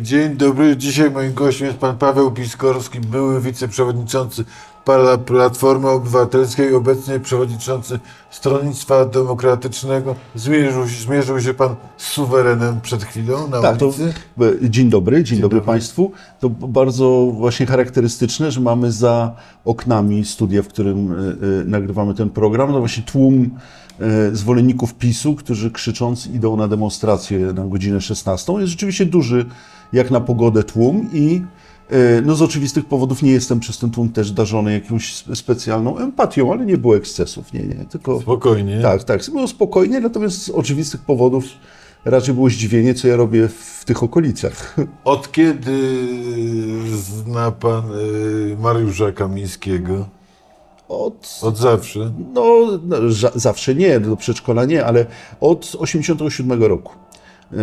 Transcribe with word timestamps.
Dzień 0.00 0.36
dobry. 0.36 0.76
Dzisiaj 0.76 1.10
moim 1.10 1.34
gościem 1.34 1.66
jest 1.66 1.78
pan 1.78 1.98
Paweł 1.98 2.30
Piskorski, 2.30 3.00
były 3.00 3.40
wiceprzewodniczący 3.40 4.44
Platformy 5.26 5.88
Obywatelskiej, 5.88 6.74
obecnie 6.74 7.20
przewodniczący 7.20 7.98
Stronnictwa 8.30 9.04
Demokratycznego. 9.04 10.14
Zmierzył, 10.34 10.88
się- 10.88 11.02
zmierzył 11.02 11.40
się 11.40 11.54
pan 11.54 11.74
z 11.96 12.06
suwerenem 12.06 12.80
przed 12.80 13.04
chwilą 13.04 13.48
na 13.48 13.60
Tak, 13.62 13.76
to, 13.76 13.86
ulicy. 13.86 14.14
e, 14.64 14.70
dzień 14.70 14.90
dobry, 14.90 15.24
dzień, 15.24 15.40
dobry, 15.40 15.58
dobry. 15.58 15.66
Państwu. 15.72 16.12
To 16.40 16.50
bardzo 16.50 17.30
właśnie 17.34 17.66
charakterystyczne, 17.66 18.50
że 18.50 18.60
mamy 18.60 18.92
za 18.92 19.34
oknami 19.64 20.24
studia, 20.24 20.62
w 20.62 20.68
którym 20.68 21.12
e, 21.12 21.14
e, 21.16 21.64
nagrywamy 21.64 22.14
ten 22.14 22.30
program, 22.30 22.72
no 22.72 22.78
właśnie 22.78 23.02
tłum 23.02 23.50
e, 24.00 24.36
zwolenników 24.36 24.94
PiSu, 24.94 25.34
którzy 25.34 25.70
krzycząc 25.70 26.26
idą 26.26 26.56
na 26.56 26.68
demonstrację 26.68 27.38
na 27.38 27.64
godzinę 27.66 28.00
16. 28.00 28.52
Jest 28.52 28.70
rzeczywiście 28.70 29.06
duży, 29.06 29.46
jak 29.92 30.10
na 30.10 30.20
pogodę, 30.20 30.62
tłum 30.64 31.10
i 31.12 31.42
e, 31.90 32.20
no 32.22 32.34
z 32.34 32.42
oczywistych 32.42 32.84
powodów 32.84 33.22
nie 33.22 33.32
jestem 33.32 33.60
przez 33.60 33.78
ten 33.78 33.90
tłum 33.90 34.08
też 34.08 34.32
darzony 34.32 34.72
jakąś 34.72 35.14
spe- 35.14 35.36
specjalną 35.36 35.98
empatią, 35.98 36.52
ale 36.52 36.66
nie 36.66 36.78
było 36.78 36.96
ekscesów, 36.96 37.52
nie, 37.52 37.60
nie, 37.60 37.84
tylko... 37.90 38.20
Spokojnie. 38.20 38.80
Tak, 38.82 39.04
tak. 39.04 39.20
Było 39.30 39.48
spokojnie, 39.48 40.00
natomiast 40.00 40.42
z 40.42 40.50
oczywistych 40.50 41.00
powodów 41.00 41.44
raczej 42.04 42.34
było 42.34 42.50
zdziwienie, 42.50 42.94
co 42.94 43.08
ja 43.08 43.16
robię 43.16 43.48
w 43.48 43.84
tych 43.84 44.02
okolicach. 44.02 44.76
Od 45.04 45.32
kiedy 45.32 45.78
zna 46.96 47.50
pan 47.50 47.84
y, 47.94 48.56
Mariusza 48.60 49.12
Kamińskiego? 49.12 50.06
Od, 50.88 51.38
Od 51.42 51.56
zawsze. 51.58 52.12
no, 52.34 52.66
no 52.84 52.96
za, 53.10 53.30
zawsze 53.34 53.74
nie, 53.74 54.00
do 54.00 54.16
przedszkola 54.16 54.64
nie, 54.64 54.84
ale 54.84 55.06
od 55.40 55.76
87 55.78 56.62
roku. 56.62 56.92
Yy, 57.52 57.58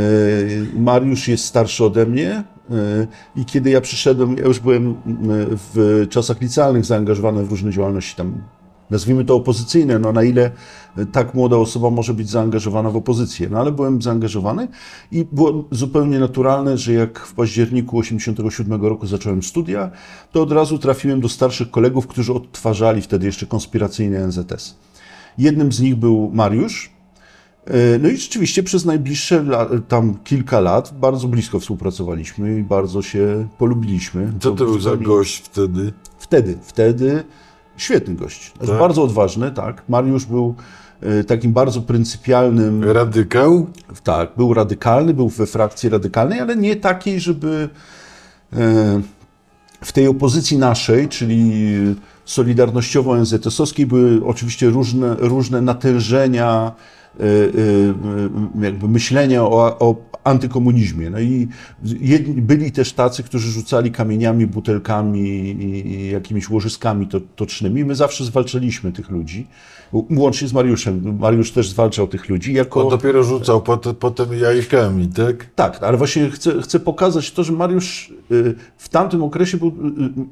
Mariusz 0.79 1.27
jest 1.27 1.45
starszy 1.45 1.85
ode 1.85 2.05
mnie 2.05 2.43
yy, 2.69 3.07
i 3.35 3.45
kiedy 3.45 3.69
ja 3.69 3.81
przyszedłem, 3.81 4.37
ja 4.37 4.43
już 4.43 4.59
byłem 4.59 4.89
yy, 4.89 4.95
w 5.73 6.05
czasach 6.09 6.41
licealnych 6.41 6.85
zaangażowany 6.85 7.43
w 7.43 7.49
różne 7.49 7.71
działalności 7.71 8.15
tam, 8.15 8.41
nazwijmy 8.89 9.25
to 9.25 9.35
opozycyjne, 9.35 9.99
no 9.99 10.11
na 10.11 10.23
ile 10.23 10.51
tak 11.11 11.33
młoda 11.33 11.57
osoba 11.57 11.89
może 11.89 12.13
być 12.13 12.29
zaangażowana 12.29 12.89
w 12.89 12.95
opozycję, 12.95 13.49
no 13.49 13.59
ale 13.59 13.71
byłem 13.71 14.01
zaangażowany 14.01 14.67
i 15.11 15.25
było 15.31 15.63
zupełnie 15.71 16.19
naturalne, 16.19 16.77
że 16.77 16.93
jak 16.93 17.19
w 17.19 17.33
październiku 17.33 17.97
87 17.97 18.81
roku 18.81 19.07
zacząłem 19.07 19.43
studia, 19.43 19.91
to 20.31 20.41
od 20.41 20.51
razu 20.51 20.77
trafiłem 20.77 21.21
do 21.21 21.29
starszych 21.29 21.71
kolegów, 21.71 22.07
którzy 22.07 22.33
odtwarzali 22.33 23.01
wtedy 23.01 23.25
jeszcze 23.25 23.45
konspiracyjny 23.45 24.27
NZS. 24.27 24.75
Jednym 25.37 25.71
z 25.71 25.81
nich 25.81 25.95
był 25.95 26.31
Mariusz, 26.33 26.92
E, 26.92 26.92
no 27.99 28.09
i 28.09 28.17
rzeczywiście 28.17 28.63
przez 28.63 28.85
najbliższe 28.85 29.45
tam 29.87 30.17
kilka 30.23 30.59
lat 30.59 30.93
bardzo 30.99 31.27
blisko 31.27 31.59
współpracowaliśmy 31.59 32.59
i 32.59 32.63
bardzo 32.63 33.01
się 33.01 33.47
polubiliśmy. 33.57 34.33
Co 34.39 34.51
to 34.51 34.65
był 34.65 34.79
za 34.79 34.97
gość 34.97 35.37
wtedy? 35.45 35.93
Wtedy, 36.17 36.57
wtedy 36.61 37.23
świetny 37.77 38.15
gość. 38.15 38.53
Tak? 38.59 38.79
Bardzo 38.79 39.03
odważny, 39.03 39.51
tak. 39.51 39.83
Mariusz 39.89 40.25
był 40.25 40.55
e, 41.01 41.23
takim 41.23 41.53
bardzo 41.53 41.81
pryncypialnym, 41.81 42.83
Radykał? 42.83 43.67
tak, 44.03 44.29
był 44.37 44.53
radykalny, 44.53 45.13
był 45.13 45.29
we 45.29 45.45
frakcji 45.45 45.89
radykalnej, 45.89 46.39
ale 46.39 46.55
nie 46.55 46.75
takiej, 46.75 47.19
żeby 47.19 47.69
e, 48.53 49.01
w 49.81 49.91
tej 49.91 50.07
opozycji 50.07 50.57
naszej, 50.57 51.07
czyli 51.07 51.51
solidarnościowo-NZS-owskiej 52.25 53.85
były 53.85 54.25
oczywiście 54.25 54.69
różne, 54.69 55.15
różne 55.19 55.61
natężenia 55.61 56.71
e, 56.71 56.71
e, 56.71 57.02
jakby 58.61 58.87
myślenia 58.87 59.43
o, 59.43 59.79
o 59.79 59.95
antykomunizmie. 60.23 61.09
No 61.09 61.19
i 61.19 61.47
jedni, 61.83 62.41
byli 62.41 62.71
też 62.71 62.93
tacy, 62.93 63.23
którzy 63.23 63.51
rzucali 63.51 63.91
kamieniami, 63.91 64.47
butelkami 64.47 65.21
i, 65.21 66.09
jakimiś 66.11 66.49
łożyskami 66.49 67.07
to, 67.07 67.19
tocznymi. 67.35 67.85
My 67.85 67.95
zawsze 67.95 68.25
zwalczaliśmy 68.25 68.91
tych 68.91 69.09
ludzi, 69.09 69.47
łącznie 69.93 70.47
z 70.47 70.53
Mariuszem. 70.53 71.17
Mariusz 71.19 71.51
też 71.51 71.69
zwalczał 71.69 72.07
tych 72.07 72.29
ludzi 72.29 72.53
jako... 72.53 72.83
On 72.83 72.89
dopiero 72.89 73.23
rzucał 73.23 73.61
pot, 73.61 73.87
potem 73.99 74.33
jajkami, 74.33 75.07
tak? 75.07 75.45
Tak, 75.55 75.83
ale 75.83 75.97
właśnie 75.97 76.29
chcę, 76.29 76.61
chcę 76.61 76.79
pokazać 76.79 77.31
to, 77.31 77.43
że 77.43 77.53
Mariusz 77.53 78.13
y, 78.31 78.55
w 78.77 78.89
tamtym 78.89 79.23
okresie 79.23 79.57
był, 79.57 79.67
y, 79.67 79.71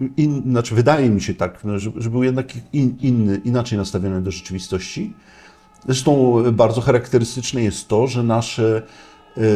y, 0.06 0.10
in, 0.18 0.42
znaczy 0.42 0.76
wydaje 0.76 1.10
mi 1.10 1.22
się 1.22 1.34
tak, 1.34 1.64
no, 1.64 1.80
że, 1.80 1.92
że 1.96 2.10
był 2.10 2.24
jednak 2.24 2.48
in, 2.74 2.96
inny, 3.02 3.42
inaczej 3.46 3.78
nastawiony 3.78 4.22
do 4.22 4.32
rzeczywistości. 4.32 5.14
Zresztą 5.86 6.44
bardzo 6.54 6.82
charakterystyczne 6.82 7.64
jest 7.64 7.88
to, 7.88 8.08
że 8.08 8.24
nasze 8.24 8.82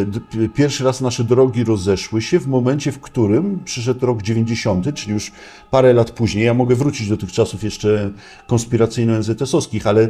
d- 0.08 0.50
pierwszy 0.54 0.84
raz 0.84 1.02
nasze 1.02 1.24
drogi 1.24 1.64
rozeszły 1.64 2.22
się 2.22 2.40
w 2.40 2.48
momencie, 2.48 2.92
w 2.92 3.00
którym 3.00 3.60
przyszedł 3.66 4.06
rok 4.06 4.22
90, 4.22 4.94
czyli 4.94 5.14
już 5.14 5.32
parę 5.72 5.94
lat 5.94 6.12
później. 6.12 6.46
Ja 6.46 6.54
mogę 6.54 6.76
wrócić 6.76 7.10
do 7.10 7.18
tych 7.18 7.32
czasów 7.32 7.64
jeszcze 7.64 8.12
konspiracyjno-NZS-owskich, 8.48 9.88
ale 9.88 10.10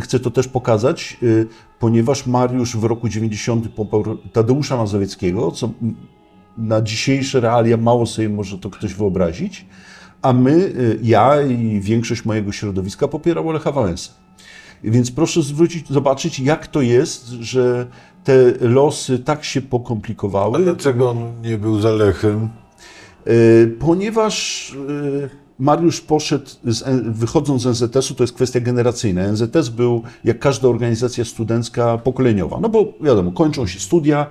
chcę 0.00 0.20
to 0.20 0.30
też 0.30 0.48
pokazać, 0.48 1.16
y, 1.22 1.46
ponieważ 1.78 2.26
Mariusz 2.26 2.76
w 2.76 2.84
roku 2.84 3.08
90 3.08 3.68
poparł 3.68 4.18
Tadeusza 4.32 4.76
Mazowieckiego, 4.76 5.50
co 5.50 5.70
na 6.58 6.82
dzisiejsze 6.82 7.40
realia 7.40 7.76
mało 7.76 8.06
sobie 8.06 8.28
może 8.28 8.58
to 8.58 8.70
ktoś 8.70 8.94
wyobrazić, 8.94 9.66
a 10.22 10.32
my, 10.32 10.72
ja 11.02 11.42
i 11.42 11.80
większość 11.80 12.24
mojego 12.24 12.52
środowiska 12.52 13.08
popierało 13.08 13.52
Lecha 13.52 13.72
Wałęsę. 13.72 14.21
Więc 14.84 15.10
proszę 15.10 15.42
zwrócić, 15.42 15.88
zobaczyć, 15.88 16.40
jak 16.40 16.66
to 16.66 16.80
jest, 16.80 17.28
że 17.28 17.86
te 18.24 18.34
losy 18.60 19.18
tak 19.18 19.44
się 19.44 19.60
A 19.60 19.70
pokomplikowały. 19.70 20.64
dlaczego 20.64 21.10
on 21.10 21.32
nie 21.42 21.58
był 21.58 21.80
za 21.80 21.90
Lechem? 21.90 22.48
Y, 23.26 23.76
Ponieważ 23.80 24.70
y, 24.72 25.30
Mariusz 25.58 26.00
poszedł, 26.00 26.46
z, 26.64 26.84
wychodząc 27.18 27.62
z 27.62 27.66
NZS-u, 27.66 28.14
to 28.14 28.22
jest 28.22 28.32
kwestia 28.34 28.60
generacyjna. 28.60 29.32
NZS 29.32 29.68
był, 29.68 30.02
jak 30.24 30.38
każda 30.38 30.68
organizacja 30.68 31.24
studencka, 31.24 31.98
pokoleniowa. 31.98 32.58
No 32.60 32.68
bo 32.68 32.92
wiadomo, 33.00 33.32
kończą 33.32 33.66
się 33.66 33.80
studia, 33.80 34.26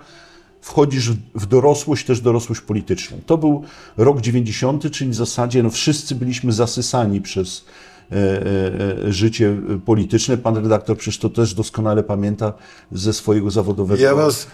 wchodzisz 0.61 1.11
w- 1.35 1.45
dorosłość, 1.45 2.05
też 2.05 2.21
dorosłość 2.21 2.61
polityczną. 2.61 3.17
To 3.25 3.37
był 3.37 3.63
rok 3.97 4.21
90, 4.21 4.91
czyli 4.91 5.11
w 5.11 5.15
zasadzie 5.15 5.63
no, 5.63 5.69
wszyscy 5.69 6.15
byliśmy 6.15 6.51
zasysani 6.51 7.21
przez 7.21 7.57
e, 7.57 7.61
e, 7.61 7.65
e, 7.65 7.90
życie 9.09 9.57
polityczne. 9.85 10.37
Pan 10.37 10.55
redaktor 10.55 10.97
przecież 10.97 11.19
to 11.19 11.29
też 11.29 11.53
doskonale 11.53 12.03
pamięta 12.03 12.53
ze 12.91 13.13
swojego 13.13 13.51
zawodowego. 13.51 14.03
Ja 14.03 14.15
was 14.15 14.47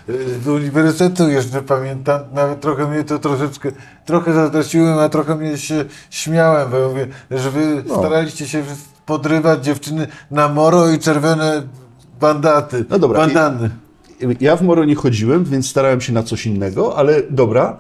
z 0.44 0.48
uniwersytetu 0.48 1.30
jeszcze 1.30 1.62
pamiętam, 1.62 2.22
nawet 2.34 2.62
trochę 2.62 2.88
mnie 2.88 3.04
to 3.04 3.20
troszeczkę, 3.20 3.72
trochę 4.06 4.34
zazdrościłem, 4.34 5.00
a 5.00 5.10
trochę 5.10 5.36
mnie 5.36 5.58
się 5.58 5.86
śmiałem, 6.10 6.72
bo 6.72 6.90
mówię, 6.90 7.08
że 7.32 7.52
wy 7.52 7.84
No. 7.88 8.00
staraliście 8.00 8.48
się 8.48 8.64
podrywać 9.06 9.66
dziewczyny 9.66 10.08
na 10.32 10.48
moro 10.48 10.90
i 10.90 11.00
czerwone 11.00 11.64
bandaty, 12.20 12.86
No 12.90 13.00
dobra, 13.00 13.20
bandany. 13.20 13.70
Ja 14.40 14.56
w 14.56 14.62
Moro 14.62 14.86
nie 14.86 14.96
chodziłem, 14.96 15.44
więc 15.46 15.70
starałem 15.70 16.02
się 16.02 16.14
na 16.14 16.24
coś 16.24 16.46
innego, 16.46 16.98
ale 16.98 17.22
dobra, 17.30 17.78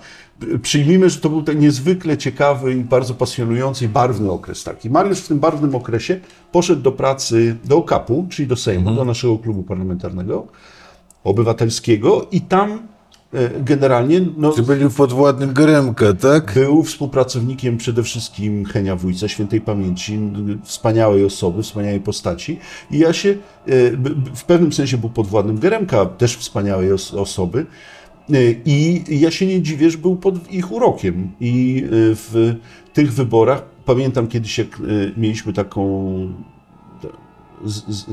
przyjmijmy, 0.62 1.10
że 1.10 1.20
to 1.20 1.30
był 1.30 1.44
ten 1.44 1.60
niezwykle 1.60 2.18
ciekawy 2.18 2.74
i 2.74 2.76
bardzo 2.76 3.14
pasjonujący 3.14 3.86
i 3.86 3.88
barwny 3.88 4.32
okres 4.32 4.64
taki. 4.64 4.90
Mariusz 4.90 5.20
w 5.20 5.28
tym 5.28 5.40
barwnym 5.40 5.76
okresie 5.76 6.20
poszedł 6.52 6.82
do 6.82 6.92
pracy 6.92 7.56
do 7.66 7.78
OKAP-u, 7.78 8.28
czyli 8.30 8.48
do 8.48 8.56
Sejmu, 8.56 8.96
do 8.96 9.06
naszego 9.06 9.38
klubu 9.38 9.64
parlamentarnego, 9.64 10.48
obywatelskiego 11.24 12.28
i 12.32 12.42
tam 12.42 12.88
e, 13.34 13.50
generalnie 13.60 14.22
no, 14.38 14.52
Czy 14.52 14.64
byli 14.64 14.90
podwładnym 14.90 15.54
Geremka, 15.54 16.14
tak? 16.14 16.54
był 16.54 16.84
współpracownikiem 16.84 17.78
przede 17.78 18.04
wszystkim 18.04 18.66
Henia 18.66 18.96
Wójca, 18.96 19.28
świętej 19.28 19.62
pamięci, 19.62 20.20
wspaniałej 20.64 21.26
osoby, 21.26 21.64
wspaniałej 21.64 22.00
postaci. 22.00 22.60
I 22.92 23.00
ja 23.00 23.14
się, 23.14 23.30
e, 23.30 23.36
w 24.36 24.44
pewnym 24.44 24.74
sensie 24.74 24.98
był 24.98 25.10
podwładnym 25.10 25.60
Geremka, 25.60 26.06
też 26.06 26.38
wspaniałej 26.38 26.92
os 26.92 27.14
osoby. 27.14 27.66
E, 28.34 28.52
I 28.66 29.04
ja 29.20 29.32
się 29.32 29.46
nie 29.46 29.62
dziwię, 29.62 29.92
że 29.92 29.98
był 29.98 30.16
pod 30.16 30.52
ich 30.52 30.72
urokiem. 30.72 31.32
I 31.40 31.84
e, 31.86 31.90
w 31.92 32.56
tych 32.94 33.14
wyborach, 33.14 33.64
pamiętam 33.86 34.28
kiedyś, 34.28 34.58
jak 34.58 34.68
e, 34.68 34.80
mieliśmy 35.18 35.54
taką 35.54 36.34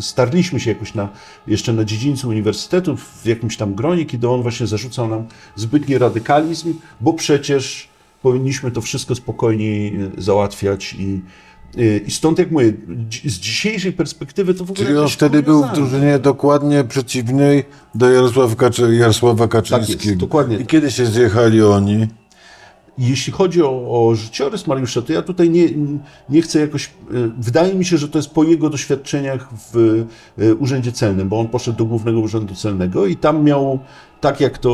starliśmy 0.01 0.61
się 0.61 0.71
jakoś 0.71 0.95
na, 0.95 1.09
jeszcze 1.47 1.73
na 1.73 1.85
dziedzińcu 1.85 2.29
uniwersytetu, 2.29 2.97
w 2.97 3.27
jakimś 3.27 3.57
tam 3.57 3.75
gronie, 3.75 4.05
kiedy 4.05 4.29
on 4.29 4.43
właśnie 4.43 4.67
zarzucał 4.67 5.09
nam 5.09 5.25
zbytni 5.57 5.99
radykalizm, 5.99 6.75
bo 7.01 7.13
przecież 7.13 7.89
powinniśmy 8.23 8.71
to 8.71 8.81
wszystko 8.81 9.15
spokojniej 9.15 9.99
załatwiać 10.19 10.97
i, 10.99 11.21
i 12.07 12.11
stąd, 12.11 12.39
jak 12.39 12.51
mówię, 12.51 12.73
z 13.25 13.39
dzisiejszej 13.39 13.93
perspektywy 13.93 14.55
to 14.55 14.65
w 14.65 14.71
ogóle 14.71 14.87
Czyli 14.87 14.99
on 14.99 15.09
wtedy 15.09 15.43
był 15.43 15.65
w 15.65 15.73
drużynie 15.73 16.19
dokładnie 16.19 16.85
przeciwnej 16.85 17.65
do 17.95 18.11
Jarosława, 18.11 18.55
Kaczy, 18.55 18.95
Jarosława 18.95 19.49
Kaczyńskiego. 19.49 19.99
Tak 19.99 20.07
jest, 20.07 20.19
dokładnie 20.19 20.57
I 20.57 20.59
tak. 20.59 20.69
kiedy 20.69 20.91
się 20.91 21.07
zjechali 21.07 21.63
oni? 21.63 22.07
jeśli 22.99 23.33
chodzi 23.33 23.63
o, 23.63 23.69
o 24.09 24.15
życiorys 24.15 24.67
Mariusza, 24.67 25.03
to 25.03 25.13
ja 25.13 25.23
tutaj 25.23 25.51
nie, 25.51 25.69
nie 26.29 26.43
chcę 26.43 26.61
jakoś. 26.61 26.87
e, 26.87 26.91
Wydaje 27.39 27.75
mi 27.75 27.85
się, 27.85 27.99
że 27.99 28.09
to 28.09 28.19
jest 28.19 28.31
po 28.31 28.45
jego 28.45 28.71
doświadczeniach 28.71 29.49
w 29.73 30.05
e, 30.39 30.55
Urzędzie 30.55 30.93
Celnym, 30.93 31.29
bo 31.29 31.41
on 31.41 31.49
poszedł 31.49 31.79
do 31.79 31.85
Głównego 31.85 32.21
Urzędu 32.21 32.55
Celnego 32.55 33.07
i 33.07 33.17
tam 33.17 33.45
miał, 33.45 33.79
tak 34.25 34.41
jak 34.41 34.59
to 34.59 34.73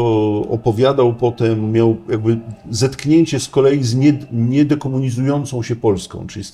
opowiadał 0.51 1.15
potem, 1.15 1.73
miał 1.73 1.97
jakby 2.09 2.39
zetknięcie 2.71 3.41
z 3.41 3.49
kolei 3.49 3.83
z 3.83 3.95
nie, 3.95 4.19
niedekomunizującą 4.33 5.63
się 5.63 5.77
Polską, 5.77 6.27
czyli 6.27 6.45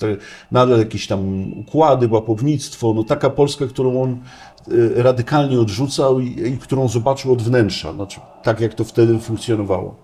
nadal 0.51 0.79
jakieś 0.79 1.07
tam 1.07 1.51
układy, 1.59 2.07
łapownictwo, 2.07 2.93
no 2.93 3.03
taka 3.03 3.29
Polska, 3.29 3.67
którą 3.67 4.01
on 4.01 4.11
e, 4.11 5.03
radykalnie 5.03 5.59
odrzucał 5.59 6.19
i, 6.19 6.27
i 6.53 6.57
którą 6.57 6.87
zobaczył 6.87 7.33
od 7.33 7.41
wnętrza, 7.41 7.93
znaczy 7.93 8.19
tak 8.43 8.59
jak 8.59 8.73
to 8.73 8.83
wtedy 8.83 9.19
funkcjonowało. 9.19 9.95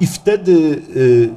I 0.00 0.06
wtedy 0.06 0.82
y, 0.96 1.30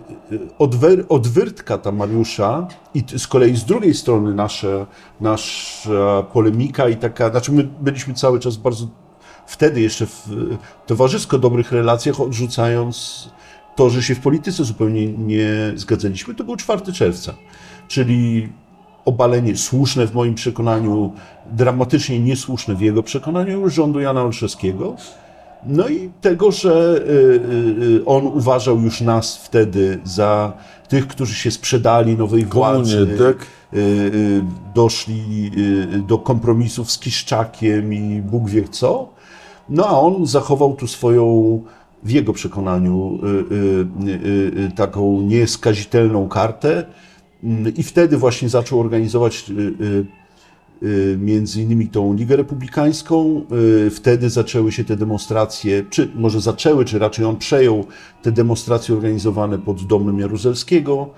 odwer, 0.59 1.05
odwyrtka 1.09 1.77
ta 1.77 1.91
Mariusza 1.91 2.67
i 2.93 3.03
z 3.17 3.27
kolei 3.27 3.55
z 3.55 3.65
drugiej 3.65 3.93
strony 3.93 4.33
nasza, 4.33 4.87
nasza 5.21 6.23
polemika 6.33 6.89
i 6.89 6.95
taka, 6.95 7.29
znaczy 7.29 7.51
my 7.51 7.63
byliśmy 7.81 8.13
cały 8.13 8.39
czas 8.39 8.57
bardzo 8.57 8.87
wtedy 9.47 9.81
jeszcze 9.81 10.05
w 10.05 10.29
towarzysko 10.85 11.39
dobrych 11.39 11.71
relacjach, 11.71 12.21
odrzucając 12.21 13.29
to, 13.75 13.89
że 13.89 14.03
się 14.03 14.15
w 14.15 14.19
polityce 14.19 14.63
zupełnie 14.63 15.07
nie 15.07 15.73
zgadzaliśmy, 15.75 16.35
to 16.35 16.43
był 16.43 16.55
4 16.55 16.93
czerwca, 16.93 17.33
czyli 17.87 18.49
obalenie 19.05 19.57
słuszne 19.57 20.07
w 20.07 20.13
moim 20.13 20.35
przekonaniu, 20.35 21.13
dramatycznie 21.51 22.19
niesłuszne 22.19 22.75
w 22.75 22.81
jego 22.81 23.03
przekonaniu 23.03 23.69
rządu 23.69 23.99
Jana 23.99 24.21
Olszewskiego. 24.21 24.95
No 25.65 25.87
i 25.87 26.09
tego, 26.21 26.51
że 26.51 27.01
y, 27.01 27.11
y, 27.11 27.99
y, 27.99 28.05
on 28.05 28.27
uważał 28.27 28.81
już 28.81 29.01
nas 29.01 29.37
wtedy 29.37 29.99
za 30.03 30.53
tych, 30.87 31.07
którzy 31.07 31.35
się 31.35 31.51
sprzedali 31.51 32.17
nowej 32.17 32.45
władzy, 32.45 33.07
tak? 33.17 33.47
Y, 33.73 33.77
y, 33.77 34.43
doszli 34.75 35.51
y, 35.57 35.99
do 35.99 36.17
kompromisów 36.17 36.91
z 36.91 36.99
Kiszczakiem 36.99 37.93
i 37.93 38.21
Bóg 38.21 38.49
wie 38.49 38.63
co. 38.69 39.09
No 39.69 39.85
a 39.87 39.99
on 39.99 40.25
zachował 40.25 40.75
tu 40.75 40.87
swoją, 40.87 41.61
w 42.03 42.11
jego 42.11 42.33
przekonaniu, 42.33 43.19
taką 44.75 45.21
nieskazitelną 45.21 46.27
kartę 46.27 46.85
Mm, 47.43 47.75
i 47.75 47.83
wtedy 47.83 48.17
właśnie 48.17 48.49
zaczął 48.49 48.79
organizować 48.79 49.45
między 51.17 51.61
innymi 51.61 51.87
tą 51.87 52.13
Ligę 52.13 52.35
Republikańską. 52.35 53.45
Wtedy 53.91 54.29
zaczęły 54.29 54.71
się 54.71 54.83
te 54.83 54.95
demonstracje, 54.97 55.83
czy 55.89 56.11
może 56.15 56.41
zaczęły, 56.41 56.85
czy 56.85 56.99
raczej 56.99 57.25
on 57.25 57.37
przejął 57.37 57.85
te 58.21 58.31
demonstracje 58.31 58.95
organizowane 58.95 59.59
pod 59.59 59.83
domem 59.83 60.19
Jaruzelskiego. 60.19 61.09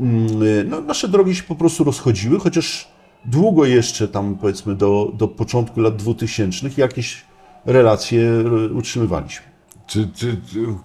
Mm, 0.00 0.42
y, 0.42 0.64
No, 0.68 0.80
nasze 0.80 1.08
drogi 1.08 1.34
się 1.34 1.42
po 1.42 1.54
prostu 1.54 1.84
rozchodziły, 1.84 2.38
chociaż 2.38 2.88
długo 3.24 3.64
jeszcze 3.64 4.08
tam 4.08 4.36
powiedzmy 4.40 4.74
do, 4.74 5.12
do 5.18 5.28
początku 5.28 5.80
lat 5.80 5.96
2000 5.96 6.70
jakieś 6.76 7.24
relacje 7.66 8.20
y, 8.20 8.74
utrzymywaliśmy. 8.74 9.46
Czy, 9.86 10.08
czy, 10.14 10.36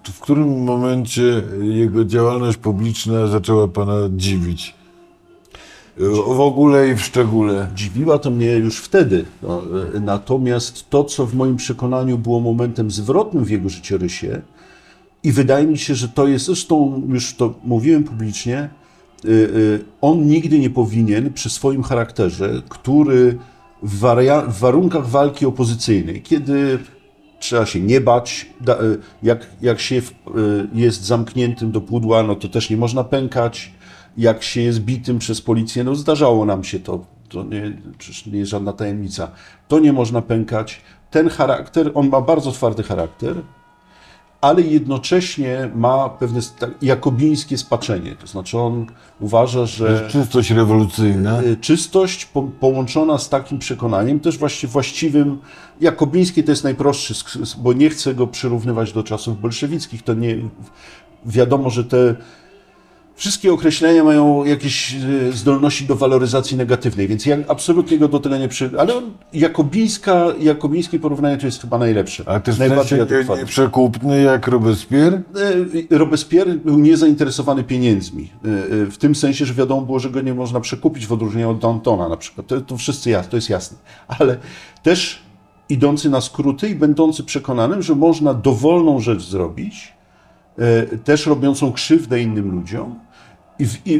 czy 0.02 0.12
w 0.12 0.20
którym 0.20 0.64
momencie 0.64 1.42
jego 1.60 2.04
działalność 2.04 2.58
publiczna 2.58 3.26
zaczęła 3.26 3.68
pana 3.68 3.94
dziwić? 4.16 4.74
W 6.26 6.40
ogóle 6.40 6.88
i 6.88 6.94
w 6.94 7.02
szczególe. 7.02 7.68
Dziwiła 7.74 8.18
to 8.18 8.30
mnie 8.30 8.52
już 8.52 8.78
wtedy. 8.78 9.24
No, 9.42 9.62
natomiast 10.00 10.90
to, 10.90 11.04
co 11.04 11.26
w 11.26 11.34
moim 11.34 11.56
przekonaniu 11.56 12.18
było 12.18 12.40
momentem 12.40 12.90
zwrotnym 12.90 13.44
w 13.44 13.50
jego 13.50 13.68
życiorysie, 13.68 14.42
i 15.22 15.32
wydaje 15.32 15.66
mi 15.66 15.78
się, 15.78 15.94
że 15.94 16.08
to 16.08 16.28
jest, 16.28 16.46
zresztą 16.46 17.02
już 17.08 17.34
to 17.34 17.54
mówiłem 17.64 18.04
publicznie, 18.04 18.58
y, 18.58 18.66
y, 18.66 18.79
on 20.00 20.26
nigdy 20.26 20.58
nie 20.58 20.70
powinien 20.70 21.32
przy 21.32 21.50
swoim 21.50 21.82
charakterze, 21.82 22.62
który 22.68 23.38
w, 23.82 24.16
w 24.48 24.58
warunkach 24.58 25.06
walki 25.06 25.46
opozycyjnej, 25.46 26.22
kiedy 26.22 26.78
trzeba 27.40 27.66
się 27.66 27.80
nie 27.80 28.00
bać, 28.00 28.46
y, 28.68 28.98
jak, 29.22 29.46
jak 29.62 29.80
się 29.80 29.96
y, 29.96 30.02
jest 30.74 31.04
zamkniętym 31.04 31.72
do 31.72 31.80
pudła, 31.80 32.22
no 32.22 32.34
to 32.34 32.48
też 32.48 32.70
nie 32.70 32.76
można 32.76 33.04
pękać, 33.04 33.72
jak 34.16 34.42
się 34.42 34.60
jest 34.60 34.80
bitym 34.80 35.18
przez 35.18 35.40
policję, 35.40 35.84
no 35.84 35.94
zdarzało 35.94 36.44
nam 36.44 36.64
się 36.64 36.80
to, 36.80 37.04
to 37.28 37.42
nie, 37.42 37.78
nie 38.26 38.38
jest 38.38 38.50
żadna 38.50 38.72
tajemnica, 38.72 39.30
to 39.68 39.78
nie 39.78 39.92
można 39.92 40.22
pękać. 40.22 40.80
Ten 41.10 41.28
charakter, 41.28 41.90
on 41.94 42.08
ma 42.08 42.20
bardzo 42.20 42.52
twardy 42.52 42.82
charakter, 42.82 43.34
ale 44.40 44.62
jednocześnie 44.62 45.70
ma 45.74 46.08
pewne 46.08 46.40
jakobińskie 46.82 47.58
spaczenie. 47.58 48.16
To 48.16 48.26
znaczy 48.26 48.58
on 48.58 48.86
uważa, 49.20 49.66
że 49.66 50.08
Czystość 50.10 50.50
rewolucyjna. 50.50 51.42
y, 51.42 51.56
czystość 51.56 52.24
po, 52.26 52.42
połączona 52.42 53.18
z 53.18 53.28
takim 53.28 53.58
przekonaniem, 53.58 54.20
też 54.20 54.38
właśnie 54.38 54.68
właściwym, 54.68 55.38
jakobińskie 55.80 56.42
to 56.42 56.52
jest 56.52 56.64
najprostszy, 56.64 57.14
bo 57.58 57.72
nie 57.72 57.90
chcę 57.90 58.14
go 58.14 58.26
przyrównywać 58.26 58.92
do 58.92 59.02
czasów 59.02 59.40
bolszewickich, 59.40 60.02
to 60.02 60.14
nie, 60.14 60.36
wiadomo, 61.26 61.70
że 61.70 61.84
te 61.84 62.16
wszystkie 63.20 63.52
określenia 63.52 64.04
mają 64.04 64.44
jakieś 64.44 64.94
y, 64.94 65.32
zdolności 65.32 65.84
do 65.84 65.96
waloryzacji 65.96 66.56
negatywnej, 66.56 67.08
więc 67.08 67.26
ja 67.26 67.36
absolutnie 67.48 67.98
go 67.98 68.08
do 68.08 68.20
tego 68.20 68.38
nie 68.38 68.48
przy... 68.48 68.70
Ale 68.78 68.94
on, 68.94 69.10
jakobińska, 69.32 70.26
jakobińskie 70.40 70.98
porównanie 70.98 71.38
to 71.38 71.46
jest 71.46 71.60
chyba 71.60 71.78
najlepsze. 71.78 72.24
A 72.26 72.40
w 72.40 72.58
najbardziej 72.58 72.98
nie, 72.98 73.02
adekwatne. 73.02 73.46
przekupny 73.46 74.22
jak 74.22 74.48
Robespierre? 74.48 75.22
E, 75.90 75.98
Robespierre 75.98 76.54
był 76.54 76.78
niezainteresowany 76.78 77.64
pieniędzmi. 77.64 78.30
W 78.90 78.96
tym 78.98 79.14
sensie, 79.14 79.44
że 79.44 79.54
wiadomo 79.54 79.82
było, 79.82 79.98
że 79.98 80.10
go 80.10 80.20
nie 80.20 80.34
można 80.34 80.60
przekupić 80.60 81.06
w 81.06 81.12
odróżnieniu 81.12 81.50
od 81.50 81.58
Dantona 81.58 82.08
na 82.08 82.16
przykład. 82.16 82.46
To, 82.46 82.60
to 82.60 82.76
wszyscy 82.76 83.10
jasne, 83.10 83.30
to 83.30 83.36
jest 83.36 83.50
jasne. 83.50 83.78
Ale 84.08 84.36
też 84.82 85.22
idący 85.68 86.10
na 86.10 86.20
skróty 86.20 86.68
i 86.68 86.74
będący 86.74 87.24
przekonanym, 87.24 87.82
że 87.82 87.94
można 87.94 88.34
dowolną 88.34 89.00
rzecz 89.00 89.22
zrobić, 89.22 89.92
też 91.04 91.26
robiącą 91.26 91.72
krzywdę 91.72 92.22
innym 92.22 92.50
ludziom. 92.50 92.94
I, 93.60 93.66
w, 93.66 93.86
i 93.86 93.94
e, 93.94 93.98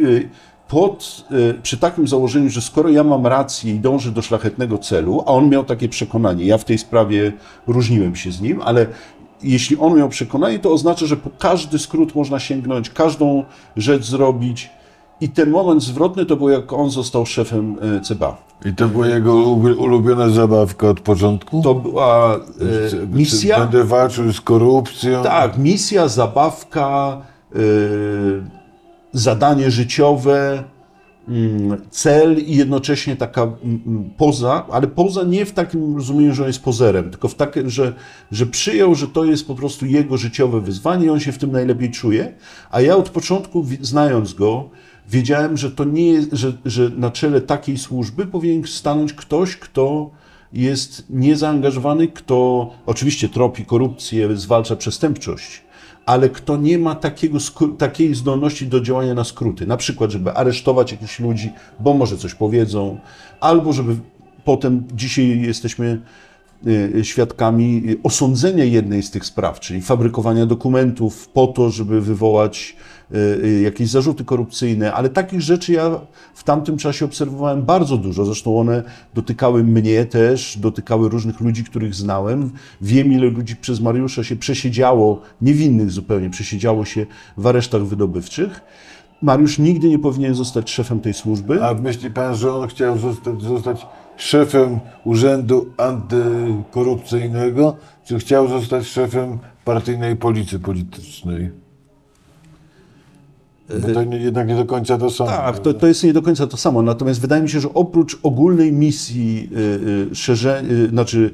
pod, 0.69 1.25
e, 1.51 1.55
przy 1.55 1.77
takim 1.77 2.09
założeniu, 2.09 2.51
że 2.51 2.61
skoro 2.61 2.89
ja 2.89 3.05
mam 3.05 3.27
rację 3.27 3.75
i 3.75 3.79
dążę 3.79 4.11
do 4.11 4.23
szlachetnego 4.23 4.79
celu, 4.79 5.23
a 5.27 5.31
on 5.31 5.49
miał 5.49 5.65
takie 5.65 5.89
przekonanie, 5.89 6.45
ja 6.45 6.59
w 6.59 6.65
tej 6.65 6.79
sprawie 6.79 7.33
różniłem 7.67 8.17
się 8.17 8.33
z 8.33 8.41
nim, 8.41 8.61
ale 8.63 8.87
jeśli 9.43 9.77
on 9.79 9.97
miał 9.97 10.09
przekonanie, 10.09 10.59
to 10.59 10.73
oznacza, 10.73 11.07
że 11.07 11.17
po 11.17 11.31
każdy 11.39 11.79
skrót 11.79 12.15
można 12.15 12.39
sięgnąć, 12.39 12.91
każdą 12.91 13.45
rzecz 13.77 14.05
zrobić. 14.05 14.71
I 15.21 15.29
ten 15.29 15.51
moment 15.51 15.83
zwrotny 15.83 16.27
to 16.27 16.37
był, 16.37 16.49
jak 16.49 16.73
on 16.73 16.91
został 16.91 17.27
szefem 17.27 17.77
e, 17.97 18.01
CBA. 18.01 18.37
I 18.65 18.75
to 18.75 18.89
była 18.89 19.07
jego 19.07 19.33
ulu- 19.35 19.77
ulubiona 19.79 20.29
zabawka 20.29 20.89
od 20.89 21.01
początku? 21.01 21.63
To 21.63 21.75
była 21.75 22.37
e, 22.37 23.07
misja. 23.07 23.59
Będę 23.59 23.85
walczył 23.85 24.33
z 24.33 24.41
korupcją. 24.41 25.23
Tak, 25.23 25.59
misja, 25.59 26.09
zabawka, 26.09 27.23
y, 27.57 28.60
zadanie 29.13 29.71
życiowe, 29.71 30.65
mm, 31.29 31.81
cel 31.91 32.39
i 32.39 32.57
jednocześnie 32.57 33.17
taka 33.17 33.43
mm, 33.43 33.59
mm, 33.87 34.11
poza, 34.17 34.67
ale 34.71 34.87
poza 34.87 35.23
nie 35.23 35.45
w 35.47 35.53
takim 35.53 35.97
rozumieniu, 35.97 36.35
że 36.35 36.43
on 36.43 36.49
jest 36.49 36.63
pozerem, 36.63 37.11
tylko 37.11 37.29
w 37.29 37.35
takim, 37.35 37.71
że, 37.71 37.95
że 38.33 38.47
przyjął, 38.47 38.95
że 38.95 39.09
to 39.09 39.25
jest 39.25 39.47
po 39.47 39.55
prostu 39.55 39.87
jego 39.87 40.17
życiowe 40.17 40.61
wyzwanie 40.61 41.07
i 41.07 41.11
on 41.11 41.21
się 41.21 41.33
w 41.33 41.39
tym 41.39 41.53
najlepiej 41.53 41.91
czuje. 41.91 42.35
A 42.71 42.81
ja 42.81 42.97
od 42.97 43.11
początku, 43.11 43.67
znając 43.81 44.35
go, 44.35 44.71
wiedziałem, 45.09 45.57
że 45.57 45.71
to 45.71 45.85
nie 45.85 46.13
jest, 46.13 46.29
że, 46.33 46.53
że 46.65 46.91
na 46.91 47.11
czele 47.11 47.41
takiej 47.41 47.79
służby 47.79 48.27
powinien 48.27 48.65
stanąć 48.67 49.13
ktoś, 49.13 49.57
kto 49.57 50.11
jest 50.53 51.07
niezaangażowany, 51.11 52.09
kto 52.09 52.71
oczywiście 52.87 53.29
tropi 53.29 53.65
korupcję, 53.65 54.37
zwalcza 54.37 54.77
przestępczość, 54.77 55.63
ale 56.11 56.29
kto 56.29 56.57
nie 56.57 56.79
ma 56.79 56.95
takiego, 56.95 57.39
takiej 57.79 58.15
zdolności 58.15 58.67
do 58.67 58.81
działania 58.81 59.15
na 59.15 59.25
skróty. 59.25 59.67
Na 59.67 59.77
przykład, 59.77 60.11
żeby 60.11 60.33
aresztować 60.33 60.93
jakichś 60.93 61.21
ludzi, 61.21 61.51
bo 61.81 61.95
może 61.95 62.17
coś 62.17 62.35
powiedzą, 62.35 62.99
albo 63.41 63.73
żeby 63.73 63.97
potem, 64.45 64.85
dzisiaj 64.95 65.41
jesteśmy 65.41 66.01
świadkami 67.03 67.83
y, 67.91 67.99
osądzenia 68.03 68.65
jednej 68.65 69.03
z 69.03 69.11
tych 69.11 69.25
spraw, 69.25 69.61
czyli 69.61 69.83
fabrykowania 69.83 70.47
dokumentów 70.47 71.29
po 71.29 71.47
to, 71.47 71.71
żeby 71.71 72.01
wywołać 72.01 72.77
y, 73.13 73.17
y, 73.45 73.61
jakieś 73.61 73.91
zarzuty 73.91 74.25
korupcyjne, 74.25 74.93
ale 74.93 75.09
takich 75.09 75.41
rzeczy 75.41 75.73
ja 75.73 76.01
w 76.35 76.45
tamtym 76.45 76.77
czasie 76.77 77.05
obserwowałem 77.05 77.63
bardzo 77.63 77.97
dużo. 77.97 78.25
Zresztą 78.25 78.61
one 78.61 78.83
dotykały 79.15 79.65
mnie 79.65 80.05
też, 80.05 80.59
dotykały 80.59 81.09
różnych 81.09 81.41
ludzi, 81.41 81.65
których 81.65 81.95
znałem. 81.95 82.51
Wiem, 82.81 83.13
ile 83.13 83.27
ludzi 83.27 83.57
przez 83.57 83.81
Mariusza 83.81 84.25
się 84.25 84.37
przesiedziało, 84.37 85.21
niewinnych 85.43 85.91
zupełnie, 85.91 86.31
przesiedziało 86.31 86.85
się 86.85 87.07
w 87.37 87.47
aresztach 87.47 87.85
wydobywczych. 87.85 88.61
Mariusz 89.23 89.59
nigdy 89.59 89.89
nie 89.89 89.99
powinien 89.99 90.35
zostać 90.35 90.71
szefem 90.71 91.01
tej 91.01 91.15
służby. 91.15 91.65
A 91.65 91.75
myśli 91.75 92.11
pan, 92.11 92.35
że 92.35 92.55
on 92.55 92.69
chciał 92.69 92.99
zostać 93.41 93.87
szefem 94.21 94.81
Urzędu 95.05 95.73
Antykorupcyjnego, 95.77 97.77
czy 98.05 98.19
chciał 98.19 98.49
zostać 98.49 98.87
szefem 98.87 99.39
partyjnej 99.65 100.17
policji 100.17 100.59
politycznej? 100.59 101.51
Bo 103.81 103.89
to 103.95 104.05
nie, 104.05 104.17
jednak 104.17 104.49
nie 104.49 104.55
do 104.55 104.65
końca 104.65 104.99
to 104.99 105.11
samo. 105.11 105.31
Tak, 105.31 105.59
to, 105.59 105.75
to 105.75 105.87
jest 105.87 106.05
nie 106.05 106.13
do 106.13 106.23
końca 106.23 106.47
to 106.47 106.57
samo. 106.57 106.83
Natomiast 106.83 107.21
wydaje 107.21 107.43
mi 107.43 107.49
się, 107.49 107.61
że 107.61 107.75
oprócz 107.75 108.19
ogólnej 108.23 108.73
misji 108.73 109.49
y, 109.53 109.57
y, 110.13 110.15
szerze, 110.15 110.63
y, 110.71 110.89
znaczy 110.89 111.31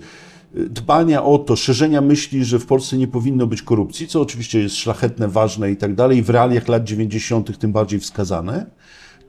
y, 0.57 0.69
dbania 0.69 1.25
o 1.25 1.39
to, 1.39 1.57
szerzenia 1.57 2.01
myśli, 2.01 2.45
że 2.45 2.59
w 2.59 2.67
Polsce 2.67 2.97
nie 2.97 3.09
powinno 3.09 3.47
być 3.47 3.63
korupcji, 3.63 4.09
co 4.09 4.21
oczywiście 4.21 4.61
jest 4.61 4.77
szlachetne, 4.77 5.29
ważne 5.29 5.71
i 5.71 5.77
tak 5.77 5.95
dalej, 5.95 6.23
w 6.23 6.31
realiach 6.31 6.69
lat 6.69 6.85
90. 6.85 7.59
tym 7.59 7.73
bardziej 7.73 8.01
wskazane, 8.01 8.67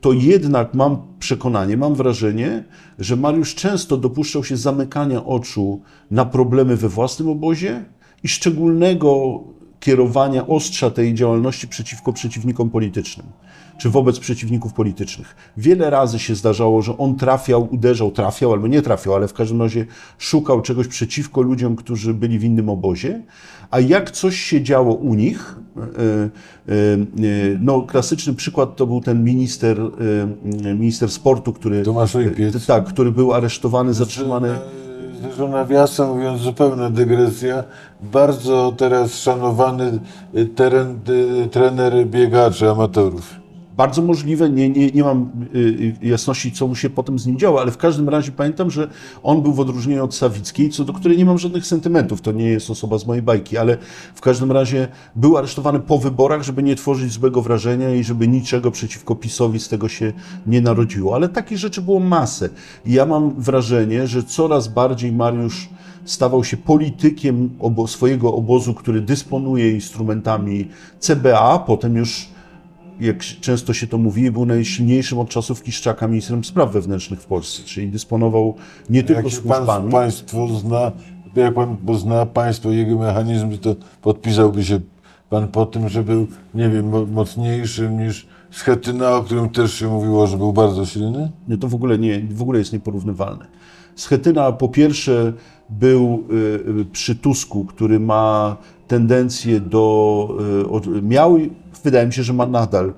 to 0.02 0.14
jednak 0.14 0.74
mam 0.74 0.98
przekonanie, 1.20 1.78
mam 1.78 1.96
wrażenie, 1.96 2.64
że 3.00 3.16
Mariusz 3.16 3.56
często 3.56 3.98
dopuszczał 3.98 4.44
się 4.44 4.58
zamykania 4.58 5.26
oczu 5.26 5.82
na 6.12 6.26
problemy 6.26 6.76
we 6.76 6.90
własnym 6.90 7.30
obozie 7.30 7.86
i 8.24 8.28
szczególnego 8.28 9.40
kierowania 9.80 10.48
ostrza 10.48 10.90
tej 10.90 11.14
działalności 11.14 11.68
przeciwko 11.68 12.14
przeciwnikom 12.14 12.70
politycznym, 12.70 13.26
czy 13.78 13.90
wobec 13.90 14.20
przeciwników 14.20 14.74
politycznych. 14.74 15.36
Wiele 15.58 15.90
razy 15.90 16.20
się 16.20 16.36
zdarzało, 16.36 16.82
że 16.82 16.98
on 16.98 17.16
trafiał, 17.16 17.68
uderzał, 17.72 18.12
trafiał 18.12 18.54
albo 18.54 18.68
nie 18.68 18.82
trafiał, 18.82 19.16
ale 19.16 19.28
w 19.28 19.34
każdym 19.34 19.62
razie 19.62 19.86
szukał 20.18 20.62
czegoś 20.62 20.88
przeciwko 20.88 21.42
ludziom, 21.42 21.76
którzy 21.76 22.14
byli 22.14 22.40
w 22.40 22.44
innym 22.44 22.70
obozie, 22.70 23.22
a 23.72 23.80
jak 23.80 24.12
coś 24.12 24.40
się 24.40 24.64
działo 24.64 24.94
u 24.94 25.14
nich, 25.14 25.56
no 27.60 27.82
klasyczny 27.82 28.34
przykład 28.34 28.76
to 28.76 28.88
był 28.88 29.02
ten 29.02 29.24
minister, 29.24 29.78
minister 30.76 31.12
sportu, 31.12 31.54
który, 31.54 31.84
Tomasz 31.84 32.16
Ojpiec. 32.16 32.66
tak, 32.66 32.86
który 32.86 33.12
był 33.12 33.34
aresztowany, 33.34 33.94
zatrzymany. 33.94 34.56
Zresztą 35.22 35.48
nawiasem 35.48 36.08
mówiąc, 36.10 36.42
zupełna 36.42 36.90
dygresja, 36.90 37.64
bardzo 38.02 38.74
teraz 38.78 39.20
szanowany 39.20 40.00
y, 40.36 40.46
teren, 40.46 41.00
y, 41.46 41.48
trener 41.48 42.08
biegaczy, 42.08 42.70
amatorów. 42.70 43.47
Bardzo 43.78 44.02
możliwe, 44.02 44.50
nie, 44.50 44.70
nie, 44.70 44.92
nie 44.92 45.04
mam 45.04 45.30
y, 45.56 45.58
y, 45.58 45.96
jasności, 46.02 46.52
co 46.52 46.68
mu 46.68 46.76
się 46.76 46.90
potem 46.90 47.20
z 47.20 47.28
nim 47.28 47.40
działo, 47.40 47.62
ale 47.62 47.72
w 47.72 47.78
każdym 47.78 48.10
razie 48.10 48.32
pamiętam, 48.32 48.72
że 48.72 48.88
on 49.24 49.42
był 49.42 49.54
w 49.54 49.60
odróżnieniu 49.60 50.04
od 50.04 50.16
Sawickiej, 50.16 50.70
co 50.70 50.84
do 50.84 50.94
której 50.94 51.18
nie 51.18 51.26
mam 51.26 51.38
żadnych 51.38 51.66
sentymentów. 51.66 52.22
To 52.22 52.32
nie 52.32 52.46
jest 52.46 52.70
osoba 52.70 52.98
z 52.98 53.06
mojej 53.06 53.24
bajki, 53.24 53.58
ale 53.58 53.78
w 54.16 54.22
każdym 54.22 54.52
razie 54.52 54.88
był 55.16 55.38
aresztowany 55.38 55.80
po 55.80 55.98
wyborach, 55.98 56.44
żeby 56.44 56.64
nie 56.64 56.76
tworzyć 56.76 57.12
złego 57.12 57.42
wrażenia 57.42 57.96
i 57.96 58.04
żeby 58.04 58.28
niczego 58.28 58.72
przeciwko 58.72 59.16
PiSowi 59.16 59.60
z 59.60 59.68
tego 59.70 59.90
się 59.90 60.14
nie 60.48 60.62
narodziło. 60.62 61.16
Ale 61.16 61.30
takich 61.30 61.58
rzeczy 61.58 61.82
było 61.82 62.00
masę. 62.00 62.50
I 62.86 62.94
ja 62.94 63.06
mam 63.06 63.42
wrażenie, 63.42 64.08
że 64.08 64.24
coraz 64.24 64.68
bardziej 64.68 65.12
Mariusz 65.12 65.70
stawał 66.06 66.44
się 66.44 66.58
politykiem 66.58 67.50
obo 67.60 67.88
swojego 67.88 68.34
obozu, 68.34 68.74
który 68.74 69.02
dysponuje 69.02 69.72
instrumentami 69.72 70.68
CBA, 71.00 71.60
potem 71.60 71.96
już 71.96 72.37
jak 73.00 73.20
często 73.20 73.74
się 73.74 73.88
to 73.88 73.98
mówi, 73.98 74.32
był 74.32 74.46
najsilniejszym 74.46 75.20
od 75.20 75.30
czasów 75.30 75.64
Kiszczaka 75.64 76.08
ministrem 76.08 76.44
spraw 76.44 76.72
wewnętrznych 76.72 77.22
w 77.22 77.26
Polsce, 77.26 77.64
czyli 77.64 77.88
dysponował 77.88 78.56
nie 78.90 79.04
tylko 79.04 79.22
Jak 79.22 79.32
się 79.32 79.42
pan, 79.42 79.58
służbami. 79.58 79.92
państwo 79.92 80.48
zna, 80.48 80.92
jak 81.36 81.54
pan 81.54 81.78
zna 81.94 82.26
państwo 82.26 82.72
jego 82.72 82.98
mechanizm, 82.98 83.58
to 83.58 83.76
podpisałby 84.02 84.64
się 84.64 84.80
pan 85.30 85.48
po 85.48 85.66
tym, 85.66 85.90
że 85.90 86.04
był, 86.04 86.28
nie 86.54 86.70
wiem, 86.70 86.90
mo- 86.90 87.06
mocniejszym 87.06 87.98
niż 88.06 88.28
Schetyna, 88.52 89.16
o 89.16 89.24
którym 89.24 89.50
też 89.50 89.74
się 89.74 89.88
mówiło, 89.88 90.28
że 90.28 90.38
był 90.38 90.54
bardzo 90.54 90.86
silny? 90.86 91.32
Nie, 91.48 91.58
to 91.58 91.68
w 91.68 91.76
ogóle, 91.76 91.98
nie, 91.98 92.20
w 92.30 92.42
ogóle 92.42 92.60
jest 92.60 92.74
nieporównywalne. 92.74 93.46
Schetyna 93.96 94.52
po 94.52 94.70
pierwsze 94.70 95.34
był 95.70 96.24
y, 96.32 96.80
y, 96.82 96.86
przy 96.86 97.16
Tusku, 97.16 97.66
który 97.66 98.00
ma 98.00 98.58
tendencję 98.88 99.60
do, 99.60 100.30
y, 100.98 101.02
miał, 101.02 101.38
wydaje 101.88 102.08
mi 102.08 102.14
się, 102.14 102.24
że 102.24 102.34
ma 102.34 102.46
nadal, 102.46 102.94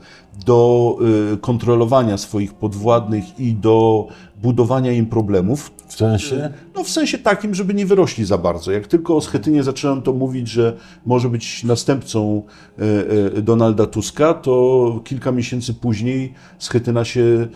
do 0.46 0.98
y, 1.34 1.38
kontrolowania 1.38 2.18
swoich 2.18 2.54
podwładnych 2.54 3.40
i 3.40 3.54
do 3.54 4.08
budowania 4.42 4.92
im 4.92 5.06
problemów. 5.06 5.72
W 5.88 5.94
sensie? 5.94 6.54
No 6.76 6.84
w 6.84 6.90
sensie 6.90 7.18
takim, 7.18 7.56
żeby 7.56 7.74
nie 7.74 7.86
wyrośli 7.86 8.26
za 8.26 8.38
bardzo. 8.38 8.72
Jak 8.72 8.88
tylko 8.88 9.16
o 9.16 9.22
Schetynie 9.22 9.64
zacząłem 9.64 10.02
to 10.02 10.14
mówić, 10.14 10.48
że 10.48 10.78
może 11.06 11.30
być 11.30 11.64
następcą 11.64 12.44
e, 12.80 13.38
e, 13.38 13.42
Donalda 13.42 13.86
Tuska, 13.86 14.34
to 14.34 15.02
kilka 15.04 15.32
miesięcy 15.32 15.74
później 15.74 16.34
Schetyna 16.60 17.06
się 17.06 17.48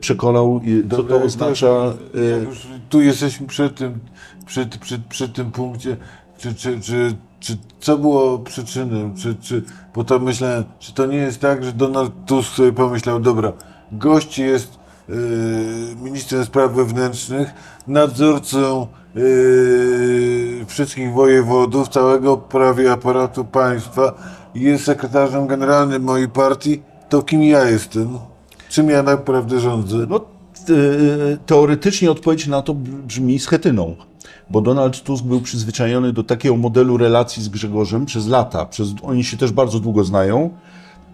przekonał, 0.00 0.60
i 0.64 0.88
co 0.90 1.02
to 1.02 1.22
oznacza... 1.22 1.94
Już 2.44 2.66
tu 2.88 3.00
jesteśmy 3.00 3.46
przy 3.46 3.70
tym, 3.70 3.98
przy, 4.46 4.66
przy, 4.80 4.98
przy 5.08 5.28
tym 5.28 5.50
punkcie, 5.50 5.96
czy, 6.42 6.54
czy, 6.54 6.80
czy, 6.80 7.16
czy 7.40 7.56
co 7.80 7.98
było 7.98 8.38
przyczyną, 8.38 9.14
czy, 9.16 9.34
czy, 9.34 9.62
bo 9.94 10.04
to 10.04 10.18
myślałem, 10.18 10.64
czy 10.78 10.94
to 10.94 11.06
nie 11.06 11.16
jest 11.16 11.40
tak, 11.40 11.64
że 11.64 11.72
Donald 11.72 12.12
Tusk 12.26 12.54
sobie 12.54 12.72
pomyślał, 12.72 13.20
dobra, 13.20 13.52
gość 13.92 14.38
jest 14.38 14.78
yy, 15.08 15.16
ministrem 16.02 16.44
spraw 16.44 16.72
wewnętrznych, 16.72 17.50
nadzorcą 17.86 18.86
yy, 19.14 20.66
wszystkich 20.66 21.12
wojewodów, 21.12 21.88
całego 21.88 22.36
prawie 22.36 22.92
aparatu 22.92 23.44
państwa 23.44 24.14
jest 24.54 24.84
sekretarzem 24.84 25.46
generalnym 25.46 26.02
mojej 26.02 26.28
partii, 26.28 26.82
to 27.08 27.22
kim 27.22 27.42
ja 27.42 27.70
jestem? 27.70 28.18
Czym 28.68 28.90
ja 28.90 29.02
naprawdę 29.02 29.60
rządzę? 29.60 29.96
No, 30.08 30.20
te- 30.66 31.36
teoretycznie 31.46 32.10
odpowiedź 32.10 32.46
na 32.46 32.62
to 32.62 32.74
brzmi 32.74 33.38
Schetyną, 33.38 33.96
bo 34.50 34.60
Donald 34.60 35.02
Tusk 35.02 35.24
był 35.24 35.40
przyzwyczajony 35.40 36.12
do 36.12 36.24
takiego 36.24 36.56
modelu 36.56 36.96
relacji 36.96 37.42
z 37.42 37.48
Grzegorzem 37.48 38.06
przez 38.06 38.26
lata. 38.26 38.66
Przez, 38.66 38.88
oni 39.02 39.24
się 39.24 39.36
też 39.36 39.52
bardzo 39.52 39.80
długo 39.80 40.04
znają. 40.04 40.50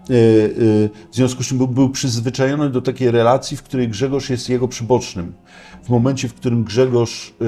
E, 0.09 0.13
e, 0.13 0.89
W 1.11 1.15
związku 1.15 1.43
z 1.43 1.47
czym 1.47 1.67
był, 1.67 1.89
przyzwyczajony 1.89 2.69
do 2.69 2.81
takiej 2.81 3.11
relacji, 3.11 3.57
w 3.57 3.63
której 3.63 3.87
Grzegorz 3.89 4.29
jest 4.29 4.49
jego 4.49 4.67
przybocznym. 4.67 5.33
W 5.83 5.89
momencie, 5.89 6.27
w 6.27 6.33
którym 6.33 6.63
Grzegorz 6.63 7.33
e, 7.41 7.45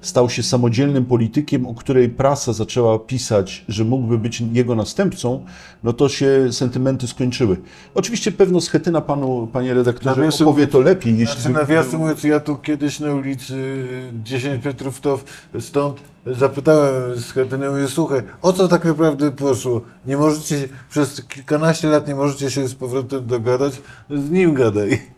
stał 0.00 0.30
się 0.30 0.42
samodzielnym 0.42 1.04
politykiem, 1.04 1.66
o 1.66 1.74
której 1.74 2.08
prasa 2.08 2.52
zaczęła 2.52 2.98
pisać, 2.98 3.64
że 3.68 3.84
mógłby 3.84 4.18
być 4.18 4.42
jego 4.52 4.74
następcą, 4.74 5.44
no 5.84 5.92
to 5.92 6.08
się 6.08 6.52
sentymenty 6.52 7.06
skończyły. 7.06 7.56
Oczywiście 7.94 8.32
pewno 8.32 8.60
Schetyna 8.60 9.00
panu, 9.00 9.48
panie 9.52 9.74
redaktorze, 9.74 10.20
Nawiasem- 10.22 10.42
opowie 10.42 10.66
to 10.66 10.80
lepiej, 10.80 11.18
jeśli 11.18 11.40
Znaczy, 11.40 11.54
nawiasem 11.54 12.00
mówiąc, 12.00 12.24
ja 12.24 12.40
tu 12.40 12.56
kiedyś 12.56 13.00
na 13.00 13.14
ulicy 13.14 13.54
y, 13.54 14.12
10 14.24 14.64
metrów 14.64 15.00
to 15.00 15.18
stąd 15.60 16.00
zapytałem 16.26 17.14
Katyny, 17.34 17.70
mówię, 17.70 17.88
słuchaj, 17.88 18.22
o 18.42 18.52
co 18.52 18.68
tak 18.68 18.84
naprawdę 18.84 19.30
poszło? 19.32 19.80
Nie 20.06 20.16
możecie, 20.16 20.68
przez 20.90 21.26
kilkanaście 21.26 21.88
lat 21.88 22.08
nie 22.08 22.14
możecie 22.14 22.50
się 22.50 22.68
z 22.68 22.74
powrotem 22.74 23.26
dogadać, 23.26 23.72
z 24.10 24.30
nim 24.30 24.54
gadaj. 24.54 25.14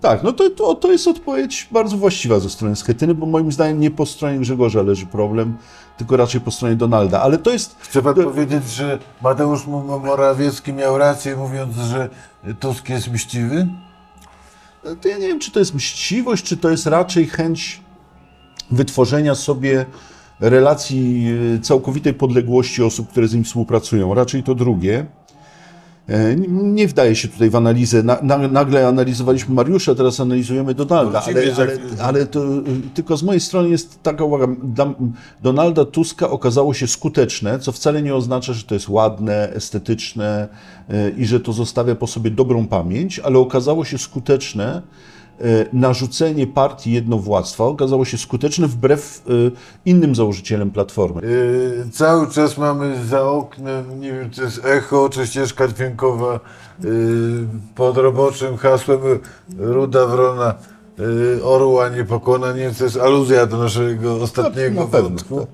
Tak, 0.00 0.22
no 0.22 0.32
to, 0.32 0.50
to, 0.50 0.74
to 0.74 0.92
jest 0.92 1.08
odpowiedź 1.08 1.68
bardzo 1.72 1.96
właściwa 1.96 2.40
ze 2.40 2.50
strony 2.50 2.76
Schetyny, 2.76 3.14
bo 3.14 3.26
moim 3.26 3.52
zdaniem 3.52 3.80
nie 3.80 3.90
po 3.90 4.06
stronie 4.06 4.38
Grzegorza 4.38 4.82
leży 4.82 5.06
problem, 5.06 5.56
tylko 5.98 6.16
raczej 6.16 6.40
po 6.40 6.50
stronie 6.50 6.76
Donalda. 6.76 7.20
Ale 7.20 7.38
to 7.38 7.50
jest. 7.50 7.76
Chce 7.80 8.02
pan 8.02 8.14
powiedzieć, 8.14 8.70
że 8.70 8.98
Mateusz 9.22 9.66
Morawiecki 9.66 10.72
miał 10.72 10.98
rację, 10.98 11.36
mówiąc, 11.36 11.76
że 11.76 12.08
Tusk 12.60 12.88
jest 12.88 13.12
mściwy? 13.12 13.66
to 15.02 15.08
ja 15.08 15.18
nie 15.18 15.28
wiem, 15.28 15.40
czy 15.40 15.50
to 15.50 15.58
jest 15.58 15.74
mściwość, 15.74 16.44
czy 16.44 16.56
to 16.56 16.70
jest 16.70 16.86
raczej 16.86 17.26
chęć 17.26 17.82
wytworzenia 18.70 19.34
sobie 19.34 19.86
relacji 20.40 21.26
e, 21.56 21.60
całkowitej 21.60 22.14
podległości 22.14 22.82
osób, 22.82 23.08
które 23.08 23.28
z 23.28 23.34
nim 23.34 23.44
współpracują. 23.44 24.14
Raczej 24.14 24.42
to 24.42 24.54
drugie. 24.54 25.06
E, 26.08 26.36
Nie 26.62 26.88
wdaje 26.88 27.16
się 27.16 27.28
tutaj 27.28 27.50
w 27.50 27.56
analizę. 27.56 28.02
Na, 28.02 28.18
na, 28.22 28.38
nagle 28.38 28.88
analizowaliśmy 28.88 29.54
Mariusza, 29.54 29.94
teraz 29.94 30.20
analizujemy 30.20 30.74
Donalda, 30.74 31.10
Właściwie 31.10 31.54
ale, 31.54 31.64
ale, 31.64 32.02
ale 32.02 32.26
to 32.26 32.44
y, 32.44 32.62
tylko 32.94 33.16
z 33.16 33.22
mojej 33.22 33.40
strony 33.40 33.68
jest 33.68 34.02
taka 34.02 34.24
uwaga. 34.24 34.46
Donalda 35.42 35.84
Tuska 35.84 36.30
okazało 36.30 36.74
się 36.74 36.86
skuteczne, 36.86 37.58
co 37.58 37.72
wcale 37.72 38.02
nie 38.02 38.14
oznacza, 38.14 38.52
że 38.52 38.64
to 38.64 38.74
jest 38.74 38.88
ładne, 38.88 39.52
estetyczne 39.52 40.48
y, 40.90 41.14
i 41.16 41.26
że 41.26 41.40
to 41.40 41.52
zostawia 41.52 41.94
po 41.94 42.06
sobie 42.06 42.30
dobrą 42.30 42.66
pamięć, 42.66 43.18
ale 43.18 43.38
okazało 43.38 43.84
się 43.84 43.98
skuteczne 43.98 44.82
narzucenie 45.72 46.46
partii 46.46 46.92
jednowładztwa, 46.92 47.64
okazało 47.64 48.04
się 48.04 48.18
skuteczne 48.18 48.66
wbrew 48.66 49.22
y, 49.30 49.50
innym 49.84 50.14
założycielom 50.14 50.70
Platformy. 50.70 51.22
Yy, 51.22 51.90
cały 51.92 52.30
czas 52.30 52.58
mamy 52.58 53.04
za 53.04 53.22
oknem, 53.30 54.00
nie 54.00 54.12
wiem, 54.12 54.30
czy 54.30 54.36
to 54.36 54.42
jest 54.42 54.64
echo, 54.64 55.08
czy 55.08 55.26
ścieżka 55.26 55.68
dźwiękowa 55.68 56.40
pod 57.74 57.96
roboczym 57.96 58.56
hasłem 58.56 59.00
Ruda 59.58 60.06
Wrona 60.06 60.54
Orła 61.42 61.88
nie 61.88 62.04
pokona. 62.04 62.52
Nie 62.52 62.60
wiem, 62.60 62.74
to 62.74 62.84
jest 62.84 62.96
aluzja 62.96 63.46
do 63.46 63.58
naszego 63.58 64.14
ostatniego 64.14 64.84
pewno, 64.84 65.08
wątku. 65.08 65.46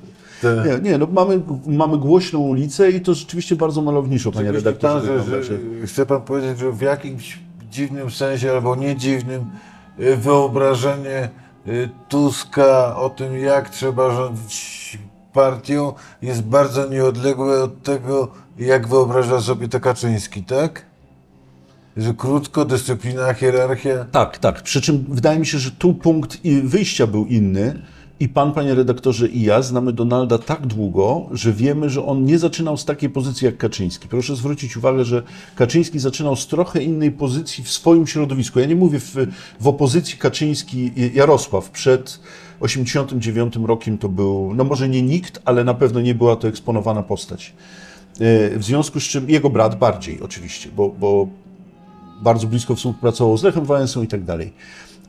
tak. 0.43 0.83
Nie, 0.83 0.91
nie 0.91 0.99
no 0.99 1.07
mamy, 1.13 1.41
mamy 1.67 1.99
głośną 1.99 2.39
ulicę 2.39 2.91
i 2.91 3.01
to 3.01 3.15
rzeczywiście 3.15 3.57
bardzo 3.57 3.83
malowniczo, 3.83 4.33
panie 4.33 4.53
redaktorze. 4.53 5.09
pan, 5.09 5.19
że, 5.25 5.25
że, 5.25 5.45
że- 5.45 5.87
chce 5.87 6.07
pan 6.07 6.21
powiedzieć, 6.23 6.59
że 6.59 6.73
w 6.73 6.81
jakimś 6.81 7.39
dziwnym 7.71 8.11
sensie, 8.11 8.51
albo 8.53 8.77
nie 8.77 8.97
dziwnym, 8.97 9.45
wyobrażenie 9.99 11.29
yy, 11.67 11.89
Tuska 12.09 12.97
o 12.97 13.11
tym, 13.11 13.39
jak 13.39 13.71
trzeba 13.71 14.15
rządzić 14.15 14.99
partią, 15.33 15.93
jest 16.23 16.43
bardzo 16.43 16.89
nieodległe 16.89 17.63
od 17.63 17.83
tego, 17.83 18.29
jak 18.59 18.89
wyobraża 18.89 19.41
sobie 19.41 19.69
to 19.69 19.81
Kaczyński, 19.81 20.43
tak? 20.43 20.87
Że 21.97 22.15
krótko, 22.15 22.65
dyscyplina, 22.65 23.35
hierarchia. 23.35 24.05
Tak, 24.13 24.39
tak. 24.39 24.63
Przy 24.63 24.81
czym 24.81 25.05
wydaje 25.09 25.39
mi 25.39 25.47
się, 25.47 25.59
że 25.59 25.71
tu 25.71 25.95
punkt 25.95 26.39
wyjścia 26.65 27.07
był 27.07 27.27
inny. 27.27 27.83
I 28.21 28.29
pan, 28.29 28.53
panie 28.53 28.75
redaktorze, 28.75 29.29
i 29.29 29.43
ja 29.43 29.63
znamy 29.63 29.93
Donalda 29.93 30.39
tak 30.39 30.67
długo, 30.67 31.29
że 31.33 31.53
wiemy, 31.53 31.91
że 31.91 32.07
on 32.07 32.25
nie 32.25 32.39
zaczynał 32.39 32.77
z 32.77 32.85
takiej 32.85 33.11
pozycji 33.11 33.45
jak 33.45 33.57
Kaczyński. 33.57 34.09
Proszę 34.09 34.37
zwrócić 34.37 34.77
uwagę, 34.77 35.05
że 35.05 35.23
Kaczyński 35.57 35.99
zaczynał 35.99 36.37
z 36.37 36.47
trochę 36.47 36.83
innej 36.83 37.11
pozycji 37.11 37.65
w 37.65 37.71
swoim 37.71 38.07
środowisku. 38.07 38.61
Ja 38.61 38.67
nie 38.67 38.77
mówię 38.77 39.01
w, 39.01 39.17
w 39.61 39.69
opozycji 39.69 40.19
Kaczyński-Jarosław. 40.19 41.71
Przed 41.71 42.21
89 42.61 43.55
rokiem 43.65 43.99
to 43.99 44.09
był, 44.09 44.55
no 44.55 44.65
może 44.65 44.89
nie 44.89 45.03
nikt, 45.03 45.43
ale 45.45 45.65
na 45.65 45.75
pewno 45.75 46.01
nie 46.01 46.15
była 46.15 46.37
to 46.37 46.49
eksponowana 46.49 47.03
postać. 47.03 47.53
E, 48.21 48.59
W 48.59 48.65
związku 48.65 49.01
z 49.01 49.05
czym 49.05 49.31
jego 49.31 49.51
brat 49.51 49.79
bardziej 49.79 50.21
oczywiście, 50.21 50.69
bo, 50.77 50.89
bo 50.89 51.29
bardzo 52.23 52.47
blisko 52.47 52.75
współpracował 52.75 53.37
z 53.37 53.43
Lechem 53.43 53.65
Wałęsą 53.65 54.03
i 54.03 54.09
tak 54.09 54.25
dalej. 54.25 54.53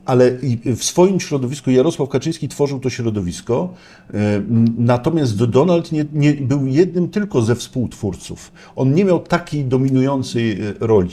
Ale 0.04 0.30
w 0.76 0.84
swoim 0.84 1.20
środowisku 1.20 1.70
Jarosław 1.70 2.08
Kaczyński 2.08 2.48
tworzył 2.48 2.80
to 2.80 2.90
środowisko, 2.90 3.74
e, 4.14 4.42
natomiast 4.78 5.44
Donald 5.44 5.92
nie, 5.92 6.04
nie 6.12 6.32
był 6.34 6.66
jednym 6.66 7.08
tylko 7.08 7.42
ze 7.42 7.54
współtwórców. 7.54 8.52
On 8.76 8.94
nie 8.94 9.04
miał 9.04 9.20
takiej 9.20 9.64
dominującej 9.64 10.52
e, 10.52 10.56
roli. 10.80 11.10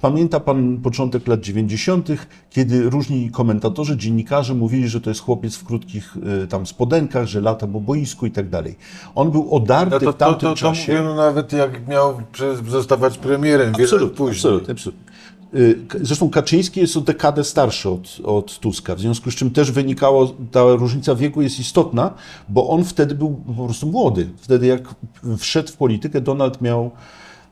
Pamięta 0.00 0.40
pan 0.40 0.78
początek 0.82 1.26
lat 1.26 1.40
90., 1.40 2.08
kiedy 2.50 2.90
różni 2.90 3.30
komentatorzy, 3.30 3.96
dziennikarze 3.96 4.54
mówili, 4.54 4.88
że 4.88 5.00
to 5.00 5.10
jest 5.10 5.20
chłopiec 5.20 5.56
w 5.56 5.64
krótkich 5.64 6.16
e, 6.42 6.46
tam 6.46 6.66
spodenkach, 6.66 7.26
że 7.26 7.40
lata 7.40 7.66
po 7.66 7.80
boisku 7.80 8.26
i 8.26 8.30
tak 8.30 8.48
dalej. 8.48 8.74
On 9.14 9.30
był 9.30 9.54
odarty 9.54 9.90
No 9.94 10.00
to, 10.00 10.12
w 10.12 10.16
to, 10.16 10.24
tamtym 10.24 10.40
to, 10.40 10.48
to 10.48 10.56
czasie. 10.56 10.92
mówiono 10.92 11.14
nawet 11.14 11.52
jak 11.52 11.88
miał 11.88 12.20
zostawać 12.68 13.18
premierem 13.18 13.72
wiele 13.72 13.84
Absolutnie, 13.84 14.16
później. 14.16 14.36
absolutnie, 14.36 14.72
absolutnie. 14.72 15.11
Y, 15.54 15.78
Zresztą 16.00 16.30
Kaczyński 16.30 16.80
jest 16.80 16.96
o 16.96 17.00
dekadę 17.00 17.44
starszy 17.44 17.88
od, 17.90 18.18
od 18.24 18.58
Tuska, 18.58 18.94
w 18.94 19.00
związku 19.00 19.30
z 19.30 19.34
czym 19.34 19.50
też 19.50 19.72
wynikało, 19.72 20.34
ta 20.50 20.62
różnica 20.74 21.14
wieku 21.14 21.42
jest 21.42 21.60
istotna, 21.60 22.14
bo 22.48 22.68
on 22.68 22.84
wtedy 22.84 23.14
był 23.14 23.42
po 23.56 23.64
prostu 23.64 23.86
młody. 23.86 24.28
Wtedy 24.36 24.66
jak 24.66 24.94
wszedł 25.38 25.68
w 25.68 25.76
politykę, 25.76 26.20
Donald 26.20 26.60
miał 26.60 26.90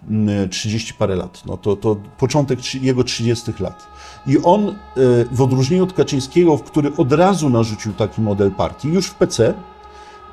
mm, 0.08 0.48
30 0.48 0.94
parę 0.94 1.16
lat. 1.16 1.42
No 1.46 1.56
to, 1.56 1.76
to 1.76 1.96
początek 2.18 2.74
jego 2.74 3.04
30 3.04 3.52
lat. 3.60 3.86
I 4.26 4.38
on, 4.38 4.68
y, 4.68 4.74
w 5.32 5.42
odróżnieniu 5.42 5.84
od 5.84 5.92
Kaczyńskiego, 5.92 6.58
który 6.58 6.96
od 6.96 7.12
razu 7.12 7.50
narzucił 7.50 7.92
taki 7.92 8.20
model 8.20 8.50
partii, 8.50 8.88
już 8.88 9.06
w 9.06 9.14
PC, 9.14 9.54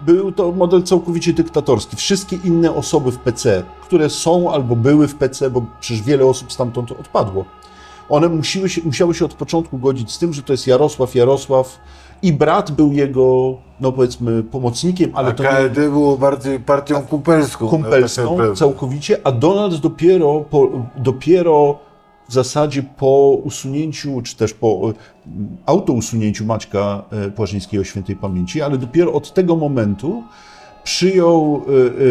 był 0.01 0.31
to 0.31 0.51
model 0.51 0.83
całkowicie 0.83 1.33
dyktatorski. 1.33 1.95
Wszystkie 1.95 2.35
inne 2.43 2.75
osoby 2.75 3.11
w 3.11 3.17
PC, 3.17 3.63
które 3.81 4.09
są 4.09 4.51
albo 4.51 4.75
były 4.75 5.07
w 5.07 5.15
PC, 5.15 5.49
bo 5.49 5.65
przecież 5.79 6.03
wiele 6.03 6.25
osób 6.25 6.51
stamtąd 6.51 6.91
odpadło, 6.91 7.45
one 8.09 8.29
musiły 8.29 8.69
się, 8.69 8.81
musiały 8.85 9.13
się 9.13 9.25
od 9.25 9.33
początku 9.33 9.77
godzić 9.77 10.11
z 10.11 10.19
tym, 10.19 10.33
że 10.33 10.43
to 10.43 10.53
jest 10.53 10.67
Jarosław, 10.67 11.15
Jarosław 11.15 11.79
i 12.21 12.33
brat 12.33 12.71
był 12.71 12.93
jego, 12.93 13.57
no 13.79 13.91
powiedzmy, 13.91 14.43
pomocnikiem, 14.43 15.11
ale 15.13 15.29
A 15.29 15.31
to 15.31 15.43
nie 15.43 15.49
KRD 15.49 15.89
było 15.89 16.17
bardziej 16.17 16.59
partią 16.59 17.01
kumpelską. 17.01 17.65
tak 17.65 17.69
kumpelską 17.69 18.31
naprawdę. 18.31 18.55
całkowicie, 18.55 19.17
a 19.23 19.31
Donald 19.31 19.75
dopiero, 19.75 20.45
po, 20.49 20.69
dopiero 20.97 21.79
w 22.29 22.33
zasadzie 22.33 22.83
po 22.83 23.39
usunięciu, 23.43 24.21
czy 24.21 24.35
też 24.35 24.53
po 24.53 24.67
e, 24.67 24.93
autousunięciu 25.65 26.45
Maćka 26.45 27.03
e, 27.11 27.31
Płażyńskiego 27.31 27.83
świętej 27.83 28.15
pamięci, 28.15 28.61
ale 28.61 28.77
dopiero 28.77 29.13
od 29.13 29.33
tego 29.33 29.55
momentu 29.55 30.23
przyjął 30.83 31.61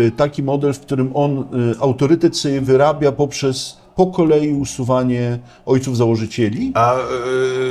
e, 0.07 0.11
taki 0.11 0.43
model, 0.43 0.73
w 0.73 0.81
którym 0.81 1.11
on 1.15 1.45
autorytet 1.81 2.37
sobie 2.37 2.61
wyrabia 2.61 3.13
poprzez 3.13 3.86
po 3.97 4.07
kolei 4.07 4.53
usuwanie 4.53 5.39
ojców 5.67 5.97
założycieli. 5.97 6.73
A 6.75 6.95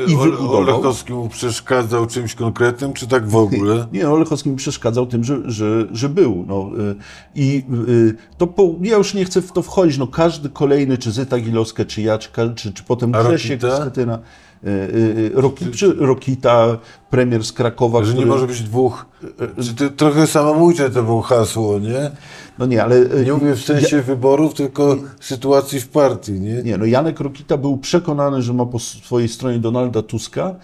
I 0.08 0.12
yy. 0.12 0.50
Olechowski 0.50 1.14
mu 1.14 1.30
przeszkadzał 1.30 2.08
czymś 2.08 2.36
konkretnym, 2.36 2.94
czy 2.94 3.08
tak 3.08 3.28
w 3.28 3.36
ogóle? 3.36 3.88
Nie, 3.94 4.04
no, 4.04 4.18
Lechowski 4.18 4.50
mi 4.50 4.56
przeszkadzał 4.56 5.06
tym, 5.06 5.24
że, 5.24 5.42
że, 5.46 5.88
że 5.92 6.10
był. 6.10 6.46
No, 6.48 6.72
y, 6.80 6.96
I 7.36 7.64
y, 7.88 8.16
to 8.38 8.48
po, 8.48 8.76
ja 8.82 8.98
już 8.98 9.14
nie 9.14 9.26
chcę 9.26 9.42
w 9.42 9.52
to 9.52 9.62
wchodzić. 9.62 9.98
No, 9.98 10.08
każdy 10.08 10.50
kolejny, 10.50 10.98
czy 10.98 11.12
Zyta 11.12 11.40
Gilowska, 11.40 11.86
czy 11.86 12.02
ja, 12.02 12.18
czy, 12.56 12.74
czy, 12.74 12.84
potem 12.84 13.12
Grzesiek? 13.12 13.62
Schetyna, 13.82 14.20
y, 14.66 14.70
y, 14.70 15.32
Rokita, 16.00 16.78
premier 17.10 17.44
z 17.44 17.52
Krakowa, 17.54 18.04
Że 18.04 18.08
nie 18.14 18.14
który- 18.20 18.28
może 18.32 18.48
być 18.48 18.62
dwóch. 18.64 19.06
Czy 19.64 19.74
to 19.76 19.90
trochę 19.90 20.28
samobójcze 20.28 20.90
to 20.90 21.04
było 21.04 21.22
hasło, 21.22 21.80
nie? 21.80 22.12
No 22.60 22.66
nie, 22.66 22.84
ale... 22.84 22.96
y, 22.98 23.26
Nie 23.26 23.34
mówię 23.34 23.56
w 23.56 23.62
sensie 23.62 24.02
wyborów, 24.02 24.54
tylko 24.54 24.98
sytuacji 25.20 25.80
w 25.80 25.88
partii, 25.88 26.32
nie? 26.32 26.64
Nie, 26.64 26.78
no 26.78 26.86
Janek 26.86 27.20
Rokita 27.20 27.58
był 27.58 27.78
przekonany, 27.78 28.42
że 28.42 28.54
ma 28.54 28.66
po 28.66 28.80
swojej 28.80 29.30
stronie 29.30 29.60
Donalda 29.60 30.02
Tuska 30.02 30.56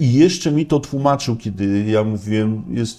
i 0.00 0.12
jeszcze 0.14 0.52
mi 0.52 0.66
to 0.66 0.80
tłumaczył, 0.80 1.36
kiedy 1.36 1.84
ja 1.86 2.04
mówiłem, 2.04 2.62
jest, 2.70 2.98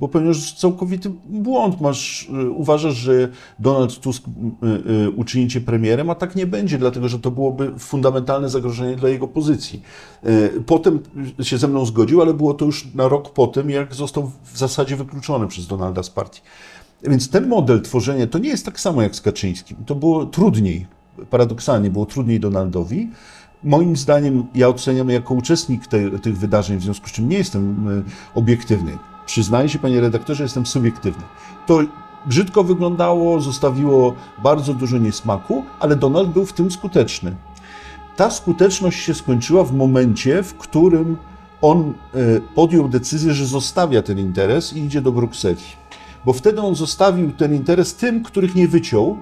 bo 0.00 0.08
ponieważ 0.08 0.52
całkowity 0.52 1.10
błąd 1.26 1.80
masz, 1.80 2.30
e, 2.32 2.50
uważasz, 2.50 2.94
że 2.94 3.28
Donald 3.58 4.00
Tusk 4.00 4.24
e, 4.24 4.66
e, 5.06 5.10
uczyni 5.10 5.48
cię 5.48 5.60
premierem, 5.60 6.10
a 6.10 6.14
tak 6.14 6.36
nie 6.36 6.46
będzie, 6.46 6.78
dlatego 6.78 7.08
że 7.08 7.18
to 7.18 7.30
byłoby 7.30 7.72
fundamentalne 7.78 8.48
zagrożenie 8.48 8.96
dla 8.96 9.08
jego 9.08 9.28
pozycji. 9.28 9.82
Potem 10.66 10.98
się 11.42 11.58
ze 11.58 11.68
mną 11.68 11.86
zgodził, 11.86 12.22
ale 12.22 12.34
było 12.34 12.54
to 12.54 12.64
już 12.64 12.94
na 12.94 13.08
rok 13.08 13.32
po 13.32 13.46
tym, 13.46 13.70
jak 13.70 13.94
został 13.94 14.30
w 14.44 14.58
zasadzie 14.58 14.96
wykluczony 14.96 15.48
przez 15.48 15.66
Donalda 15.66 16.02
z 16.02 16.10
partii. 16.10 16.40
Więc 17.02 17.30
ten 17.30 17.48
model 17.48 17.82
tworzenia 17.82 18.26
to 18.26 18.38
nie 18.38 18.48
jest 18.48 18.64
tak 18.64 18.80
samo 18.80 19.02
jak 19.02 19.16
z 19.16 19.20
Kaczyńskim. 19.20 19.76
To 19.86 19.94
było 19.94 20.26
trudniej, 20.26 20.86
paradoksalnie 21.30 21.90
było 21.90 22.06
trudniej 22.06 22.40
Donaldowi. 22.40 23.10
Moim 23.64 23.96
zdaniem, 23.96 24.46
ja 24.54 24.68
oceniam 24.68 25.10
jako 25.10 25.34
uczestnik 25.34 25.86
te, 25.86 26.18
tych 26.18 26.38
wydarzeń, 26.38 26.78
w 26.78 26.82
związku 26.82 27.08
z 27.08 27.12
czym 27.12 27.28
nie 27.28 27.38
jestem 27.38 27.86
obiektywny. 28.34 28.98
Przyznaję 29.30 29.68
się, 29.68 29.78
panie 29.78 30.00
redaktorze, 30.00 30.42
jestem 30.42 30.66
subiektywny. 30.66 31.22
To 31.66 31.80
brzydko 32.26 32.64
wyglądało, 32.64 33.40
zostawiło 33.40 34.14
bardzo 34.42 34.74
dużo 34.74 34.98
niesmaku, 34.98 35.64
ale 35.80 35.96
Donald 35.96 36.30
był 36.30 36.46
w 36.46 36.52
tym 36.52 36.70
skuteczny. 36.70 37.36
Ta 38.16 38.30
skuteczność 38.30 39.00
się 39.00 39.14
skończyła 39.14 39.64
w 39.64 39.72
momencie, 39.72 40.42
w 40.42 40.54
którym 40.54 41.16
on 41.62 41.94
e, 42.14 42.18
podjął 42.54 42.88
decyzję, 42.88 43.34
że 43.34 43.46
zostawia 43.46 44.02
ten 44.02 44.18
interes 44.18 44.72
i 44.72 44.80
idzie 44.80 45.00
do 45.00 45.12
Brukseli. 45.12 45.62
Bo 46.24 46.32
wtedy 46.32 46.60
on 46.60 46.74
zostawił 46.74 47.32
ten 47.32 47.54
interes 47.54 47.94
tym, 47.94 48.22
których 48.22 48.54
nie 48.54 48.68
wyciął, 48.68 49.16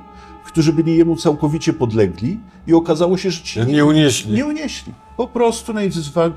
którzy 0.44 0.72
byli 0.72 0.96
jemu 0.96 1.16
całkowicie 1.16 1.72
podlegli 1.72 2.38
i 2.66 2.74
okazało 2.74 3.16
się, 3.16 3.30
że 3.30 3.42
ci 3.42 3.60
Nie 3.60 3.84
unieśli. 3.84 4.34
nie 4.34 4.46
unieśli. 4.46 4.92
Po 5.16 5.26
prostu 5.26 5.72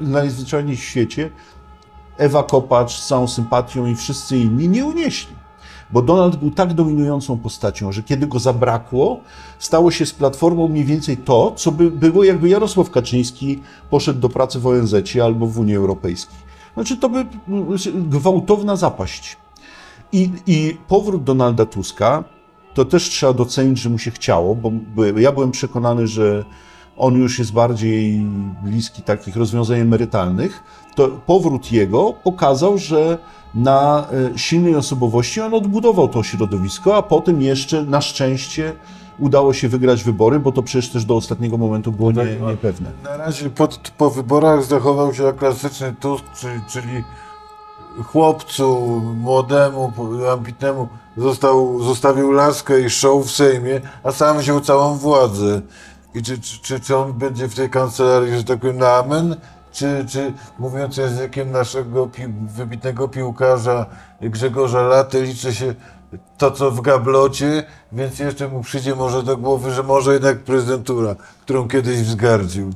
najzwyczajniej 0.01 0.77
w 0.77 0.83
świecie 0.83 1.29
Ewa 2.21 2.43
Kopacz 2.43 2.99
z 2.99 3.07
całą 3.07 3.27
sympatią 3.27 3.85
i 3.85 3.95
wszyscy 3.95 4.37
inni 4.37 4.69
nie 4.69 4.85
unieśli. 4.85 5.35
Bo 5.91 6.01
Donald 6.01 6.35
był 6.35 6.51
tak 6.51 6.73
dominującą 6.73 7.37
postacią, 7.37 7.91
że 7.91 8.03
kiedy 8.03 8.27
go 8.27 8.39
zabrakło, 8.39 9.19
stało 9.59 9.91
się 9.91 10.05
z 10.05 10.13
Platformą 10.13 10.67
mniej 10.67 10.85
więcej 10.85 11.17
to, 11.17 11.51
co 11.55 11.71
by 11.71 11.91
było, 11.91 12.23
jakby 12.23 12.49
Jarosław 12.49 12.89
Kaczyński 12.89 13.59
poszedł 13.89 14.19
do 14.19 14.29
pracy 14.29 14.59
w 14.59 14.67
ONZ 14.67 14.95
albo 15.23 15.47
w 15.47 15.59
Unii 15.59 15.75
Europejskiej. 15.75 16.37
Znaczy, 16.73 16.97
to 16.97 17.09
by 17.09 17.25
mm, 17.47 18.09
gwałtowna 18.09 18.75
zapaść. 18.75 19.37
I, 20.11 20.29
I 20.47 20.77
powrót 20.87 21.23
Donalda 21.23 21.65
Tuska, 21.65 22.23
to 22.73 22.85
też 22.85 23.09
trzeba 23.09 23.33
docenić, 23.33 23.79
że 23.79 23.89
mu 23.89 23.97
się 23.97 24.11
chciało, 24.11 24.55
bo 24.55 24.71
bo 24.95 25.05
ja 25.05 25.31
byłem 25.31 25.51
przekonany, 25.51 26.07
że 26.07 26.45
on 27.01 27.15
już 27.15 27.39
jest 27.39 27.53
bardziej 27.53 28.25
bliski 28.63 29.01
takich 29.01 29.35
rozwiązań 29.35 29.79
emerytalnych, 29.79 30.63
to 30.95 31.07
powrót 31.07 31.71
jego 31.71 32.13
pokazał, 32.13 32.77
że 32.77 33.17
na 33.55 34.07
e, 34.33 34.37
silnej 34.37 34.75
osobowości 34.75 35.41
on 35.41 35.53
odbudował 35.53 36.07
to 36.07 36.23
środowisko, 36.23 36.97
a 36.97 37.01
potem 37.01 37.41
jeszcze 37.41 37.83
na 37.83 38.01
szczęście 38.01 38.73
udało 39.19 39.53
się 39.53 39.69
wygrać 39.69 40.03
wybory, 40.03 40.39
bo 40.39 40.51
to 40.51 40.63
przecież 40.63 40.89
też 40.89 41.05
do 41.05 41.15
ostatniego 41.15 41.57
momentu 41.57 41.91
było 41.91 42.11
nie, 42.11 42.25
niepewne. 42.47 42.91
Na 43.03 43.17
razie 43.17 43.49
po, 43.49 43.67
po 43.97 44.09
wyborach 44.09 44.63
zachował 44.63 45.13
się 45.13 45.33
klasyczny 45.33 45.93
Tusk, 45.99 46.25
czyli, 46.39 46.61
czyli 46.69 47.03
chłopcu 48.03 49.01
młodemu, 49.17 49.93
ambitnemu 50.31 50.87
został, 51.17 51.83
zostawił 51.83 52.31
laskę 52.31 52.81
i 52.81 52.89
show 52.89 53.25
w 53.25 53.31
Sejmie, 53.31 53.81
a 54.03 54.11
sam 54.11 54.37
wziął 54.37 54.61
całą 54.61 54.97
władzę. 54.97 55.61
I 56.15 56.21
czy, 56.21 56.39
czy, 56.39 56.59
czy, 56.61 56.79
czy 56.79 56.97
on 56.97 57.13
będzie 57.13 57.47
w 57.47 57.55
tej 57.55 57.69
kancelarii, 57.69 58.37
że 58.37 58.43
tak 58.43 58.59
powiem, 58.59 58.77
na 58.77 58.95
amen? 58.95 59.35
Czy, 59.71 60.05
czy 60.09 60.33
mówiąc 60.59 60.97
językiem 60.97 61.51
naszego 61.51 62.07
pi 62.07 62.21
wybitnego 62.55 63.07
piłkarza 63.07 63.85
Grzegorza 64.21 64.81
Laty, 64.81 65.23
liczy 65.23 65.53
się 65.53 65.75
to, 66.37 66.51
co 66.51 66.71
w 66.71 66.81
gablocie, 66.81 67.63
więc 67.91 68.19
jeszcze 68.19 68.47
mu 68.47 68.61
przyjdzie 68.61 68.95
może 68.95 69.23
do 69.23 69.37
głowy, 69.37 69.71
że 69.71 69.83
może 69.83 70.13
jednak 70.13 70.39
prezydentura, 70.39 71.15
którą 71.41 71.67
kiedyś 71.67 71.97
wzgardził. 72.01 72.69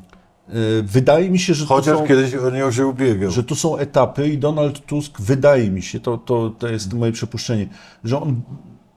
E, 0.50 0.54
Wydaje 0.84 1.30
mi 1.30 1.40
się, 1.40 1.54
że 1.54 1.66
Chociaż 1.66 1.98
są... 1.98 2.08
kiedyś 2.08 2.36
o 2.36 2.50
nią 2.50 2.72
się 2.72 2.88
ubiegał. 2.88 3.32
że 3.32 3.44
to 3.44 3.56
są 3.56 3.78
etapy 3.78 4.30
i 4.30 4.38
Donald 4.38 4.86
Tusk, 4.86 5.22
wydaje 5.22 5.72
mi 5.72 5.82
się, 5.82 6.00
to, 6.00 6.18
to, 6.18 6.50
to 6.50 6.68
jest 6.68 6.94
moje 6.94 7.12
przypuszczenie, 7.12 7.68
że 8.04 8.22
on 8.22 8.42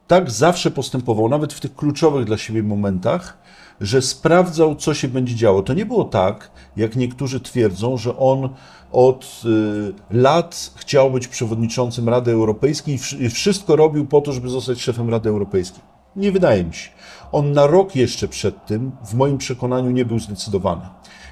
tak 0.07 0.31
zawsze 0.31 0.71
postępował, 0.71 1.29
nawet 1.29 1.53
w 1.53 1.61
tych 1.61 1.75
kluczowych 1.75 2.25
dla 2.25 2.37
siebie 2.39 2.63
momentach, 2.63 3.39
że 3.81 4.03
sprawdzał, 4.03 4.77
co 4.77 4.95
się 4.95 5.09
będzie 5.09 5.35
działo. 5.35 5.63
To 5.63 5.75
nie 5.75 5.87
było 5.87 6.05
tak, 6.05 6.51
jak 6.77 6.97
niektórzy 6.97 7.41
twierdzą, 7.41 7.97
że 7.97 8.17
on 8.19 8.49
od 8.93 9.43
y, 9.45 9.93
lat 10.11 10.71
chciał 10.77 11.11
być 11.11 11.29
przewodniczącym 11.29 12.09
Rady 12.09 12.31
Europejskiej 12.33 12.95
i 12.95 12.99
wsz- 12.99 13.21
i 13.21 13.31
wszystko 13.31 13.77
robił 13.77 14.07
po 14.07 14.21
to, 14.21 14.33
żeby 14.33 14.49
zostać 14.49 14.81
szefem 14.83 15.11
Rady 15.11 15.29
Europejskiej. 15.29 15.83
Nie 16.17 16.33
wydaje 16.33 16.65
mi 16.65 16.75
się. 16.75 16.91
On 17.33 17.53
na 17.53 17.67
rok 17.67 17.97
jeszcze 17.97 18.29
przed 18.29 18.67
tym, 18.67 18.93
w 19.05 19.15
moim 19.15 19.39
przekonaniu, 19.39 19.91
nie 19.91 20.05
był 20.05 20.19
zdecydowany. 20.19 20.83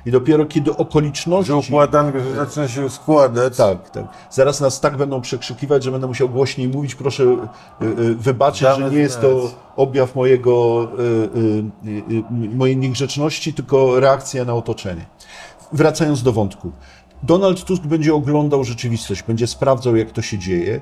I 0.06 0.10
dopiero 0.10 0.46
kiedy 0.46 0.76
okoliczności. 0.76 1.46
Że 1.46 1.56
układanka 1.56 2.18
że 2.20 2.34
zaczyna 2.34 2.68
się 2.68 2.90
składać. 2.90 3.56
Tak, 3.56 3.90
tak. 3.90 4.04
Zaraz 4.30 4.60
nas 4.60 4.80
tak 4.80 4.96
będą 4.96 5.20
przekrzykiwać, 5.20 5.84
że 5.84 5.92
będę 5.92 6.06
musiał 6.06 6.28
głośniej 6.28 6.68
mówić. 6.68 6.94
Proszę 6.94 7.22
y, 7.22 7.84
y, 7.84 8.14
wybaczyć, 8.14 8.62
Damy 8.62 8.84
że 8.84 8.90
nie 8.90 8.98
jest 8.98 9.20
to 9.20 9.50
objaw 9.76 10.14
mojego, 10.14 10.88
y, 11.86 12.22
mojej 12.56 12.76
niegrzeczności, 12.76 13.54
tylko 13.54 14.00
reakcja 14.00 14.44
na 14.44 14.54
otoczenie. 14.54 15.06
Wracając 15.72 16.22
do 16.22 16.32
wątku. 16.32 16.72
Donald 17.22 17.64
Tusk 17.64 17.82
będzie 17.82 18.14
oglądał 18.14 18.64
rzeczywistość, 18.64 19.22
będzie 19.22 19.46
sprawdzał, 19.46 19.96
jak 19.96 20.10
to 20.10 20.22
się 20.22 20.38
dzieje. 20.38 20.80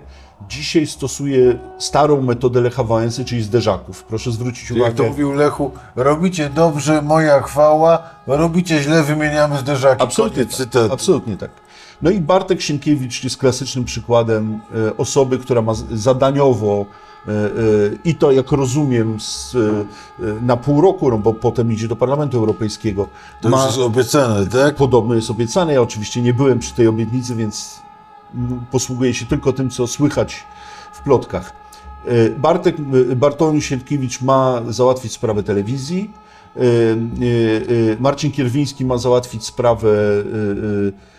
Dzisiaj 0.48 0.86
stosuje 0.86 1.58
starą 1.78 2.22
metodę 2.22 2.60
Lecha 2.60 2.84
Wałęsy, 2.84 3.24
czyli 3.24 3.42
zderzaków. 3.42 4.04
Proszę 4.04 4.32
zwrócić 4.32 4.70
Jak 4.70 4.78
to 4.78 4.84
uwagę. 4.84 5.08
mówił 5.08 5.32
Lechu, 5.32 5.70
robicie 5.96 6.50
dobrze, 6.50 7.02
moja 7.02 7.42
chwała, 7.42 8.02
robicie 8.26 8.82
źle, 8.82 9.02
wymieniamy 9.02 9.58
zderzaki. 9.58 10.02
Absolutnie 10.02 10.44
Koniec 10.44 10.70
tak. 10.70 10.92
Absolutnie 10.92 11.36
tak. 11.36 11.50
No 12.02 12.10
i 12.10 12.20
Bartek 12.20 12.60
Sienkiewicz 12.60 13.24
jest 13.24 13.36
klasycznym 13.36 13.84
przykładem 13.84 14.60
e, 14.88 14.96
osoby, 14.96 15.38
która 15.38 15.62
ma 15.62 15.72
zadaniowo 15.92 16.86
i 18.04 18.14
to, 18.14 18.32
jak 18.32 18.52
rozumiem, 18.52 19.20
z, 19.20 19.54
e, 19.54 19.58
e, 19.58 20.40
na 20.42 20.56
pół 20.56 20.80
roku, 20.80 21.10
no 21.10 21.18
bo 21.18 21.34
potem 21.34 21.72
idzie 21.72 21.88
do 21.88 21.96
Parlamentu 21.96 22.38
Europejskiego. 22.38 23.08
To 23.40 23.48
już 23.48 23.64
jest 23.66 23.78
obiecane, 23.78 24.46
tak? 24.46 24.74
Podobno 24.74 25.14
jest 25.14 25.30
obiecane. 25.30 25.72
Ja 25.72 25.82
oczywiście 25.82 26.22
nie 26.22 26.34
byłem 26.34 26.58
przy 26.58 26.74
tej 26.74 26.86
obietnicy, 26.86 27.34
więc 27.34 27.82
posługuję 28.70 29.14
się 29.14 29.26
tylko 29.26 29.52
tym, 29.52 29.70
co 29.70 29.86
słychać 29.86 30.44
w 30.92 31.00
plotkach. 31.00 31.52
E, 32.06 32.30
Bartek, 32.30 32.76
e, 33.10 33.16
Bartłomiej 33.16 33.62
Sienkiewicz 33.62 34.22
ma 34.22 34.62
załatwić 34.68 35.12
sprawę 35.12 35.42
telewizji. 35.42 36.10
E, 36.56 36.60
e, 36.60 36.62
e, 36.62 37.96
Marcin 38.00 38.32
Kierwiński 38.32 38.84
ma 38.84 38.98
załatwić 38.98 39.44
sprawę 39.44 39.88
e, 39.88 39.92
e, 39.92 40.88
e, 40.88 41.13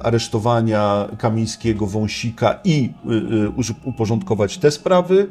aresztowania 0.00 1.08
Kamińskiego, 1.18 1.86
Wąsika 1.86 2.58
i 2.64 2.90
uży- 3.56 3.74
uporządkować 3.84 4.58
te 4.58 4.70
sprawy. 4.70 5.28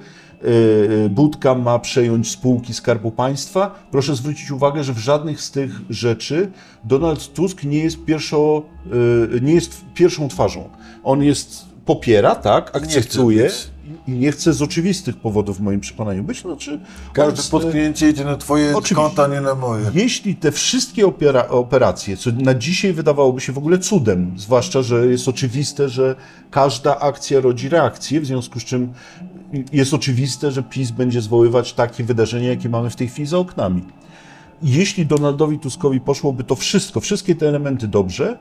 Budka 1.09 1.55
ma 1.55 1.79
przejąć 1.79 2.29
spółki 2.31 2.73
Skarbu 2.73 3.11
Państwa. 3.11 3.83
Proszę 3.91 4.15
zwrócić 4.15 4.51
uwagę, 4.51 4.83
że 4.83 4.93
w 4.93 4.97
żadnych 4.97 5.41
z 5.41 5.51
tych 5.51 5.71
rzeczy 5.89 6.51
Donald 6.83 7.33
Tusk 7.33 7.63
nie 7.63 7.77
jest, 7.79 8.05
pierwszo, 8.05 8.63
nie 9.41 9.53
jest 9.53 9.85
pierwszą 9.93 10.27
twarzą. 10.27 10.69
On 11.03 11.23
jest, 11.23 11.65
popiera, 11.85 12.35
tak, 12.35 12.75
akceptuje. 12.75 13.49
I 14.08 14.12
nie 14.12 14.32
chce 14.32 14.54
z 14.54 14.62
oczywistych 14.62 15.17
powodów 15.17 15.58
w 15.58 15.62
moim 15.62 15.80
przekonaniu 15.80 16.23
być. 16.23 16.41
Znaczy, 16.41 16.80
Każde 17.13 17.38
jest, 17.38 17.51
potknięcie 17.51 18.10
idzie 18.10 18.25
na 18.25 18.38
twoje 18.38 18.77
Oczywiście. 18.77 18.95
konta, 18.95 19.27
nie 19.27 19.41
na 19.41 19.56
moje. 19.56 19.86
jeśli 19.93 20.36
te 20.36 20.51
wszystkie 20.51 21.08
opera, 21.08 21.47
operacje, 21.47 22.17
co 22.17 22.30
na 22.32 22.54
dzisiaj 22.54 22.93
wydawałoby 22.93 23.41
się 23.41 23.54
w 23.54 23.58
ogóle 23.58 23.80
cudem, 23.80 24.34
zwłaszcza, 24.38 24.82
że 24.82 25.08
jest 25.08 25.27
oczywiste, 25.27 25.89
że 25.89 26.15
każda 26.51 26.99
akcja 26.99 27.39
rodzi 27.39 27.69
reakcję, 27.69 28.21
w 28.21 28.25
związku 28.25 28.60
z 28.60 28.63
czym 28.63 28.93
jest 29.73 29.93
oczywiste, 29.93 30.51
że 30.51 30.63
PiS 30.63 30.91
będzie 30.91 31.21
zwoływać 31.21 31.73
takie 31.73 32.04
wydarzenia, 32.04 32.49
jakie 32.49 32.69
mamy 32.69 32.89
w 32.89 32.95
tej 32.95 33.08
chwili 33.08 33.27
za 33.27 33.38
oknami. 33.38 33.82
Jeśli 34.63 35.06
Donaldowi 35.06 35.60
Tuskowi 35.60 35.99
poszłoby 35.99 36.43
to 36.43 36.56
wszystko, 36.56 36.99
wszystkie 36.99 37.36
te 37.36 37.47
elementy 37.47 37.88
dobrze, 37.88 38.38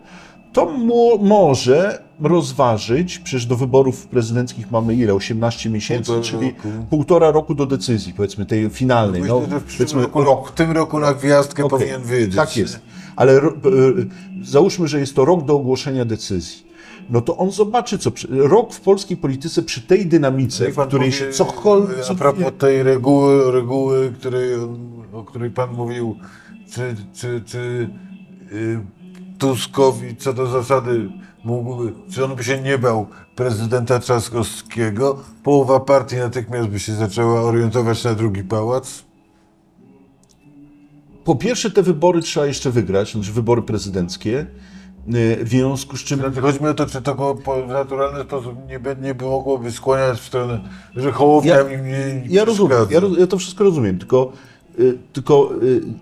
to 0.53 0.67
mo 0.67 1.17
może 1.17 2.03
rozważyć, 2.21 3.19
przecież 3.19 3.47
do 3.47 3.57
wyborów 3.57 4.07
prezydenckich 4.07 4.71
mamy 4.71 4.95
ile? 4.95 5.15
18 5.15 5.71
miesięcy, 5.71 6.13
Półtora 6.13 6.31
czyli 6.31 6.47
roku. 6.47 6.69
półtora 6.91 7.31
roku 7.31 7.55
do 7.55 7.67
decyzji, 7.67 8.15
powiedzmy, 8.17 8.47
tej 8.47 8.71
finalnej. 8.71 9.23
No, 9.23 9.41
że 9.51 9.61
w, 9.61 9.77
powiedzmy, 9.77 10.03
roku, 10.03 10.25
rok, 10.25 10.49
w 10.49 10.53
tym 10.53 10.71
roku 10.71 11.01
na 11.01 11.15
gwiazdkę 11.15 11.65
Okej, 11.65 11.79
powinien 11.79 12.03
wiedzieć. 12.03 12.37
Tak 12.37 12.57
jest. 12.57 12.81
Ale 13.17 13.33
e, 13.33 13.51
załóżmy, 14.43 14.89
że 14.89 15.01
jest 15.01 15.17
to 15.17 15.25
rok 15.25 15.45
do 15.45 15.55
ogłoszenia 15.55 16.05
decyzji. 16.05 16.71
No 17.11 17.21
to 17.21 17.37
on 17.37 17.51
zobaczy, 17.51 17.99
co. 17.99 18.11
Rok 18.29 18.75
w 18.75 18.81
polskiej 18.81 19.17
polityce 19.17 19.63
przy 19.63 19.81
tej 19.81 20.07
dynamice, 20.07 20.73
w 20.73 20.87
której 20.87 21.13
się 21.13 21.31
cokolwiek. 21.31 21.99
A 22.11 22.15
propos 22.15 22.53
tej 22.59 22.83
reguły, 22.83 23.53
reguły 23.53 24.13
której, 24.19 24.55
o 25.13 25.25
której 25.25 25.51
pan 25.51 25.75
mówił, 25.75 26.17
czy, 26.75 26.97
czy, 27.15 27.43
czy 27.47 27.89
y, 28.53 28.81
Tuskowi 29.41 30.17
co 30.17 30.33
do 30.33 30.47
zasady 30.47 31.09
mógłby, 31.45 31.93
czy 32.13 32.25
on 32.25 32.37
by 32.37 32.45
się 32.45 32.61
nie 32.61 32.79
bał 32.79 33.07
prezydenta 33.37 33.99
Trzaskowskiego, 33.99 35.19
połowa 35.43 35.81
partii 35.81 36.17
natychmiast 36.17 36.69
by 36.69 36.79
się 36.81 36.93
zaczęła 36.95 37.41
orientować 37.41 38.05
na 38.05 38.15
drugi 38.15 38.45
pałac. 38.45 39.05
Po 41.25 41.37
pierwsze, 41.37 41.71
te 41.71 41.83
wybory 41.83 42.21
trzeba 42.21 42.47
jeszcze 42.47 42.71
wygrać, 42.71 43.13
znaczy 43.13 43.33
wybory 43.33 43.63
prezydenckie. 43.63 44.47
W 45.43 45.49
związku 45.49 45.97
z 45.97 46.01
czym 46.05 46.21
Znaczy, 46.21 46.41
chodzi 46.41 46.61
mi 46.63 46.69
o 46.69 46.75
to, 46.75 46.87
czy 46.87 47.03
to 47.03 47.35
w 47.67 47.69
naturalny 47.69 48.23
sposób 48.25 48.55
nie, 48.69 48.81
nie 49.03 49.15
by 49.15 49.25
mogłoby 49.25 49.73
skłaniać 49.73 50.21
w 50.21 50.27
stronę, 50.27 50.61
że 50.97 51.13
Hołownia 51.13 51.57
Ja- 51.57 51.65
mi 51.65 51.77
nie 51.83 52.23
Ja 52.29 52.45
rozumiem, 52.45 52.79
ja, 52.91 53.01
ja 53.19 53.27
to 53.27 53.39
wszystko 53.39 53.65
rozumiem, 53.65 53.99
tylko, 53.99 54.33
tylko 55.13 55.51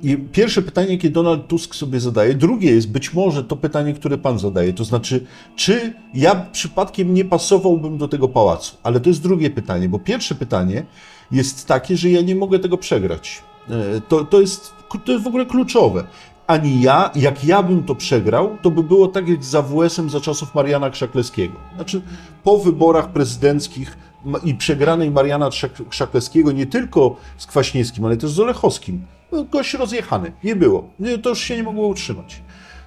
y, 0.05 0.19
pierwsze 0.33 0.63
pytanie, 0.63 0.93
jakie 0.93 1.11
Donald 1.11 1.47
Tusk 1.47 1.75
sobie 1.75 2.01
zadaje, 2.01 2.35
drugie 2.35 2.71
jest 2.71 2.91
być 2.91 3.15
może 3.15 3.45
to 3.45 3.57
pytanie, 3.57 3.93
które 3.95 4.19
pan 4.19 4.39
zadaje, 4.39 4.73
to 4.73 4.85
znaczy, 4.85 5.27
czy 5.57 5.93
ja 6.15 6.35
przypadkiem 6.53 7.15
nie 7.15 7.25
pasowałbym 7.25 7.99
do 7.99 8.09
tego 8.09 8.29
pałacu? 8.29 8.77
Ale 8.83 9.01
to 9.01 9.09
jest 9.09 9.23
drugie 9.23 9.51
pytanie, 9.51 9.89
bo 9.89 9.99
pierwsze 9.99 10.35
pytanie 10.35 10.87
jest 11.33 11.67
takie, 11.67 11.97
że 11.97 12.11
ja 12.11 12.21
nie 12.21 12.35
mogę 12.35 12.59
tego 12.59 12.79
przegrać. 12.79 13.43
Y, 13.71 14.01
To, 14.09 14.25
to, 14.25 14.41
jest, 14.41 14.73
to 15.05 15.13
jest 15.13 15.25
w 15.25 15.29
ogóle 15.29 15.47
kluczowe. 15.47 16.05
Ani 16.47 16.83
ja, 16.83 17.11
jak 17.15 17.45
ja 17.45 17.63
bym 17.63 17.85
to 17.85 17.95
przegrał, 17.95 18.57
to 18.63 18.71
by 18.71 18.83
było 18.83 19.09
tak 19.09 19.29
jak 19.29 19.45
z 19.45 19.55
AWS-em 19.55 20.11
za 20.11 20.21
czasów 20.21 20.55
Mariana 20.55 20.91
Krzaklewskiego. 20.91 21.55
Znaczy, 21.75 22.03
po 22.45 22.59
wyborach 22.59 23.13
prezydenckich 23.13 24.08
i 24.45 24.55
przegranej 24.55 25.11
Mariana 25.11 25.51
Krzaklewskiego 25.89 26.53
nie 26.53 26.67
tylko 26.67 27.17
z 27.37 27.47
Kwaśniewskim, 27.47 28.05
ale 28.05 28.17
też 28.17 28.31
z 28.31 28.41
Olechowskim. 28.41 29.03
No, 29.33 29.45
gość 29.45 29.75
rozjechany. 29.75 30.33
Nie 30.45 30.57
było. 30.57 30.89
To 31.23 31.29
już 31.29 31.39
się 31.41 31.57
nie 31.57 31.63
mogło 31.63 31.87
utrzymać. 31.87 32.43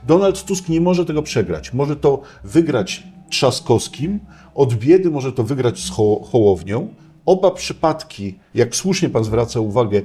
Donald 0.08 0.44
Tusk 0.46 0.70
nie 0.70 0.82
może 0.82 1.06
tego 1.06 1.22
przegrać. 1.24 1.74
Może 1.74 1.96
to 1.96 2.22
wygrać 2.44 3.04
Trzaskowskim, 3.30 4.20
od 4.56 4.74
biedy 4.74 5.12
może 5.12 5.32
to 5.34 5.44
wygrać 5.44 5.80
z 5.80 5.90
Ho- 5.90 6.22
Hołownią. 6.32 6.88
Oba 7.26 7.52
przypadki, 7.52 8.40
jak 8.56 8.76
słusznie 8.76 9.10
pan 9.10 9.24
zwraca 9.24 9.60
uwagę, 9.60 9.98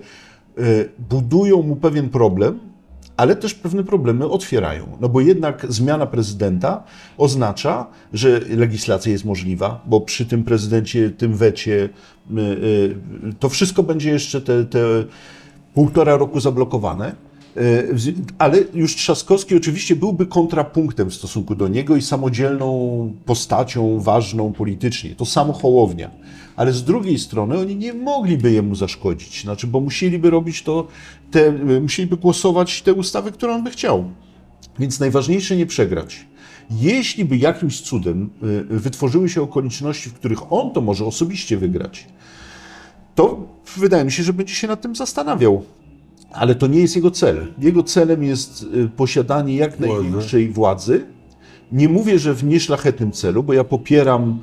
y, 0.58 0.92
budują 1.10 1.62
mu 1.62 1.76
pewien 1.76 2.08
problem, 2.08 2.58
ale 3.16 3.36
też 3.36 3.54
pewne 3.54 3.84
problemy 3.84 4.28
otwierają. 4.28 4.96
No 5.00 5.08
bo 5.08 5.20
jednak 5.20 5.66
zmiana 5.68 6.06
prezydenta 6.06 6.84
oznacza, 7.18 7.86
że 8.12 8.40
legislacja 8.48 9.12
jest 9.12 9.24
możliwa, 9.24 9.84
bo 9.86 10.00
przy 10.00 10.26
tym 10.26 10.44
prezydencie, 10.44 11.10
tym 11.10 11.34
wecie, 11.34 11.88
y, 12.30 12.40
y, 12.40 12.96
to 13.40 13.48
wszystko 13.48 13.82
będzie 13.82 14.10
jeszcze 14.10 14.40
te, 14.40 14.64
te 14.64 14.78
półtora 15.74 16.16
roku 16.16 16.40
zablokowane. 16.40 17.14
Y, 17.56 18.14
Ale 18.38 18.58
już 18.74 18.96
Trzaskowski 18.96 19.56
oczywiście 19.56 19.96
byłby 19.96 20.26
kontrapunktem 20.26 21.10
w 21.10 21.14
stosunku 21.14 21.54
do 21.54 21.68
niego 21.68 21.96
i 21.96 22.02
samodzielną 22.02 23.12
postacią 23.24 24.00
ważną 24.00 24.52
politycznie. 24.52 25.14
To 25.14 25.24
samo 25.26 25.52
Hołownia. 25.52 26.10
Ale 26.56 26.72
z 26.72 26.84
drugiej 26.84 27.18
strony 27.18 27.58
oni 27.58 27.76
nie 27.76 27.94
mogliby 27.94 28.52
jemu 28.52 28.74
zaszkodzić, 28.74 29.42
znaczy, 29.42 29.66
bo 29.66 29.80
musieliby 29.80 30.30
robić 30.30 30.62
to, 30.62 30.86
te, 31.30 31.52
musieliby 31.80 32.16
głosować 32.16 32.82
te 32.82 32.94
ustawy, 32.94 33.32
które 33.32 33.54
on 33.54 33.64
by 33.64 33.70
chciał. 33.70 34.04
Więc 34.78 35.00
najważniejsze 35.00 35.56
nie 35.56 35.66
przegrać. 35.66 36.26
Jeśli 36.70 37.24
by 37.24 37.36
jakimś 37.36 37.80
cudem 37.80 38.30
y, 38.70 38.78
wytworzyły 38.78 39.28
się 39.28 39.42
okoliczności, 39.42 40.10
w 40.10 40.14
których 40.14 40.52
on 40.52 40.72
to 40.72 40.80
może 40.80 41.04
osobiście 41.04 41.56
wygrać, 41.56 42.06
to 43.14 43.46
wydaje 43.76 44.04
mi 44.04 44.12
się, 44.12 44.22
że 44.22 44.32
będzie 44.32 44.54
się 44.54 44.66
nad 44.66 44.80
tym 44.80 44.96
zastanawiał. 44.96 45.62
Ale 46.32 46.54
to 46.54 46.66
nie 46.66 46.80
jest 46.80 46.96
jego 46.96 47.10
cel. 47.10 47.46
Jego 47.58 47.82
celem 47.82 48.22
jest 48.22 48.62
y, 48.62 48.88
posiadanie 48.88 49.56
jak 49.56 49.80
największej 49.80 50.48
władzy. 50.48 51.06
Nie 51.72 51.88
mówię, 51.88 52.18
że 52.18 52.34
w 52.34 52.44
nieszlachetnym 52.44 53.12
celu, 53.12 53.42
bo 53.42 53.52
ja 53.52 53.64
popieram 53.64 54.42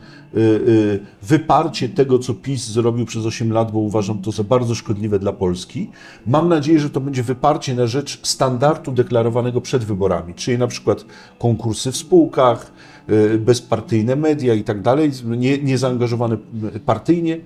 wyparcie 1.21 1.89
tego, 1.89 2.19
co 2.19 2.33
PiS 2.33 2.67
zrobił 2.67 3.05
przez 3.05 3.25
8 3.25 3.51
lat, 3.53 3.71
bo 3.71 3.79
uważam 3.79 4.17
to 4.21 4.31
za 4.31 4.43
bardzo 4.43 4.75
szkodliwe 4.75 5.19
dla 5.19 5.33
Polski. 5.33 5.89
Mam 6.27 6.49
nadzieję, 6.49 6.79
że 6.79 6.89
to 6.89 7.01
będzie 7.01 7.23
wyparcie 7.23 7.75
na 7.75 7.87
rzecz 7.87 8.19
standardu 8.27 8.91
deklarowanego 8.91 9.61
przed 9.61 9.83
wyborami, 9.83 10.33
czyli 10.33 10.57
na 10.57 10.67
przykład 10.67 11.05
konkursy 11.39 11.91
w 11.91 11.97
spółkach, 11.97 12.71
y, 13.09 13.37
bezpartyjne 13.37 14.15
media 14.15 14.53
i 14.53 14.63
tak 14.63 14.81
dalej, 14.81 15.11
nie- 15.25 15.57
niezaangażowane 15.57 16.37
y, 16.75 16.79
partyjnie. 16.79 17.37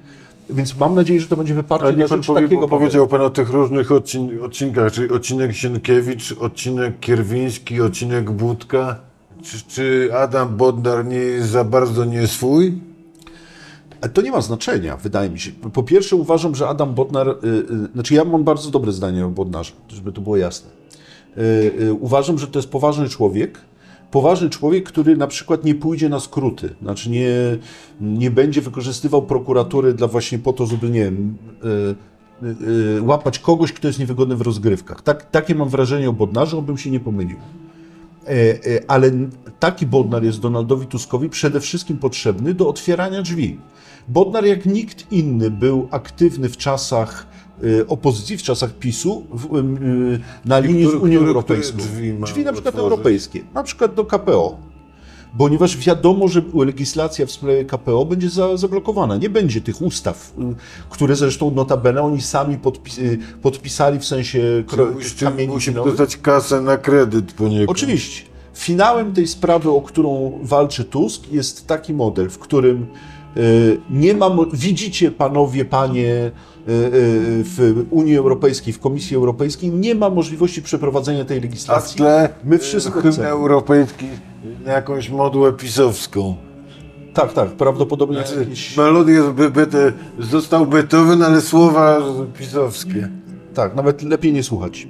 Więc 0.50 0.78
mam 0.80 0.96
nadzieję, 0.96 1.22
że 1.22 1.28
to 1.28 1.38
będzie 1.38 1.54
wyparcie 1.54 1.86
na 1.86 2.08
rzecz 2.08 2.28
powie, 2.28 2.42
takiego 2.42 2.68
powiedział 2.68 3.08
pan 3.08 3.22
o 3.22 3.30
tych 3.30 3.50
różnych 3.50 3.92
odcin 3.92 4.30
odcinkach, 4.44 4.92
czyli 4.92 5.10
odcinek 5.10 5.54
Sienkiewicz, 5.56 6.32
odcinek 6.40 7.00
Kierwiński, 7.00 7.82
odcinek 7.82 8.32
Budka. 8.32 9.07
Czy, 9.48 9.62
czy 9.68 10.10
Adam 10.14 10.58
Bodnar 10.58 11.06
nie 11.06 11.18
jest 11.18 11.50
za 11.50 11.64
bardzo 11.64 12.06
nie 12.06 12.28
swój? 12.28 12.82
To 14.14 14.22
nie 14.22 14.32
ma 14.32 14.42
znaczenia, 14.42 14.98
wydaje 14.98 15.30
mi 15.30 15.40
się. 15.40 15.52
Po 15.52 15.84
pierwsze 15.84 16.16
uważam, 16.16 16.56
że 16.56 16.68
Adam 16.68 16.94
Bodnar, 16.94 17.30
y, 17.30 17.34
y, 17.34 17.92
znaczy 17.94 18.14
ja 18.14 18.26
mam 18.26 18.44
bardzo 18.44 18.72
dobre 18.72 18.92
zdanie 18.92 19.26
o 19.26 19.30
Bodnarze, 19.30 19.72
żeby 19.90 20.12
to 20.12 20.22
było 20.22 20.38
jasne. 20.38 20.70
Y, 21.38 21.42
y, 21.82 21.94
uważam, 21.94 22.38
że 22.38 22.48
to 22.48 22.60
jest 22.60 22.70
poważny 22.70 23.10
człowiek, 23.10 23.60
poważny 24.12 24.50
człowiek, 24.50 24.84
który 24.84 25.18
na 25.18 25.28
przykład 25.28 25.64
nie 25.64 25.76
pójdzie 25.76 26.10
na 26.10 26.20
skróty, 26.20 26.76
znaczy 26.82 27.10
nie, 27.10 27.30
nie 28.02 28.32
będzie 28.32 28.62
wykorzystywał 28.62 29.22
prokuratury 29.22 29.94
dla 29.94 30.08
właśnie 30.08 30.40
po 30.40 30.54
to, 30.54 30.66
żeby, 30.66 30.90
nie 30.90 31.04
wiem, 31.04 31.38
y, 31.64 32.46
y, 32.46 32.98
y, 32.98 33.02
łapać 33.02 33.40
kogoś, 33.40 33.74
kto 33.74 33.88
jest 33.88 34.00
niewygodny 34.00 34.36
w 34.36 34.42
rozgrywkach. 34.42 35.02
Tak, 35.02 35.32
takie 35.32 35.56
mam 35.56 35.70
wrażenie 35.70 36.10
o 36.10 36.14
Bodnarze, 36.14 36.58
obym 36.58 36.78
się 36.78 36.92
nie 36.92 37.00
pomylił. 37.00 37.38
E, 38.28 38.32
e, 38.76 38.82
ale 38.88 39.12
taki 39.60 39.86
Bodnar 39.86 40.24
jest 40.24 40.40
Donaldowi 40.40 40.88
Tuskowi 40.88 41.30
przede 41.30 41.60
wszystkim 41.60 41.98
potrzebny 41.98 42.54
do 42.54 42.70
otwierania 42.70 43.22
drzwi. 43.22 43.60
Bodnar 44.08 44.46
jak 44.46 44.66
nikt 44.66 45.12
inny 45.12 45.52
był 45.52 45.88
aktywny 45.92 46.50
w 46.50 46.58
czasach 46.58 47.28
e, 47.64 47.88
opozycji, 47.88 48.38
w 48.38 48.44
czasach 48.44 48.74
PiSu 48.74 49.26
w, 49.32 49.64
na 50.46 50.60
linii 50.60 50.86
z 50.86 50.94
Unią 50.94 51.20
Europejską. 51.20 51.78
drzwi 51.78 52.14
Drzwi 52.14 52.44
na 52.44 52.54
przykład 52.54 52.76
otworzyć? 52.76 52.80
europejskie, 52.80 53.44
na 53.54 53.64
przykład 53.64 53.94
do 53.94 54.06
KPO. 54.06 54.58
Ponieważ 55.38 55.78
wiadomo, 55.78 56.28
że 56.28 56.42
legislacja 56.54 57.26
w 57.26 57.32
sprawie 57.32 57.66
KPO 57.66 58.06
będzie 58.06 58.30
za, 58.30 58.58
zablokowana. 58.58 59.18
Nie 59.18 59.30
będzie 59.30 59.62
tych 59.62 59.82
ustaw, 59.82 60.34
y, 60.40 60.56
które 60.90 61.16
zresztą 61.16 61.52
notabene 61.52 62.02
oni 62.02 62.22
sami 62.22 62.58
podpis, 62.58 62.98
y, 62.98 63.20
podpisali 63.42 64.00
w 64.00 64.06
sensie 64.06 64.64
kamieni 65.20 65.54
musi 65.54 65.74
dostać 65.74 66.18
kasę 66.18 66.62
na 66.62 66.78
kredyt 66.78 67.34
poniekąd. 67.34 67.70
Oczywiście. 67.70 68.24
Finałem 68.54 69.14
tej 69.14 69.28
sprawy, 69.28 69.70
o 69.70 69.82
którą 69.82 70.40
walczy 70.44 70.84
Tusk, 70.84 71.32
jest 71.32 71.68
taki 71.68 71.94
model, 71.94 72.30
w 72.30 72.40
którym 72.40 72.88
y, 73.38 73.78
nie 73.90 74.14
ma, 74.14 74.30
widzicie 74.54 75.12
panowie, 75.12 75.66
panie 75.66 76.32
w 76.70 77.86
Unii 77.90 78.18
Europejskiej, 78.18 78.74
w 78.74 78.80
Komisji 78.80 79.16
Europejskiej, 79.16 79.70
nie 79.72 79.96
ma 79.96 80.10
możliwości 80.10 80.62
przeprowadzenia 80.62 81.26
tej 81.26 81.38
A 81.38 81.42
w 81.42 81.44
legislacji. 81.44 81.98
tle 81.98 82.30
My 82.44 82.58
wszystko 82.58 83.02
hymn 83.02 83.14
chcemy. 83.14 83.28
europejski 83.28 84.06
na 84.66 84.72
jakąś 84.72 85.10
modłę 85.10 85.54
pisowską. 85.54 86.36
Tak, 87.14 87.34
tak, 87.34 87.50
prawdopodobnie 87.50 88.18
Znaczy, 88.18 88.40
jakieś... 88.40 88.78
melodia 88.78 89.16
jest 89.16 89.30
by, 89.30 89.50
by 89.50 89.68
te, 89.68 89.94
został 90.20 90.66
Beethoven, 90.66 91.24
ale 91.24 91.42
słowa 91.42 92.02
pisowskie. 92.38 93.10
Tak, 93.54 93.76
nawet 93.76 94.02
lepiej 94.02 94.34
nie 94.34 94.44
słuchać. 94.44 94.88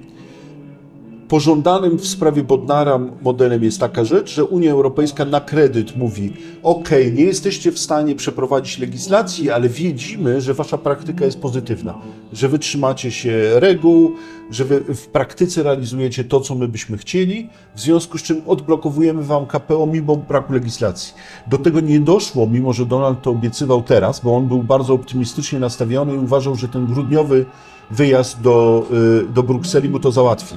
Pożądanym 1.27 1.97
w 1.97 2.07
sprawie 2.07 2.43
Bodnara 2.43 2.99
modelem 3.21 3.63
jest 3.63 3.79
taka 3.79 4.05
rzecz, 4.05 4.33
że 4.33 4.45
Unia 4.45 4.71
Europejska 4.71 5.25
na 5.25 5.41
kredyt 5.41 5.97
mówi: 5.97 6.33
OK, 6.63 6.89
nie 7.13 7.23
jesteście 7.23 7.71
w 7.71 7.79
stanie 7.79 8.15
przeprowadzić 8.15 8.79
legislacji, 8.79 9.51
ale 9.51 9.69
widzimy, 9.69 10.41
że 10.41 10.53
wasza 10.53 10.77
praktyka 10.77 11.25
jest 11.25 11.39
pozytywna, 11.39 11.97
że 12.33 12.49
wy 12.49 12.59
trzymacie 12.59 13.11
się 13.11 13.59
reguł, 13.59 14.11
że 14.51 14.65
wy 14.65 14.79
w 14.95 15.07
praktyce 15.07 15.63
realizujecie 15.63 16.23
to, 16.23 16.39
co 16.39 16.55
my 16.55 16.67
byśmy 16.67 16.97
chcieli, 16.97 17.49
w 17.75 17.79
związku 17.79 18.17
z 18.17 18.23
czym 18.23 18.41
odblokowujemy 18.45 19.23
wam 19.23 19.45
KPO 19.45 19.87
mimo 19.87 20.15
braku 20.15 20.53
legislacji. 20.53 21.13
Do 21.47 21.57
tego 21.57 21.79
nie 21.79 21.99
doszło, 21.99 22.47
mimo 22.47 22.73
że 22.73 22.85
Donald 22.85 23.21
to 23.21 23.31
obiecywał 23.31 23.83
teraz, 23.83 24.19
bo 24.19 24.35
on 24.35 24.47
był 24.47 24.63
bardzo 24.63 24.93
optymistycznie 24.93 25.59
nastawiony 25.59 26.15
i 26.15 26.17
uważał, 26.17 26.55
że 26.55 26.67
ten 26.67 26.85
grudniowy 26.85 27.45
wyjazd 27.91 28.41
do, 28.41 28.85
y, 29.29 29.33
do 29.33 29.43
Brukseli 29.43 29.89
mu 29.89 29.99
to 29.99 30.11
załatwi. 30.11 30.55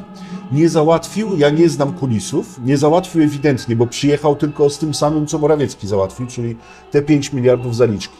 Nie 0.52 0.68
załatwił, 0.68 1.36
ja 1.38 1.50
nie 1.50 1.68
znam 1.68 1.92
kulisów, 1.92 2.60
nie 2.64 2.76
załatwił 2.76 3.22
ewidentnie, 3.22 3.76
bo 3.76 3.86
przyjechał 3.86 4.36
tylko 4.36 4.70
z 4.70 4.78
tym 4.78 4.94
samym, 4.94 5.26
co 5.26 5.38
Morawiecki 5.38 5.86
załatwił, 5.88 6.26
czyli 6.26 6.56
te 6.90 7.02
5 7.02 7.32
miliardów 7.32 7.76
zaliczki. 7.76 8.16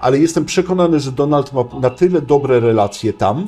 Ale 0.00 0.18
jestem 0.18 0.44
przekonany, 0.44 1.00
że 1.00 1.12
Donald 1.12 1.52
ma 1.52 1.64
na 1.80 1.90
tyle 1.90 2.22
dobre 2.22 2.60
relacje 2.60 3.12
tam, 3.12 3.46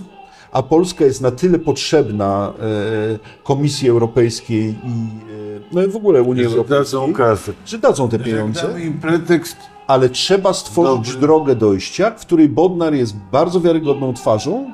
a 0.53 0.63
Polska 0.63 1.05
jest 1.05 1.21
na 1.21 1.31
tyle 1.31 1.59
potrzebna 1.59 2.53
e, 2.61 3.43
Komisji 3.45 3.89
Europejskiej 3.89 4.65
i 4.85 5.09
e, 5.57 5.61
no 5.73 5.83
i 5.83 5.89
w 5.89 5.97
ogóle 5.97 6.23
Unii 6.23 6.43
Że 6.43 6.49
Europejskiej, 6.51 6.79
dadzą 6.79 7.13
kasę. 7.13 7.53
że 7.67 7.79
dadzą 7.79 8.09
te 8.09 8.19
pieniądze 8.19 8.63
damy 8.63 8.81
im 8.85 9.01
pretekst, 9.01 9.57
ale 9.87 10.09
trzeba 10.09 10.53
stworzyć 10.53 11.07
Dobry. 11.07 11.21
drogę 11.21 11.57
dojścia, 11.57 12.11
w 12.11 12.21
której 12.27 12.49
Bodnar 12.49 12.95
jest 12.95 13.17
bardzo 13.33 13.61
wiarygodną 13.61 14.13
twarzą 14.15 14.71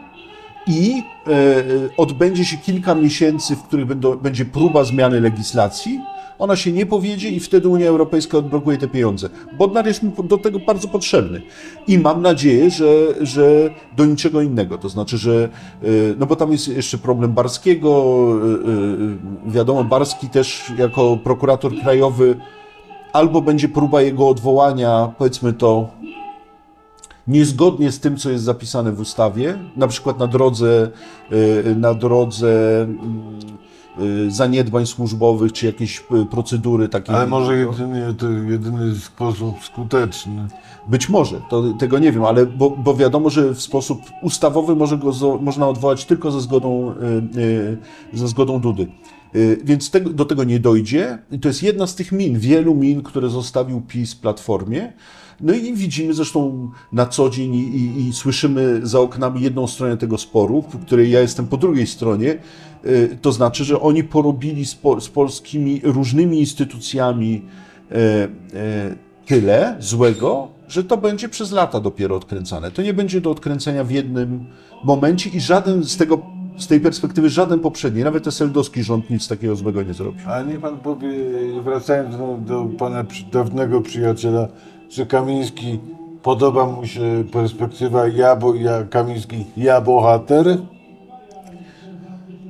i 0.67 1.03
e, 1.27 1.33
odbędzie 1.97 2.45
się 2.45 2.57
kilka 2.57 2.95
miesięcy, 2.95 3.57
w 3.57 3.63
których 3.63 3.87
będą, 3.87 4.17
będzie 4.17 4.45
próba 4.45 4.85
zmiany 4.85 5.21
legislacji. 5.21 6.01
Ona 6.39 6.57
się 6.57 6.73
nie 6.73 6.87
powiedzie 6.87 7.29
i 7.29 7.41
wtedy 7.41 7.69
Unia 7.69 7.89
Europejska 7.89 8.39
odblokuje 8.39 8.79
te 8.79 8.89
pieniądze. 8.89 9.29
Bodnar 9.59 9.87
jest 9.87 10.07
do 10.25 10.39
tego 10.39 10.59
bardzo 10.59 10.89
potrzebny. 10.89 11.43
I 11.87 11.99
mam 11.99 12.23
nadzieję, 12.23 12.71
że, 12.71 12.87
że 13.21 13.71
do 13.97 14.05
niczego 14.05 14.43
innego. 14.43 14.79
To 14.79 14.89
znaczy, 14.89 15.19
że 15.19 15.49
e, 15.83 15.87
no 16.19 16.27
bo 16.27 16.37
tam 16.37 16.53
jest 16.53 16.69
jeszcze 16.69 16.99
problem 16.99 17.33
Barskiego. 17.33 18.15
e, 19.47 19.51
Wiadomo, 19.51 19.85
Barski 19.85 20.29
też 20.29 20.73
jako 20.79 21.19
prokurator 21.25 21.73
krajowy 21.83 22.37
albo 23.13 23.43
będzie 23.43 23.69
próba 23.69 24.03
jego 24.03 24.29
odwołania, 24.29 25.13
powiedzmy 25.19 25.53
to, 25.53 25.89
niezgodnie 27.29 27.93
z 27.93 28.01
tym, 28.01 28.17
co 28.17 28.31
jest 28.31 28.45
zapisane 28.45 28.93
w 28.93 29.01
ustawie, 29.01 29.59
na 29.77 29.89
przykład 29.89 30.19
na 30.19 30.27
drodze, 30.27 30.91
y, 31.33 31.77
na 31.77 31.95
drodze 31.95 32.83
mm, 32.83 33.23
y, 34.27 34.31
zaniedbań 34.31 34.87
służbowych, 34.87 35.53
czy 35.53 35.67
jakieś 35.67 35.99
y, 36.01 36.27
procedury 36.31 36.89
takie. 36.89 37.13
ale 37.13 37.27
może 37.27 37.57
jedynie, 37.57 38.15
to 38.19 38.31
jedyny 38.31 38.97
sposób 38.97 39.65
skuteczny. 39.65 40.47
Być 40.89 41.09
może, 41.09 41.41
to, 41.51 41.63
tego 41.79 41.99
nie 41.99 42.13
wiem, 42.13 42.25
ale 42.25 42.47
bo, 42.47 42.71
bo 42.71 42.95
wiadomo, 42.95 43.31
że 43.31 43.55
w 43.55 43.63
sposób 43.63 44.01
ustawowy 44.23 44.77
może 44.77 44.99
go, 44.99 45.39
można 45.41 45.69
odwołać 45.69 46.05
tylko 46.05 46.31
ze 46.31 46.41
zgodą, 46.41 46.95
ze 48.13 48.29
zgodą 48.29 48.61
Dudy. 48.61 48.87
Więc 49.65 49.91
tego, 49.91 50.11
do 50.11 50.25
tego 50.25 50.45
nie 50.45 50.61
dojdzie. 50.61 51.19
I 51.31 51.39
to 51.39 51.49
jest 51.49 51.63
jedna 51.63 51.87
z 51.87 51.95
tych 51.95 52.13
min, 52.13 52.39
wielu 52.39 52.75
min, 52.75 53.03
które 53.03 53.29
zostawił 53.29 53.81
PiS 53.81 54.15
Platformie. 54.15 54.93
No 55.43 55.53
i 55.53 55.75
widzimy 55.75 56.15
zresztą 56.15 56.71
na 56.93 57.07
co 57.07 57.31
dzień 57.31 57.55
i, 57.55 57.77
i, 57.77 58.09
i 58.09 58.13
słyszymy 58.13 58.81
za 58.83 59.01
oknami 59.01 59.43
jedną 59.43 59.67
stronę 59.67 59.97
tego 59.97 60.19
sporu, 60.19 60.63
w 60.63 60.87
której 60.87 61.11
ja 61.11 61.21
jestem 61.21 61.47
po 61.47 61.57
drugiej 61.57 61.87
stronie. 61.87 62.39
Y, 62.87 63.19
To 63.23 63.33
znaczy, 63.33 63.65
że 63.65 63.81
oni 63.81 64.05
porobili 64.05 64.67
z, 64.67 64.75
po, 64.75 65.01
z 65.01 65.09
polskimi 65.09 65.81
różnymi 65.85 66.39
instytucjami 66.41 67.43
e, 67.91 67.95
e, 67.95 68.29
tyle 69.27 69.77
złego, 69.81 70.49
że 70.69 70.85
to 70.85 70.97
będzie 70.97 71.29
przez 71.29 71.53
lata 71.53 71.81
dopiero 71.81 72.17
odkręcane. 72.17 72.71
To 72.71 72.83
nie 72.83 72.95
będzie 72.95 73.21
do 73.21 73.31
odkręcenia 73.31 73.85
w 73.85 73.91
jednym 73.91 74.47
momencie 74.85 75.31
i 75.31 75.41
żaden 75.41 75.85
z 75.85 75.97
tego, 75.97 76.23
z 76.59 76.67
tej 76.67 76.81
perspektywy, 76.81 77.31
żaden 77.31 77.61
poprzedni, 77.61 78.05
nawet 78.05 78.27
eseldowski 78.27 78.83
rząd 78.83 79.11
nic 79.11 79.29
takiego 79.29 79.57
złego 79.57 79.83
nie 79.83 79.95
zrobił. 79.95 80.21
Ale 80.27 80.47
niech 80.47 80.61
pan 80.61 80.79
powie, 80.79 81.09
wracając 81.65 82.17
do, 82.17 82.39
do 82.47 82.65
pana 82.79 83.05
dawnego 83.33 83.81
przyjaciela, 83.81 84.49
że 84.93 85.07
Kamiński 85.07 85.79
podoba 86.23 86.67
mu 86.67 86.87
się 86.87 87.25
perspektywa 87.33 88.09
ja, 88.09 88.37
bo 88.37 88.55
ja 88.55 88.85
Kamiński, 88.85 89.45
ja 89.57 89.81
bohater, 89.81 90.59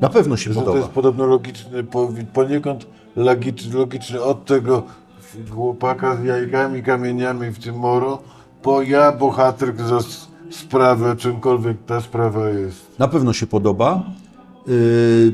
Na 0.00 0.09
pewno 0.09 0.37
się 0.37 0.50
że 0.50 0.55
to 0.55 0.61
podoba. 0.61 0.78
jest 0.78 0.90
podobno 0.90 1.26
logiczny, 1.26 1.85
po- 1.85 2.09
poniekąd 2.33 2.87
logiczny, 3.16 3.78
logiczny 3.78 4.22
od 4.22 4.44
tego 4.44 4.83
chłopaka 5.50 6.16
z 6.16 6.24
jajkami, 6.24 6.83
kamieniami 6.83 7.50
w 7.50 7.59
tym 7.59 7.74
moro, 7.76 8.18
po 8.62 8.83
ja 8.83 9.12
bohater 9.12 9.76
za 9.76 9.98
sprawę, 10.50 11.16
czymkolwiek 11.16 11.76
ta 11.87 12.00
sprawa 12.00 12.48
jest. 12.48 12.98
Na 12.98 13.09
pewno 13.09 13.33
się 13.33 13.46
podoba. 13.46 14.02
Yy, 14.66 15.33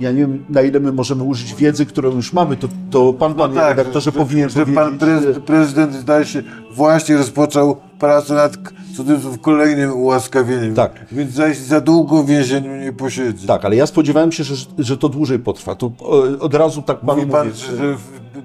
Ja 0.00 0.10
nie 0.12 0.18
wiem, 0.18 0.44
na 0.48 0.62
ile 0.62 0.80
my 0.80 0.92
możemy 0.92 1.22
użyć 1.22 1.54
wiedzy, 1.54 1.86
którą 1.86 2.10
już 2.10 2.32
mamy, 2.32 2.56
to, 2.56 2.68
to 2.90 3.12
pan, 3.12 3.34
panie 3.34 3.60
redaktorze, 3.60 4.12
powinien 4.12 4.48
Tak, 4.48 4.52
że, 4.54 4.66
że 4.66 4.72
pan 4.72 4.74
powiedzieć. 4.74 5.00
prezydent, 5.00 5.44
prezydent 5.44 5.94
zdaje 5.94 6.24
się 6.24 6.42
właśnie 6.74 7.16
rozpoczął 7.16 7.76
pracę 7.98 8.34
nad 8.34 8.56
cudzysłów 8.96 9.40
kolejnym 9.40 9.92
ułaskawieniem. 9.92 10.74
Tak. 10.74 11.06
Więc 11.12 11.32
zaś 11.32 11.56
za 11.56 11.80
długo 11.80 12.22
w 12.22 12.26
więzieniu 12.26 12.76
nie 12.76 12.92
posiedzi. 12.92 13.46
Tak, 13.46 13.64
ale 13.64 13.76
ja 13.76 13.86
spodziewałem 13.86 14.32
się, 14.32 14.44
że, 14.44 14.54
że 14.78 14.96
to 14.96 15.08
dłużej 15.08 15.38
potrwa. 15.38 15.74
To 15.74 15.92
e, 16.36 16.40
od 16.40 16.54
razu 16.54 16.82
tak 16.82 17.00
panu 17.00 17.18
Mówi 17.20 17.32
pan, 17.32 17.46
mówię. 17.48 17.58
że, 17.58 17.96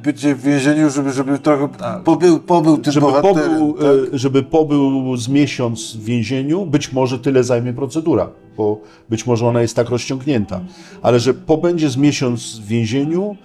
bycie 0.04 0.36
w 0.36 0.42
więzieniu, 0.42 0.90
żeby, 0.90 1.12
żeby 1.12 1.40
trochę 1.40 1.70
Tak. 1.70 2.04
pobył, 2.04 2.40
pobył 2.40 2.78
tym 2.78 2.94
żeby 2.94 3.08
pobył, 3.22 3.74
tak? 3.74 3.86
e, 4.14 4.18
żeby 4.18 4.44
pobył 4.44 5.18
z 5.18 5.28
miesiąc 5.30 5.96
w 5.96 6.04
więzieniu, 6.04 6.66
być 6.66 6.94
może 6.94 7.20
tyle 7.20 7.44
zajmie 7.44 7.74
procedura, 7.74 8.30
bo 8.58 8.82
być 9.10 9.26
może 9.28 9.48
ona 9.48 9.62
jest 9.62 9.76
tak 9.76 9.90
rozciągnięta, 9.90 10.62
ale 11.02 11.20
że 11.20 11.34
pobędzie 11.34 11.90
z 11.90 11.98
miesiąc 11.98 12.60
w 12.60 12.66
więzieniu, 12.68 13.36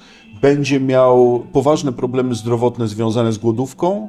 będzie 0.42 0.80
miał 0.80 1.42
poważne 1.52 1.92
problemy 1.92 2.34
zdrowotne 2.34 2.88
związane 2.88 3.32
z 3.32 3.38
głodówką, 3.38 4.08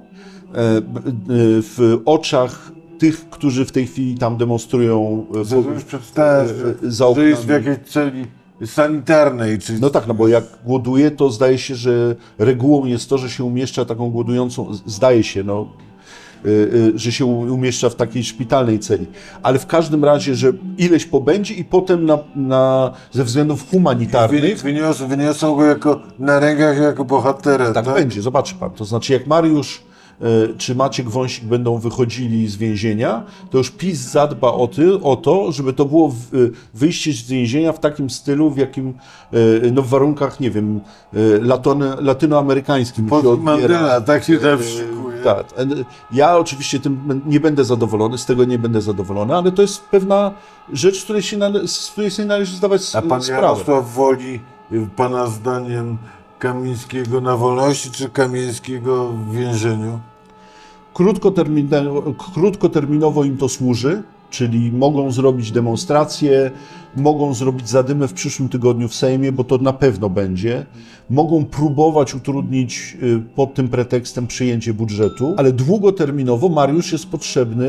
w 1.62 2.02
oczach 2.06 2.72
tych, 3.00 3.30
którzy 3.30 3.66
w 3.66 3.72
tej 3.72 3.88
chwili 3.88 4.18
tam 4.18 4.38
demonstrują 4.38 5.26
e, 5.42 5.46
Że 5.46 5.56
już 5.56 5.84
przedstawiasz, 5.84 6.52
e, 6.52 6.56
że, 6.56 6.92
za 6.92 7.06
jest 7.08 7.42
w 7.42 7.44
oknami. 7.44 7.66
jakiejś 7.66 7.90
celi 7.90 8.26
sanitarnej, 8.66 9.60
czyli 9.60 9.82
No 9.82 9.90
tak, 9.90 10.08
no 10.08 10.14
bo 10.14 10.28
jak 10.28 10.44
głoduje, 10.66 11.12
to 11.12 11.32
zdaje 11.32 11.58
się, 11.58 11.76
że 11.76 12.16
regułą 12.38 12.86
jest 12.86 13.10
to, 13.10 13.18
że 13.18 13.30
się 13.30 13.44
umieszcza 13.44 13.86
taką 13.86 14.10
głodującą, 14.10 14.74
zdaje 14.86 15.24
się, 15.24 15.44
no, 15.44 15.68
że 16.96 17.12
się 17.12 17.26
umieszcza 17.26 17.90
w 17.90 17.96
takiej 17.96 18.24
szpitalnej 18.24 18.80
celi. 18.80 19.06
Ale 19.44 19.60
w 19.60 19.68
każdym 19.68 20.06
razie, 20.06 20.36
że 20.36 20.54
ileś 20.78 21.06
pobędzie 21.06 21.54
i 21.54 21.64
potem 21.66 22.06
na, 22.06 22.20
na, 22.36 22.94
ze 23.12 23.24
względów 23.24 23.70
humanitarnych 23.72 24.62
wyniosą, 24.62 25.08
wyniosą 25.08 25.56
go 25.56 25.66
jako 25.66 26.02
na 26.20 26.40
rękach 26.40 26.78
jako 26.78 27.06
bohatera. 27.06 27.72
tak 27.72 27.86
tak? 27.86 27.96
będzie, 27.96 28.22
zobaczy 28.22 28.56
pan. 28.56 28.72
To 28.72 28.86
znaczy, 28.86 29.14
jak 29.14 29.28
Mariusz 29.28 29.89
czy 30.58 30.76
Maciek 30.76 31.10
Wąsik 31.10 31.46
będą 31.46 31.78
wychodzili 31.78 32.48
z 32.48 32.56
więzienia, 32.56 33.24
to 33.50 33.58
już 33.58 33.72
PiS 33.72 34.00
zadba 34.00 34.52
o, 34.52 34.68
ty, 34.68 35.02
o 35.02 35.16
to, 35.16 35.52
żeby 35.52 35.74
to 35.74 35.86
było 35.86 36.14
y, 36.34 36.52
wyjście 36.74 37.14
z 37.14 37.22
więzienia 37.30 37.74
w 37.74 37.80
takim 37.80 38.10
stylu, 38.10 38.52
w 38.52 38.58
jakim, 38.58 38.94
y, 39.34 39.72
no 39.74 39.82
w 39.82 39.88
warunkach, 39.88 40.40
nie 40.40 40.52
wiem, 40.52 40.80
latony, 41.42 41.96
latynoamerykańskim 42.02 43.06
się 43.06 43.10
Pod. 43.10 43.44
Mandela, 43.44 44.02
tak 44.02 44.24
się 44.24 44.38
tam. 44.38 44.60
Tak. 45.24 45.46
E, 45.58 45.66
Ja 46.12 46.38
oczywiście 46.38 46.80
tym 46.80 47.22
nie 47.26 47.40
będę 47.40 47.64
zadowolony, 47.64 48.18
z 48.18 48.26
tego 48.26 48.46
nie 48.46 48.60
będę 48.60 48.82
zadowolony, 48.82 49.36
ale 49.36 49.52
to 49.52 49.62
jest 49.62 49.82
pewna 49.82 50.32
rzecz, 50.74 51.00
z 51.00 51.04
której 51.04 51.22
się, 51.22 51.38
nale, 51.38 51.68
z 51.68 51.90
której 51.92 52.12
sobie 52.12 52.28
należy 52.28 52.56
zdawać 52.56 52.82
A 52.96 53.02
pan 53.02 53.22
sprawę. 53.22 53.42
Jarosław 53.48 53.94
woli, 53.94 54.40
y, 54.72 54.88
pana 54.96 55.28
zdaniem, 55.28 55.98
Kamińskiego 56.40 57.22
na 57.22 57.38
wolności, 57.38 57.92
czy 57.92 58.10
Kamińskiego 58.10 59.08
w 59.08 59.36
więzieniu? 59.36 60.00
Krótkoterminowo, 60.94 63.24
im 63.24 63.38
to 63.38 63.50
służy, 63.50 64.04
czyli 64.30 64.72
mogą 64.72 65.12
zrobić 65.12 65.52
demonstracje, 65.52 66.52
mogą 66.98 67.34
zrobić 67.34 67.70
zadymę 67.70 68.08
w 68.08 68.14
przyszłym 68.14 68.50
tygodniu 68.50 68.88
w 68.88 68.96
Sejmie, 68.96 69.32
bo 69.32 69.44
to 69.44 69.58
na 69.58 69.74
pewno 69.74 70.10
będzie. 70.10 70.66
Mogą 71.10 71.46
próbować 71.46 72.16
utrudnić 72.16 72.98
y, 73.04 73.22
pod 73.36 73.54
tym 73.54 73.68
pretekstem 73.68 74.28
przyjęcie 74.28 74.74
budżetu, 74.74 75.34
ale 75.38 75.52
długoterminowo 75.52 76.50
Mariusz 76.50 76.92
jest 76.92 77.08
potrzebny 77.08 77.68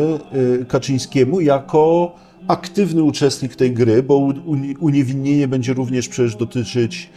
y, 0.61 0.65
Kaczyńskiemu 0.69 1.41
jako 1.41 2.13
aktywny 2.49 3.03
uczestnik 3.03 3.57
tej 3.57 3.73
gry, 3.73 4.03
bo 4.03 4.33
uniewinnienie 4.81 5.49
będzie 5.49 5.75
również 5.75 6.09
przecież 6.09 6.37
dotyczyć 6.37 7.11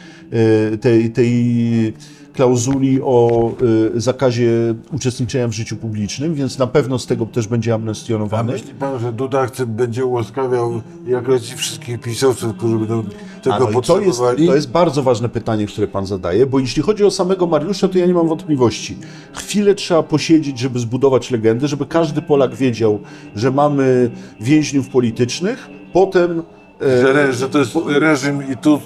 y, 0.73 0.77
tej, 0.77 1.11
tej 1.11 1.93
klauzuli 2.33 2.99
o 3.01 3.51
y, 3.95 4.01
zakazie 4.01 4.49
uczestniczenia 4.91 5.47
w 5.47 5.51
życiu 5.51 5.75
publicznym, 5.75 6.33
więc 6.33 6.57
na 6.57 6.67
pewno 6.67 6.99
z 6.99 7.05
tego 7.05 7.25
też 7.25 7.47
będzie 7.47 7.71
A 7.71 7.75
amnestionowany. 7.75 8.51
myśli 8.53 8.73
pan, 8.73 8.99
że 8.99 9.13
Duda 9.13 9.45
chce, 9.47 9.65
będzie 9.65 10.05
ułaskawiał 10.05 10.81
jak 11.07 11.27
leci 11.27 11.55
wszystkich 11.55 11.99
pisowców, 11.99 12.57
którzy 12.57 12.77
będą 12.77 13.03
tego 13.43 13.55
A, 13.55 13.59
no 13.59 13.69
i 13.69 13.73
to, 13.73 13.79
jest, 13.81 13.87
potrzebowali? 13.87 14.47
to 14.47 14.55
jest 14.55 14.71
bardzo 14.71 15.03
ważne 15.03 15.29
pytanie, 15.29 15.65
które 15.67 15.87
pan 15.87 16.05
zadaje, 16.05 16.45
bo 16.45 16.59
jeśli 16.59 16.81
chodzi 16.83 17.03
o 17.03 17.11
samego 17.11 17.47
Mariusza, 17.47 17.87
to 17.87 17.97
ja 17.97 18.05
nie 18.05 18.13
mam 18.13 18.27
wątpliwości. 18.27 18.97
Chwilę 19.33 19.75
trzeba 19.75 20.03
posiedzieć, 20.03 20.59
żeby 20.59 20.79
zbudować 20.79 21.31
legendę, 21.31 21.67
żeby 21.67 21.85
każdy 21.85 22.21
Polak 22.21 22.55
wiedział, 22.55 22.99
że 23.35 23.51
mamy 23.51 24.11
więźniów 24.41 24.89
politycznych, 24.89 25.69
potem 25.93 26.43
e, 26.81 27.01
Że, 27.01 27.33
że 27.33 27.49
to 27.49 27.59
jest 27.59 27.75
reżim 27.85 28.51
i 28.51 28.57
tu 28.57 28.79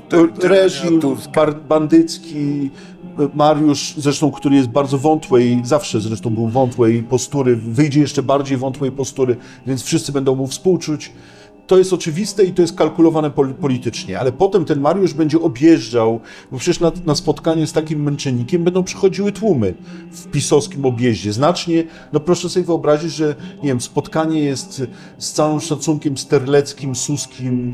reżim 0.43 0.99
bandycki, 1.69 2.71
Mariusz, 3.33 3.93
zresztą, 3.97 4.31
który 4.31 4.55
jest 4.55 4.69
bardzo 4.69 4.97
wątłej, 4.97 5.61
zawsze 5.63 6.01
zresztą 6.01 6.29
był 6.29 6.47
wątłej 6.47 7.03
postury, 7.03 7.55
wyjdzie 7.55 7.99
jeszcze 7.99 8.23
bardziej 8.23 8.57
wątłej 8.57 8.91
postury, 8.91 9.37
więc 9.67 9.83
wszyscy 9.83 10.11
będą 10.11 10.35
mu 10.35 10.47
współczuć. 10.47 11.11
To 11.67 11.77
jest 11.77 11.93
oczywiste 11.93 12.43
i 12.43 12.53
to 12.53 12.61
jest 12.61 12.75
kalkulowane 12.77 13.31
pol- 13.31 13.53
politycznie, 13.53 14.19
ale 14.19 14.31
potem 14.31 14.65
ten 14.65 14.79
Mariusz 14.79 15.13
będzie 15.13 15.41
objeżdżał, 15.41 16.19
bo 16.51 16.57
przecież 16.57 16.79
na, 16.79 16.91
na 17.05 17.15
spotkanie 17.15 17.67
z 17.67 17.73
takim 17.73 18.03
męczennikiem 18.03 18.63
będą 18.63 18.83
przychodziły 18.83 19.31
tłumy 19.31 19.73
w 20.11 20.27
pisowskim 20.27 20.85
objeździe. 20.85 21.33
Znacznie, 21.33 21.83
no 22.13 22.19
proszę 22.19 22.49
sobie 22.49 22.65
wyobrazić, 22.65 23.11
że 23.11 23.35
nie 23.63 23.69
wiem, 23.69 23.81
spotkanie 23.81 24.43
jest 24.43 24.81
z 25.17 25.31
całym 25.31 25.59
szacunkiem 25.59 26.17
sterleckim, 26.17 26.95
suskim, 26.95 27.73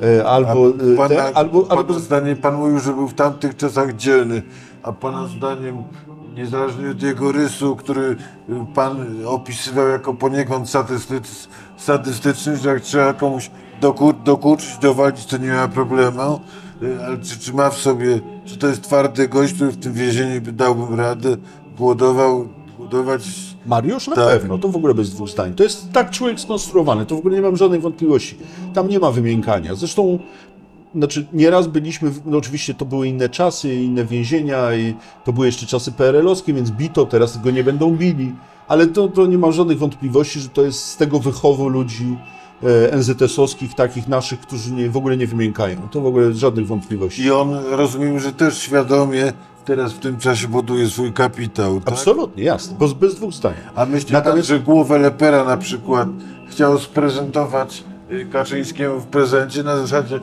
e, 0.00 0.06
e, 0.06 0.18
e, 0.20 0.26
albo, 0.28 0.68
e, 0.68 0.96
Pana, 0.96 1.08
te, 1.08 1.36
albo, 1.36 1.62
pana 1.62 1.80
albo 1.80 1.94
zdaniem, 1.94 2.36
pan 2.36 2.54
mówił, 2.54 2.78
że 2.78 2.92
był 2.92 3.08
w 3.08 3.14
tamtych 3.14 3.56
czasach 3.56 3.96
dzielny, 3.96 4.42
a 4.82 4.92
pana 4.92 5.26
zdaniem, 5.26 5.82
niezależnie 6.34 6.90
od 6.90 7.02
jego 7.02 7.32
rysu, 7.32 7.76
który 7.76 8.16
pan 8.74 9.26
opisywał 9.26 9.88
jako 9.88 10.14
poniekąd 10.14 10.70
sadystycz, 10.70 11.28
sadystyczny, 11.78 12.56
że 12.56 12.68
jak 12.68 12.82
trzeba 12.82 13.12
komuś 13.12 13.50
dokur, 13.80 14.14
dokuczyć, 14.24 14.78
dowalić, 14.82 15.26
to 15.26 15.36
nie 15.36 15.50
ma 15.52 15.68
problemu, 15.68 16.40
y, 16.82 17.04
ale 17.06 17.18
czy, 17.18 17.38
czy 17.38 17.52
ma 17.52 17.70
w 17.70 17.78
sobie, 17.78 18.20
czy 18.44 18.56
to 18.58 18.66
jest 18.66 18.82
twardy 18.82 19.28
gość, 19.28 19.54
który 19.54 19.70
w 19.70 19.76
tym 19.76 19.92
więzieniu 19.92 20.40
by 20.40 20.52
dałbym 20.52 21.00
radę, 21.00 21.36
głodował, 21.78 22.48
głodować 22.78 23.22
Mariusz 23.66 24.08
na 24.08 24.14
Tak. 24.14 24.28
pewno, 24.28 24.58
to 24.58 24.68
w 24.68 24.76
ogóle 24.76 24.94
bez 24.94 25.10
dwóch 25.10 25.28
zdań. 25.28 25.54
To 25.54 25.62
jest 25.62 25.92
tak 25.92 26.10
człowiek 26.10 26.40
skonstruowany, 26.40 27.06
to 27.06 27.14
w 27.14 27.18
ogóle 27.18 27.36
nie 27.36 27.42
mam 27.42 27.56
żadnej 27.56 27.80
wątpliwości. 27.80 28.36
Tam 28.74 28.88
nie 28.88 28.98
ma 28.98 29.10
wymiękania. 29.10 29.74
Zresztą, 29.74 30.18
znaczy 30.94 31.26
nieraz 31.32 31.66
byliśmy, 31.66 32.10
no 32.26 32.38
oczywiście 32.38 32.74
to 32.74 32.84
były 32.84 33.08
inne 33.08 33.28
czasy, 33.28 33.74
inne 33.74 34.04
więzienia 34.04 34.74
i 34.74 34.94
to 35.24 35.32
były 35.32 35.46
jeszcze 35.46 35.66
czasy 35.66 35.92
PRL-owskie, 35.92 36.54
więc 36.54 36.70
bito, 36.70 37.06
teraz 37.06 37.42
go 37.42 37.50
nie 37.50 37.64
będą 37.64 37.90
bili. 37.96 38.32
Ale 38.68 38.86
to, 38.86 39.08
to 39.08 39.26
nie 39.26 39.38
mam 39.38 39.52
żadnych 39.52 39.78
wątpliwości, 39.78 40.40
że 40.40 40.48
to 40.48 40.62
jest 40.62 40.84
z 40.84 40.96
tego 40.96 41.18
wychowu 41.18 41.68
ludzi 41.68 42.16
e, 42.62 42.96
NZS-owskich, 42.96 43.74
takich 43.74 44.08
naszych, 44.08 44.40
którzy 44.40 44.72
nie, 44.72 44.90
w 44.90 44.96
ogóle 44.96 45.16
nie 45.16 45.26
wymiękają. 45.26 45.88
To 45.90 46.00
w 46.00 46.06
ogóle 46.06 46.34
żadnych 46.34 46.66
wątpliwości. 46.66 47.22
i 47.22 47.30
on, 47.30 47.54
rozumiem, 47.70 48.20
że 48.20 48.32
też 48.32 48.58
świadomie 48.58 49.32
teraz 49.64 49.92
w 49.92 49.98
tym 49.98 50.18
czasie 50.18 50.48
buduje 50.48 50.88
swój 50.88 51.12
kapitał, 51.12 51.80
tak? 51.80 51.88
Absolutnie, 51.94 52.44
jasne, 52.44 52.78
bez, 52.78 52.92
bez 52.92 53.14
dwóch 53.14 53.32
zdań. 53.32 53.54
A 53.74 53.86
myśli 53.86 54.12
Natomiast- 54.12 54.48
pan, 54.48 54.56
że 54.58 54.60
głowę 54.64 54.98
Lepera 54.98 55.44
na 55.44 55.56
przykład 55.56 56.08
chciał 56.48 56.78
sprezentować 56.78 57.84
y, 58.12 58.26
Kaczyńskiemu 58.32 59.00
w 59.00 59.06
prezencie 59.06 59.62
na 59.62 59.76
zasadzie 59.76 60.20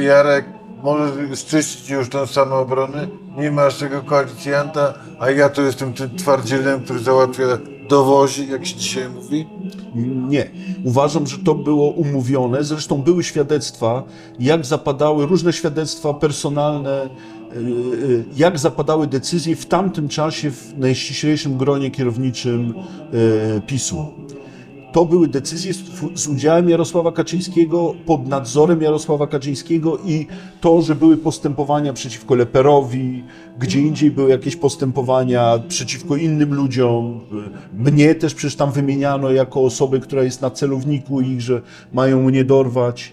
Jarek, 0.00 0.44
możesz 0.82 1.44
czyścić 1.44 1.90
już 1.90 2.08
tą 2.08 2.26
samoobronę, 2.26 3.08
nie 3.36 3.50
masz 3.50 3.78
tego 3.78 4.02
koalicjanta, 4.02 4.94
a 5.18 5.30
ja 5.30 5.48
to 5.48 5.62
jestem 5.62 5.92
tym 5.92 6.16
twardzielem, 6.16 6.80
który 6.80 6.98
załatwia 6.98 7.44
dowozi, 7.88 8.48
jak 8.48 8.66
się 8.66 8.76
dzisiaj 8.76 9.08
mówi. 9.08 9.46
Nie. 10.28 10.50
Uważam, 10.84 11.26
że 11.26 11.38
to 11.38 11.54
było 11.54 11.90
umówione. 11.90 12.64
Zresztą 12.64 13.02
były 13.02 13.24
świadectwa, 13.24 14.02
jak 14.38 14.66
zapadały 14.66 15.26
różne 15.26 15.52
świadectwa 15.52 16.14
personalne, 16.14 17.08
yy, 17.54 17.62
yy, 18.08 18.24
jak 18.36 18.58
zapadały 18.58 19.06
decyzje 19.06 19.56
w 19.56 19.66
tamtym 19.66 20.08
czasie 20.08 20.50
w 20.50 20.78
najściślejszym 20.78 21.58
gronie 21.58 21.90
kierowniczym 21.90 22.74
yy, 23.12 23.60
PiSu. 23.66 24.06
To 24.92 25.04
były 25.04 25.28
decyzje 25.28 25.74
z, 25.74 25.78
z 26.14 26.26
udziałem 26.28 26.68
Jarosława 26.70 27.12
Kaczyńskiego, 27.12 27.94
pod 28.06 28.28
nadzorem 28.28 28.82
Jarosława 28.82 29.26
Kaczyńskiego 29.26 29.98
i 30.04 30.26
to, 30.60 30.82
że 30.82 30.94
były 30.94 31.16
postępowania 31.16 31.92
przeciwko 31.92 32.34
Leperowi, 32.34 33.24
gdzie 33.58 33.80
indziej 33.80 34.10
były 34.10 34.30
jakieś 34.30 34.56
postępowania 34.56 35.58
przeciwko 35.68 36.16
innym 36.16 36.54
ludziom. 36.54 37.20
Mnie 37.74 38.14
też 38.14 38.34
przecież 38.34 38.56
tam 38.56 38.72
wymieniano 38.72 39.30
jako 39.30 39.60
osobę, 39.62 40.00
która 40.00 40.22
jest 40.22 40.42
na 40.42 40.50
celowniku 40.50 41.20
ich, 41.20 41.40
że 41.40 41.62
mają 41.92 42.22
mnie 42.22 42.44
dorwać. 42.44 43.12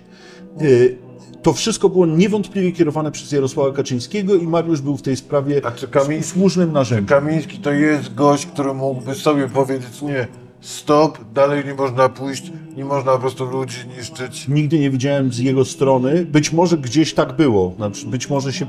Y, 0.62 0.98
To 1.42 1.54
wszystko 1.54 1.90
było 1.90 2.06
niewątpliwie 2.06 2.72
kierowane 2.72 3.12
przez 3.12 3.32
Jarosława 3.32 3.72
Kaczyńskiego 3.72 4.36
i 4.36 4.48
Mariusz 4.48 4.82
był 4.82 4.98
w 4.98 5.02
tej 5.02 5.16
sprawie 5.16 5.62
A 5.66 5.72
czy 5.72 5.88
Kamiński- 5.88 6.24
słusznym 6.24 6.72
narzędziem. 6.74 7.06
Kamiński 7.06 7.58
to 7.58 7.72
jest 7.72 8.14
gość, 8.16 8.46
który 8.46 8.74
mógłby 8.74 9.16
sobie 9.16 9.48
powiedzieć 9.50 10.02
nie, 10.02 10.28
stop, 10.62 11.18
dalej 11.34 11.66
nie 11.66 11.74
można 11.74 12.10
pójść, 12.10 12.52
nie 12.76 12.86
można 12.86 13.12
po 13.12 13.20
prostu 13.20 13.46
ludzi 13.46 13.78
niszczyć. 13.98 14.48
Nigdy 14.48 14.80
nie 14.80 14.90
widziałem 14.90 15.32
z 15.34 15.40
jego 15.40 15.66
strony. 15.66 16.26
Być 16.26 16.54
może 16.54 16.78
gdzieś 16.78 17.14
tak 17.14 17.36
było. 17.36 17.74
Znaczy, 17.78 18.06
Być 18.08 18.30
może 18.30 18.54
się 18.54 18.66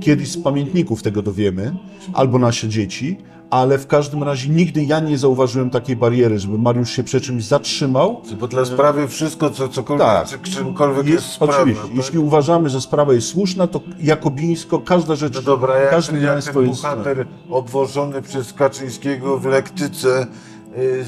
kiedyś 0.00 0.30
z 0.32 0.42
pamiętników 0.42 1.02
tego 1.02 1.22
dowiemy, 1.22 1.74
albo 2.14 2.38
nasze 2.38 2.68
dzieci, 2.68 3.16
ale 3.50 3.78
w 3.78 3.86
każdym 3.86 4.22
razie 4.22 4.48
nigdy 4.48 4.84
ja 4.84 5.00
nie 5.00 5.18
zauważyłem 5.18 5.70
takiej 5.70 5.96
bariery, 5.96 6.38
żeby 6.38 6.58
Mariusz 6.58 6.90
się 6.90 7.02
przy 7.04 7.20
czymś 7.20 7.44
zatrzymał. 7.44 8.22
Bo 8.40 8.48
dla 8.48 8.64
sprawy 8.64 9.08
wszystko, 9.08 9.50
co 9.50 9.68
cokolwiek, 9.68 10.06
Tak. 10.06 10.42
czy 10.42 10.50
czymkolwiek 10.52 11.06
jest, 11.06 11.22
Jest, 11.24 11.26
sprawne. 11.34 11.56
oczywiście, 11.56 11.82
tak? 11.82 11.96
jeśli 11.96 12.18
uważamy, 12.18 12.68
że 12.68 12.80
sprawa 12.80 13.12
jest 13.12 13.28
słuszna, 13.28 13.66
to 13.66 13.80
jakobińsko 14.00 14.78
każda 14.78 15.14
rzecz, 15.16 15.34
No 15.34 15.42
dobra, 15.42 15.78
jak, 15.78 15.90
każdy 15.90 16.12
jak 16.14 16.22
miał 16.24 16.32
ten 16.34 16.42
swoje 16.42 16.68
bohater 16.68 17.26
obwożony 17.50 18.22
przez 18.22 18.52
Kaczyńskiego 18.52 19.38
w 19.38 19.44
lektyce 19.46 20.26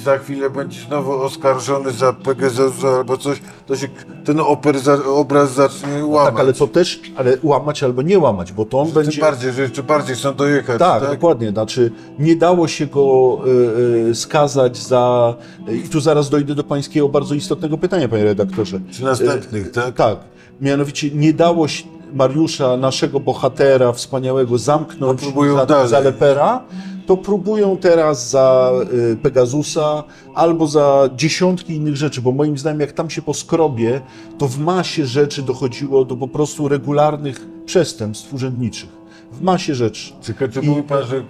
za 0.05 0.19
chwilę 0.19 0.51
będzie 0.51 0.81
znowu 0.81 1.13
oskarżony 1.13 1.91
za 1.93 2.13
Pegasus 2.13 2.85
albo 2.85 3.17
coś, 3.17 3.41
to 3.67 3.77
się 3.77 3.89
ten 4.25 4.41
oper 4.41 4.79
za, 4.79 5.05
obraz 5.05 5.53
zacznie 5.53 6.05
łamać. 6.05 6.33
Tak, 6.33 6.41
ale 6.41 6.53
to 6.53 6.67
też, 6.67 7.01
ale 7.17 7.37
łamać 7.43 7.83
albo 7.83 8.03
nie 8.03 8.19
łamać, 8.19 8.53
bo 8.53 8.65
to 8.65 8.81
on 8.81 8.87
Tym 8.87 8.95
będzie... 8.95 9.21
bardziej, 9.21 9.53
że 9.53 9.63
jeszcze 9.63 9.83
bardziej 9.83 10.17
chcą 10.17 10.35
dojechać, 10.35 10.79
Tak, 10.79 11.03
tak? 11.03 11.11
dokładnie. 11.11 11.51
Znaczy, 11.51 11.93
nie 12.19 12.37
dało 12.37 12.69
się 12.69 12.87
go 12.87 13.39
y, 13.47 14.09
y, 14.11 14.15
skazać 14.15 14.77
za. 14.77 15.35
I 15.69 15.89
tu 15.89 16.01
zaraz 16.01 16.31
dojdę 16.31 16.55
do 16.55 16.65
pańskiego 16.65 17.09
bardzo 17.09 17.35
istotnego 17.35 17.79
pytania, 17.79 18.09
panie 18.09 18.25
redaktorze. 18.25 18.81
Czy 18.91 19.05
następnych, 19.05 19.71
tak? 19.71 19.95
Tak. 19.95 20.17
Mianowicie 20.61 21.11
nie 21.11 21.33
dało 21.33 21.69
się 21.69 21.85
Mariusza, 22.15 22.77
naszego 22.77 23.21
bohatera 23.21 23.93
wspaniałego, 23.93 24.59
zamknąć 24.59 25.21
No, 25.37 25.67
za, 25.67 25.87
za 25.89 26.01
lepera. 26.01 26.61
To 27.07 27.17
próbują 27.17 27.77
teraz 27.77 28.31
za 28.31 28.73
y, 29.13 29.17
Pegasusa 29.17 30.05
albo 30.35 30.67
za 30.67 31.11
dziesiątki 31.17 31.75
innych 31.75 31.97
rzeczy, 31.97 32.23
bo 32.23 32.33
moim 32.33 32.59
zdaniem, 32.59 32.81
jak 32.81 32.93
tam 32.93 33.11
się 33.11 33.23
poskrobie, 33.23 34.01
to 34.39 34.49
w 34.49 34.59
masie 34.59 35.07
rzeczy 35.07 35.43
dochodziło 35.43 36.05
do 36.05 36.17
po 36.17 36.29
prostu 36.29 36.69
regularnych 36.69 37.47
przestępstw 37.67 38.35
urzędniczych. 38.35 38.89
W 39.33 39.43
masie 39.43 39.75
rzeczy. 39.75 40.13
Czy, 40.23 40.35
czy 40.49 40.63
mówi 40.63 40.83
pan, 40.83 41.07
że 41.07 41.23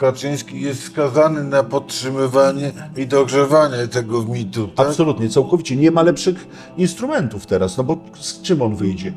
Kaczyński 0.00 0.60
jest 0.60 0.82
skazany 0.82 1.44
na 1.44 1.62
podtrzymywanie 1.62 2.72
i 2.96 3.06
dogrzewanie 3.06 3.88
tego 3.88 4.22
mitu, 4.22 4.68
tak? 4.68 4.88
Absolutnie, 4.88 5.28
całkowicie. 5.28 5.76
Nie 5.76 5.90
ma 5.90 6.02
lepszych 6.02 6.46
instrumentów 6.76 7.46
teraz, 7.46 7.76
no 7.76 7.84
bo 7.84 7.98
z 8.20 8.42
czym 8.42 8.62
on 8.62 8.76
wyjdzie? 8.76 9.12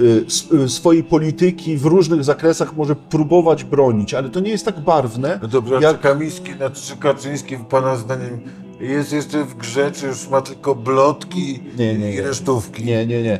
Y, 0.00 0.24
y, 0.64 0.68
Swojej 0.68 1.04
polityki 1.04 1.76
w 1.76 1.84
różnych 1.84 2.24
zakresach 2.24 2.76
może 2.76 2.96
próbować 2.96 3.64
bronić, 3.64 4.14
ale 4.14 4.28
to 4.28 4.40
nie 4.40 4.50
jest 4.50 4.64
tak 4.64 4.80
barwne. 4.80 5.38
No 5.42 5.48
dobrze, 5.48 5.78
jak... 5.80 5.96
czy 5.96 6.02
Kamiński, 6.02 6.54
znaczy 6.54 6.82
czy 6.82 6.96
Kaczyński 6.96 7.56
pana 7.56 7.96
zdaniem 7.96 8.40
jest 8.80 9.12
jeszcze 9.12 9.44
w 9.44 9.56
grze, 9.56 9.92
czy 9.92 10.06
już 10.06 10.28
ma 10.28 10.42
tylko 10.42 10.74
blotki 10.74 11.60
Nie, 11.78 11.98
nie, 11.98 12.14
i 12.14 12.20
resztówki? 12.20 12.84
Nie, 12.84 13.06
nie, 13.06 13.22
nie. 13.22 13.38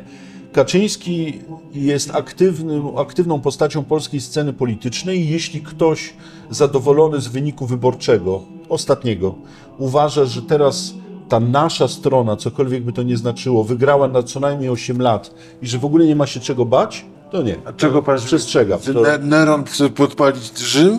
Kaczyński 0.53 1.41
jest 1.73 2.15
aktywnym, 2.15 2.97
aktywną 2.97 3.41
postacią 3.41 3.83
polskiej 3.83 4.21
sceny 4.21 4.53
politycznej 4.53 5.29
jeśli 5.29 5.61
ktoś 5.61 6.13
zadowolony 6.49 7.21
z 7.21 7.27
wyniku 7.27 7.65
wyborczego, 7.65 8.41
ostatniego, 8.69 9.35
uważa, 9.77 10.25
że 10.25 10.41
teraz 10.41 10.93
ta 11.31 11.39
nasza 11.39 11.87
strona, 11.87 12.35
cokolwiek 12.35 12.83
by 12.83 12.93
to 12.93 13.03
nie 13.03 13.17
znaczyło, 13.17 13.63
wygrała 13.63 14.07
na 14.07 14.23
co 14.23 14.39
najmniej 14.39 14.69
8 14.69 15.01
lat 15.01 15.33
i 15.61 15.67
że 15.67 15.77
w 15.77 15.85
ogóle 15.85 16.05
nie 16.05 16.15
ma 16.15 16.25
się 16.27 16.39
czego 16.39 16.65
bać, 16.65 17.05
to 17.31 17.41
nie. 17.43 17.55
A 17.65 17.73
czego 17.73 18.01
pan 18.01 18.17
Przestrzegam. 18.17 18.79
Czy 18.79 18.93
To- 18.93 19.01
Ne- 19.01 19.17
Neron 19.17 19.63
chce 19.63 19.89
podpalić 19.89 20.57
Rzym? 20.59 20.97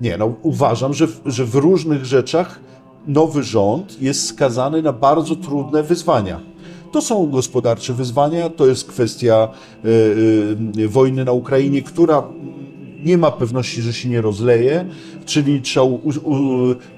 Nie, 0.00 0.18
no 0.18 0.34
uważam, 0.42 0.94
że 0.94 1.06
w, 1.06 1.20
że 1.26 1.44
w 1.44 1.54
różnych 1.54 2.04
rzeczach 2.04 2.60
nowy 3.06 3.42
rząd 3.42 4.02
jest 4.02 4.26
skazany 4.28 4.82
na 4.82 4.92
bardzo 4.92 5.36
trudne 5.36 5.82
wyzwania. 5.82 6.40
To 6.92 7.00
są 7.02 7.30
gospodarcze 7.30 7.92
wyzwania, 7.92 8.48
to 8.50 8.66
jest 8.66 8.88
kwestia 8.88 9.48
y, 9.84 9.88
y, 10.78 10.88
wojny 10.88 11.24
na 11.24 11.32
Ukrainie, 11.32 11.82
która 11.82 12.22
nie 13.04 13.18
ma 13.18 13.30
pewności, 13.30 13.82
że 13.82 13.92
się 13.92 14.08
nie 14.08 14.20
rozleje, 14.20 14.84
czyli 15.26 15.62
trzeba 15.62 15.86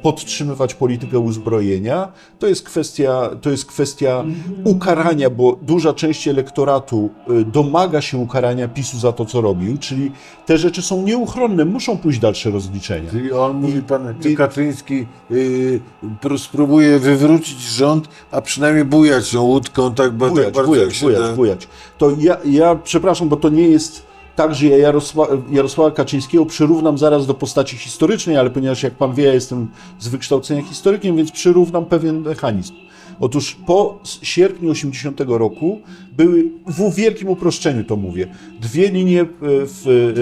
podtrzymywać 0.02 0.74
politykę 0.74 1.18
uzbrojenia. 1.18 2.12
To 2.38 2.46
jest, 2.46 2.62
kwestia, 2.62 3.30
to 3.40 3.50
jest 3.50 3.64
kwestia 3.66 4.24
ukarania, 4.64 5.30
bo 5.30 5.58
duża 5.62 5.92
część 5.92 6.28
elektoratu 6.28 7.10
y, 7.30 7.44
domaga 7.44 8.00
się 8.00 8.18
ukarania 8.18 8.68
PiSu 8.68 8.98
za 8.98 9.12
to, 9.12 9.24
co 9.24 9.40
robił, 9.40 9.78
czyli 9.78 10.12
te 10.46 10.58
rzeczy 10.58 10.82
są 10.82 11.02
nieuchronne, 11.02 11.64
muszą 11.64 11.96
pójść 11.98 12.18
dalsze 12.18 12.50
rozliczenia. 12.50 13.10
Czyli 13.10 13.32
on 13.32 13.56
mówi 13.56 13.82
pan, 13.82 14.14
i- 14.24 14.36
Kaczyński 14.36 15.06
yy, 15.30 15.80
pró- 16.22 16.38
spróbuje 16.38 16.98
wywrócić 16.98 17.60
rząd, 17.60 18.08
a 18.30 18.40
przynajmniej 18.40 18.84
bujać 18.84 19.30
tą 19.30 19.42
łódką 19.42 19.88
tak, 19.94 19.96
tak 20.06 20.12
Bujać, 20.16 20.34
bardzo 20.34 20.60
jak 20.60 20.66
bujać, 20.66 20.96
się 20.96 21.06
bujać, 21.06 21.36
bujać. 21.36 21.68
To 21.98 22.10
ja, 22.18 22.36
ja, 22.44 22.74
przepraszam, 22.74 23.28
bo 23.28 23.36
to 23.36 23.48
nie 23.48 23.68
jest 23.68 24.06
tak, 24.36 24.54
że 24.54 24.66
ja 24.66 24.76
Jarosła, 24.78 25.28
Jarosława 25.50 25.90
Kaczyńskiego 25.90 26.46
przyrównam 26.46 26.98
zaraz 26.98 27.26
do 27.26 27.34
postaci 27.34 27.76
historycznej, 27.76 28.36
ale 28.36 28.50
ponieważ 28.50 28.82
jak 28.82 28.94
pan 28.94 29.14
wie, 29.14 29.24
ja 29.24 29.34
jestem 29.34 29.68
z 29.98 30.08
wykształcenia 30.08 30.62
historykiem, 30.62 31.16
więc 31.16 31.32
przyrównam 31.32 31.84
pewien 31.84 32.20
mechanizm. 32.20 32.74
Otóż 33.20 33.56
po 33.66 33.98
sierpniu 34.22 34.70
80 34.70 35.20
roku 35.26 35.80
były, 36.16 36.50
w 36.66 36.94
wielkim 36.94 37.28
uproszczeniu 37.28 37.84
to 37.84 37.96
mówię, 37.96 38.26
dwie 38.60 38.90
linie 38.90 39.20
e, 39.20 39.26
w 39.40 40.12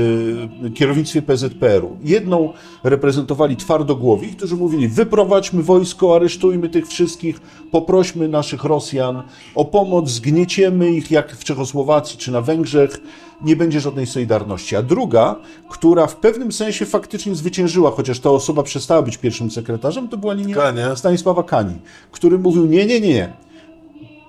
e, 0.67 0.71
kierownictwie 0.71 1.23
PZPR-u. 1.23 1.97
Jedną 2.05 2.53
reprezentowali 2.85 3.57
twardogłowi, 3.57 4.29
którzy 4.29 4.57
mówili 4.57 4.89
wyprowadźmy 4.89 5.63
wojsko, 5.63 6.17
aresztujmy 6.17 6.69
tych 6.69 6.89
wszystkich, 6.89 7.41
poprośmy 7.71 8.29
naszych 8.29 8.65
Rosjan 8.65 9.23
o 9.55 9.65
pomoc, 9.65 10.11
zgnieciemy 10.11 10.91
ich 10.91 11.11
jak 11.11 11.37
w 11.37 11.45
Czechosłowacji 11.45 12.19
czy 12.19 12.33
na 12.33 12.41
Węgrzech, 12.41 13.01
nie 13.45 13.57
będzie 13.57 13.81
żadnej 13.81 14.07
solidarności. 14.07 14.77
A 14.77 14.83
druga, 14.83 15.37
która 15.69 16.07
w 16.07 16.17
pewnym 16.17 16.53
sensie 16.53 16.87
faktycznie 16.87 17.35
zwyciężyła, 17.35 17.91
chociaż 17.91 18.21
ta 18.21 18.31
osoba 18.31 18.63
przestała 18.63 19.03
być 19.03 19.17
pierwszym 19.17 19.51
sekretarzem, 19.51 20.09
to 20.09 20.17
była 20.17 20.35
linia 20.35 20.55
Kania. 20.55 20.97
Stanisława 20.97 21.43
Kani, 21.43 21.75
który 22.13 22.39
mówił 22.39 22.67
nie, 22.67 22.87
nie, 22.87 23.01
nie, 23.01 23.33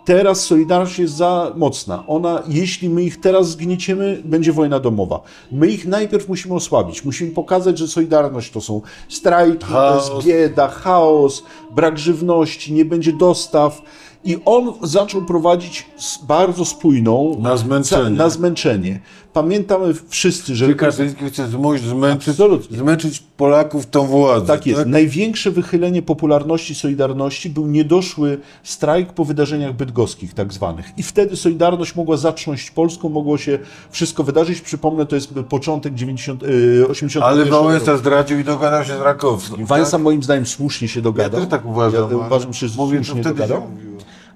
Teraz 0.06 0.46
Solidarność 0.46 1.00
jest 1.00 1.14
za 1.14 1.52
mocna. 1.56 2.04
Ona, 2.08 2.44
jeśli 2.48 2.90
my 2.90 3.04
ich 3.04 3.22
teraz 3.22 3.50
zgnieciemy, 3.50 4.22
będzie 4.26 4.54
wojna 4.54 4.80
domowa. 4.80 5.22
My 5.52 5.68
ich 5.68 5.88
najpierw 5.88 6.30
musimy 6.30 6.56
osłabić. 6.56 7.06
Musimy 7.06 7.32
pokazać, 7.32 7.78
że 7.78 7.88
Solidarność 7.88 8.52
to 8.52 8.62
są 8.62 8.82
strajki, 9.10 9.66
to 9.66 9.96
jest 9.96 10.28
bieda, 10.28 10.68
chaos, 10.68 11.44
brak 11.76 12.00
żywności, 12.00 12.74
nie 12.74 12.86
będzie 12.86 13.14
dostaw. 13.14 13.82
I 14.26 14.38
on 14.46 14.74
zaczął 14.84 15.22
prowadzić 15.22 15.86
bardzo 16.28 16.66
spójną 16.66 17.38
Na 17.42 17.58
zmęczenie. 17.58 18.10
na 18.18 18.30
zmęczenie. 18.30 19.00
Pamiętamy 19.34 19.94
wszyscy, 20.10 20.56
że 20.56 20.68
Czy 20.68 20.76
Kaczyński 20.76 21.26
chce 21.26 21.48
zmęczyć, 21.48 22.30
Absolutnie. 22.30 22.78
zmęczyć 22.78 23.24
Polaków 23.38 23.86
tą 23.86 24.06
władzę? 24.08 24.48
Tak 24.48 24.66
jest. 24.68 24.86
Największe 24.86 25.52
wychylenie 25.52 26.02
popularności 26.02 26.76
Solidarności 26.76 27.50
był 27.50 27.68
niedoszły 27.68 28.38
strajk 28.64 29.14
po 29.14 29.26
wydarzeniach 29.26 29.74
bydgoskich, 29.76 30.34
tak 30.34 30.54
zwanych. 30.54 30.86
I 30.98 31.04
wtedy 31.04 31.36
Solidarność 31.36 31.96
mogła 31.96 32.18
zatrząść 32.18 32.72
Polską, 32.72 33.10
mogło 33.10 33.38
się 33.38 33.60
wszystko 33.90 34.24
wydarzyć. 34.24 34.62
Przypomnę, 34.62 35.06
to 35.06 35.16
jest 35.16 35.34
początek 35.50 35.94
90, 35.96 36.44
y, 36.44 36.88
81 36.90 37.40
Ale. 37.42 37.46
Wałęsa 37.52 37.98
zdradził 37.98 38.40
i 38.40 38.44
dogadał 38.44 38.84
się 38.86 38.98
z 38.98 39.02
Rakowskim. 39.02 39.66
Wałęsa 39.66 39.92
tak? 39.92 40.02
moim 40.02 40.24
zdaniem 40.24 40.46
słusznie 40.46 40.88
się 40.88 41.00
Ja 41.00 41.04
dogadał. 41.04 41.40
też 41.42 41.50
tak 41.50 41.66
uważam. 41.66 42.12
Ja 42.12 42.18
uważam, 42.18 42.54
że 42.54 42.68
mówię, 42.78 42.98
słusznie 42.98 43.22
wtedy 43.24 43.42
się 43.42 43.48
dogadał. 43.48 43.62
mówiło. 43.72 43.85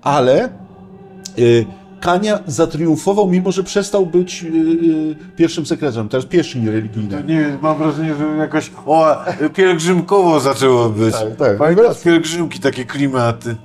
Ale 0.01 0.49
y, 1.39 1.65
Kania 1.99 2.39
zatriumfował, 2.47 3.27
mimo 3.27 3.51
że 3.51 3.63
przestał 3.63 4.05
być 4.05 4.43
y, 4.43 4.47
y, 4.47 5.15
pierwszym 5.35 5.65
sekretarzem. 5.65 6.09
Teraz 6.09 6.25
pierwszy 6.25 6.71
religijny. 6.71 7.23
Nie 7.27 7.57
mam 7.61 7.77
wrażenie, 7.77 8.15
że 8.15 8.25
jakoś 8.37 8.71
o, 8.85 9.15
pielgrzymkowo 9.53 10.39
zaczęło 10.39 10.89
być. 10.89 11.13
Tak, 11.13 11.35
tak. 11.35 11.57
Pamiętasz 11.57 12.01
pielgrzymki, 12.01 12.59
takie 12.59 12.85
klimaty. 12.85 13.55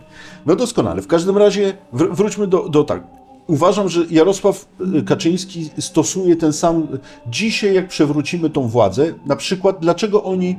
No 0.46 0.56
doskonale. 0.56 1.02
W 1.02 1.06
każdym 1.06 1.38
razie 1.38 1.72
wr- 1.92 2.14
wróćmy 2.14 2.46
do, 2.46 2.68
do 2.68 2.84
tak. 2.84 3.02
Uważam, 3.46 3.88
że 3.88 4.00
Jarosław 4.10 4.68
Kaczyński 5.06 5.70
stosuje 5.78 6.36
ten 6.36 6.52
sam. 6.52 6.86
Dzisiaj, 7.26 7.74
jak 7.74 7.88
przewrócimy 7.88 8.50
tą 8.50 8.68
władzę, 8.68 9.14
na 9.26 9.36
przykład, 9.36 9.76
dlaczego 9.80 10.24
oni 10.24 10.56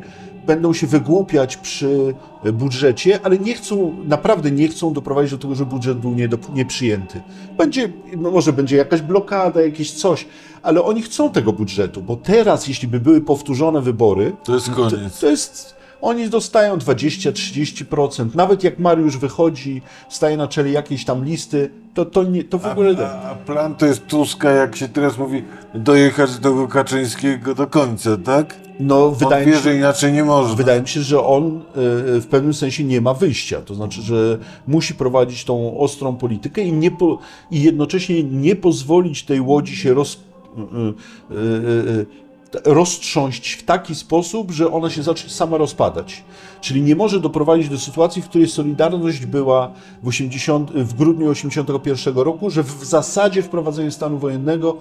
będą 0.47 0.73
się 0.73 0.87
wygłupiać 0.87 1.57
przy 1.57 2.13
y, 2.45 2.53
budżecie, 2.53 3.19
ale 3.23 3.37
nie 3.39 3.53
chcą, 3.53 3.95
naprawdę 4.07 4.51
nie 4.51 4.67
chcą 4.67 4.93
doprowadzić 4.93 5.31
do 5.31 5.37
tego, 5.37 5.55
że 5.55 5.65
budżet 5.65 5.97
był 5.97 6.15
nieprzyjęty. 6.53 7.21
Będzie, 7.57 7.89
no 8.17 8.31
może 8.31 8.53
będzie 8.53 8.75
jakaś 8.77 9.01
blokada, 9.01 9.61
jakieś 9.61 9.91
coś, 9.91 10.25
ale 10.63 10.83
oni 10.83 11.01
chcą 11.01 11.31
tego 11.31 11.53
budżetu, 11.53 12.01
bo 12.01 12.15
teraz, 12.15 12.67
jeśli 12.67 12.87
by 12.87 12.99
były 12.99 13.21
powtórzone 13.21 13.81
wybory, 13.81 14.33
To 14.43 14.53
jest 14.53 14.69
koniec. 14.71 15.19
to 15.19 15.27
jest. 15.27 15.75
Oni 16.01 16.29
dostają 16.29 16.77
20-30%. 16.77 18.35
Nawet 18.35 18.63
jak 18.63 18.79
Mariusz 18.79 19.17
wychodzi, 19.17 19.81
staje 20.09 20.37
na 20.37 20.47
czele 20.47 20.69
jakiejś 20.69 21.05
tam 21.05 21.25
listy, 21.25 21.69
to, 21.93 22.05
to, 22.05 22.23
nie, 22.23 22.43
to 22.43 22.57
w 22.57 22.65
ogóle. 22.65 23.09
A, 23.09 23.29
a 23.29 23.35
plan 23.35 23.75
to 23.75 23.85
jest 23.85 24.07
Tuska, 24.07 24.51
jak 24.51 24.75
się 24.75 24.87
teraz 24.89 25.17
mówi, 25.17 25.43
dojechać 25.73 26.37
do 26.39 26.67
Kaczyńskiego 26.67 27.55
do 27.55 27.67
końca, 27.67 28.17
tak? 28.17 28.55
No, 28.79 29.11
wydaje 29.11 29.45
wie, 29.45 29.51
mi, 29.51 29.57
się, 29.57 29.63
że 29.63 29.75
inaczej 29.75 30.13
nie 30.13 30.23
można. 30.23 30.55
wydaje 30.55 30.81
mi 30.81 30.87
się, 30.87 31.01
że 31.01 31.23
on 31.23 31.57
y, 31.57 31.61
w 32.21 32.27
pewnym 32.29 32.53
sensie 32.53 32.83
nie 32.83 33.01
ma 33.01 33.13
wyjścia. 33.13 33.61
To 33.61 33.75
znaczy, 33.75 34.01
że 34.01 34.37
musi 34.67 34.95
prowadzić 34.95 35.43
tą 35.43 35.77
ostrą 35.77 36.15
politykę 36.15 36.61
i, 36.63 36.71
nie 36.73 36.91
po, 36.91 37.19
i 37.51 37.61
jednocześnie 37.63 38.23
nie 38.23 38.55
pozwolić 38.55 39.23
tej 39.23 39.41
łodzi 39.41 39.75
się 39.75 39.93
roz. 39.93 40.19
t- 42.51 42.59
roztrząść 42.65 43.51
w 43.51 43.63
taki 43.63 43.95
sposób, 43.95 44.51
że 44.51 44.71
ona 44.71 44.89
się 44.89 45.03
zacznie 45.03 45.29
sama 45.29 45.57
rozpadać. 45.57 46.23
Czyli 46.61 46.81
nie 46.81 46.95
może 46.95 47.19
doprowadzić 47.19 47.69
do 47.69 47.79
sytuacji, 47.79 48.21
w 48.21 48.29
której 48.29 48.47
Solidarność 48.47 49.25
była 49.25 49.71
w, 50.03 50.07
80, 50.07 50.71
w 50.71 50.93
grudniu 50.93 51.29
81 51.29 52.15
roku, 52.17 52.49
że 52.49 52.63
w 52.63 52.85
zasadzie 52.85 53.43
wprowadzenie 53.43 53.91
stanu 53.91 54.17
wojennego 54.17 54.77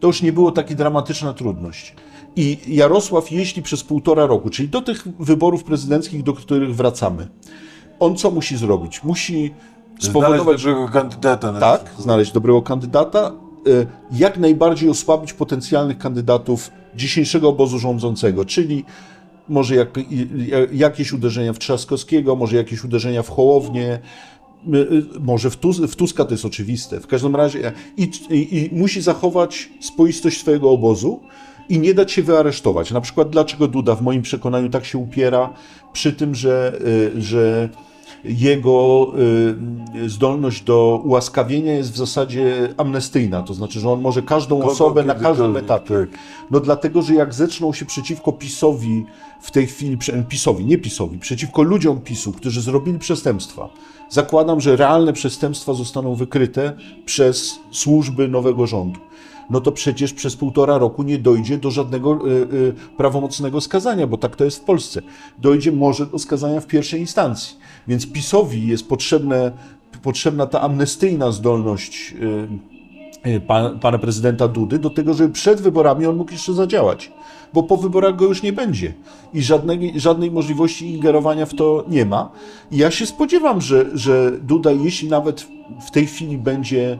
to 0.00 0.06
już 0.06 0.22
nie 0.22 0.32
było 0.32 0.52
taka 0.52 0.74
dramatyczna 0.74 1.32
trudność. 1.32 1.94
I 2.36 2.58
Jarosław, 2.66 3.32
jeśli 3.32 3.62
przez 3.62 3.82
półtora 3.82 4.26
roku, 4.26 4.50
czyli 4.50 4.68
do 4.68 4.80
tych 4.80 5.04
wyborów 5.18 5.64
prezydenckich, 5.64 6.22
do 6.22 6.32
których 6.32 6.76
wracamy, 6.76 7.28
on 8.00 8.16
co 8.16 8.30
musi 8.30 8.56
zrobić? 8.56 9.04
Musi 9.04 9.54
Znaleźć 9.98 10.10
spowodować, 10.10 10.62
dobrego 10.62 10.88
kandydata 10.88 11.52
na 11.52 11.60
tak, 11.60 11.90
znaleźć 11.98 12.32
dobrego 12.32 12.62
kandydata, 12.62 13.32
jak 14.12 14.38
najbardziej 14.38 14.90
osłabić 14.90 15.32
potencjalnych 15.32 15.98
kandydatów 15.98 16.70
dzisiejszego 16.94 17.48
obozu 17.48 17.78
rządzącego, 17.78 18.44
czyli 18.44 18.84
może 19.48 19.74
jak, 19.74 19.88
jakieś 20.72 21.12
uderzenia 21.12 21.52
w 21.52 21.58
Trzaskowskiego, 21.58 22.36
może 22.36 22.56
jakieś 22.56 22.84
uderzenia 22.84 23.22
w 23.22 23.28
Hołownię, 23.28 23.98
y, 24.74 24.76
y, 24.76 25.04
może 25.20 25.50
w, 25.50 25.56
Tus, 25.56 25.80
w 25.80 25.96
Tuska 25.96 26.24
to 26.24 26.30
jest 26.30 26.44
oczywiste. 26.44 27.00
W 27.00 27.06
każdym 27.06 27.36
razie 27.36 27.72
i, 27.96 28.10
i, 28.30 28.56
i 28.56 28.70
musi 28.72 29.02
zachować 29.02 29.70
spoistość 29.80 30.40
swojego 30.40 30.70
obozu 30.70 31.20
i 31.68 31.78
nie 31.78 31.94
dać 31.94 32.12
się 32.12 32.22
wyaresztować. 32.22 32.90
Na 32.90 33.00
przykład 33.00 33.30
dlaczego 33.30 33.68
Duda 33.68 33.94
w 33.94 34.02
moim 34.02 34.22
przekonaniu 34.22 34.70
tak 34.70 34.84
się 34.84 34.98
upiera 34.98 35.50
przy 35.92 36.12
tym, 36.12 36.34
że, 36.34 36.78
y, 37.16 37.22
że 37.22 37.68
jego 38.24 39.06
y, 39.94 40.10
zdolność 40.10 40.62
do 40.62 41.00
ułaskawienia 41.04 41.72
jest 41.72 41.92
w 41.92 41.96
zasadzie 41.96 42.74
amnestyjna, 42.76 43.42
to 43.42 43.54
znaczy, 43.54 43.80
że 43.80 43.90
on 43.90 44.00
może 44.00 44.22
każdą 44.22 44.58
Kogo 44.58 44.72
osobę 44.72 45.04
na 45.04 45.14
każdym 45.14 45.56
etapie. 45.56 46.06
No 46.50 46.60
dlatego, 46.60 47.02
że 47.02 47.14
jak 47.14 47.34
zaczną 47.34 47.72
się 47.72 47.84
przeciwko 47.84 48.32
PiSowi 48.32 49.04
w 49.40 49.50
tej 49.50 49.66
chwili, 49.66 49.98
PiSowi, 50.28 50.64
nie 50.64 50.78
PiSowi, 50.78 51.18
przeciwko 51.18 51.62
ludziom 51.62 52.00
PiSu, 52.00 52.32
którzy 52.32 52.60
zrobili 52.60 52.98
przestępstwa, 52.98 53.68
zakładam, 54.10 54.60
że 54.60 54.76
realne 54.76 55.12
przestępstwa 55.12 55.74
zostaną 55.74 56.14
wykryte 56.14 56.72
przez 57.04 57.58
służby 57.70 58.28
nowego 58.28 58.66
rządu. 58.66 59.00
No 59.52 59.60
to 59.60 59.72
przecież 59.72 60.12
przez 60.12 60.36
półtora 60.36 60.78
roku 60.78 61.02
nie 61.02 61.18
dojdzie 61.18 61.58
do 61.58 61.70
żadnego 61.70 62.28
y, 62.28 62.30
y, 62.30 62.74
prawomocnego 62.96 63.60
skazania, 63.60 64.06
bo 64.06 64.16
tak 64.16 64.36
to 64.36 64.44
jest 64.44 64.58
w 64.58 64.64
Polsce. 64.64 65.02
Dojdzie 65.38 65.72
może 65.72 66.06
do 66.06 66.18
skazania 66.18 66.60
w 66.60 66.66
pierwszej 66.66 67.00
instancji. 67.00 67.56
Więc 67.88 68.06
PiSowi 68.12 68.66
jest 68.66 68.88
potrzebne, 68.88 69.52
potrzebna 70.02 70.46
ta 70.46 70.60
amnestyjna 70.60 71.32
zdolność 71.32 72.14
y, 73.26 73.40
pan, 73.40 73.78
pana 73.78 73.98
prezydenta 73.98 74.48
Dudy 74.48 74.78
do 74.78 74.90
tego, 74.90 75.14
żeby 75.14 75.32
przed 75.32 75.60
wyborami 75.60 76.06
on 76.06 76.16
mógł 76.16 76.32
jeszcze 76.32 76.52
zadziałać. 76.52 77.12
Bo 77.54 77.62
po 77.62 77.76
wyborach 77.76 78.16
go 78.16 78.24
już 78.24 78.42
nie 78.42 78.52
będzie 78.52 78.94
i 79.34 79.42
żadnej, 79.42 80.00
żadnej 80.00 80.30
możliwości 80.30 80.90
ingerowania 80.90 81.46
w 81.46 81.54
to 81.54 81.84
nie 81.88 82.04
ma. 82.06 82.30
I 82.70 82.76
ja 82.76 82.90
się 82.90 83.06
spodziewam, 83.06 83.60
że, 83.60 83.86
że 83.94 84.32
Duda, 84.42 84.70
jeśli 84.70 85.08
nawet 85.08 85.46
w 85.86 85.90
tej 85.90 86.06
chwili 86.06 86.38
będzie 86.38 86.98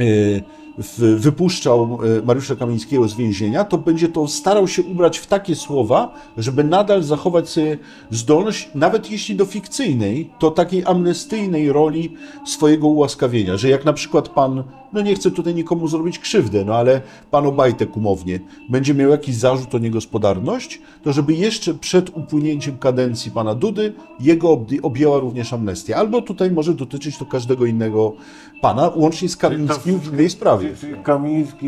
y, 0.00 0.42
w- 0.69 0.69
wypuszczał 1.16 1.98
y, 2.18 2.22
Mariusza 2.22 2.56
Kamińskiego 2.56 3.08
z 3.08 3.14
więzienia, 3.14 3.64
to 3.64 3.78
będzie 3.78 4.08
to 4.08 4.28
starał 4.28 4.68
się 4.68 4.82
ubrać 4.82 5.18
w 5.18 5.26
takie 5.26 5.56
słowa, 5.56 6.14
żeby 6.36 6.64
nadal 6.64 7.02
zachować 7.02 7.48
sobie 7.48 7.78
zdolność, 8.10 8.70
nawet 8.74 9.10
jeśli 9.10 9.36
do 9.36 9.44
fikcyjnej, 9.44 10.30
to 10.38 10.50
takiej 10.50 10.84
amnestyjnej 10.84 11.72
roli 11.72 12.12
swojego 12.46 12.88
ułaskawienia, 12.88 13.56
że 13.56 13.68
jak 13.68 13.84
na 13.84 13.92
przykład 13.92 14.28
pan, 14.28 14.62
no 14.92 15.00
nie 15.00 15.14
chcę 15.14 15.30
tutaj 15.30 15.54
nikomu 15.54 15.88
zrobić 15.88 16.18
krzywdę, 16.18 16.64
no 16.64 16.74
ale 16.74 17.00
pan 17.30 17.46
Obajtek 17.46 17.96
umownie 17.96 18.40
będzie 18.68 18.94
miał 18.94 19.10
jakiś 19.10 19.34
zarzut 19.36 19.74
o 19.74 19.78
niegospodarność, 19.78 20.80
to 21.02 21.12
żeby 21.12 21.32
jeszcze 21.32 21.74
przed 21.74 22.16
upłynięciem 22.16 22.78
kadencji 22.78 23.30
pana 23.30 23.54
Dudy 23.54 23.92
jego 24.20 24.66
objęła 24.82 25.18
również 25.18 25.52
amnestia. 25.52 25.96
Albo 25.96 26.22
tutaj 26.22 26.50
może 26.50 26.74
dotyczyć 26.74 27.18
to 27.18 27.26
każdego 27.26 27.66
innego 27.66 28.12
pana, 28.60 28.90
łącznie 28.96 29.28
z 29.28 29.36
Kamińskim 29.36 29.98
w 29.98 30.12
innej 30.12 30.30
sprawie. 30.30 30.69
Kamiński 31.02 31.66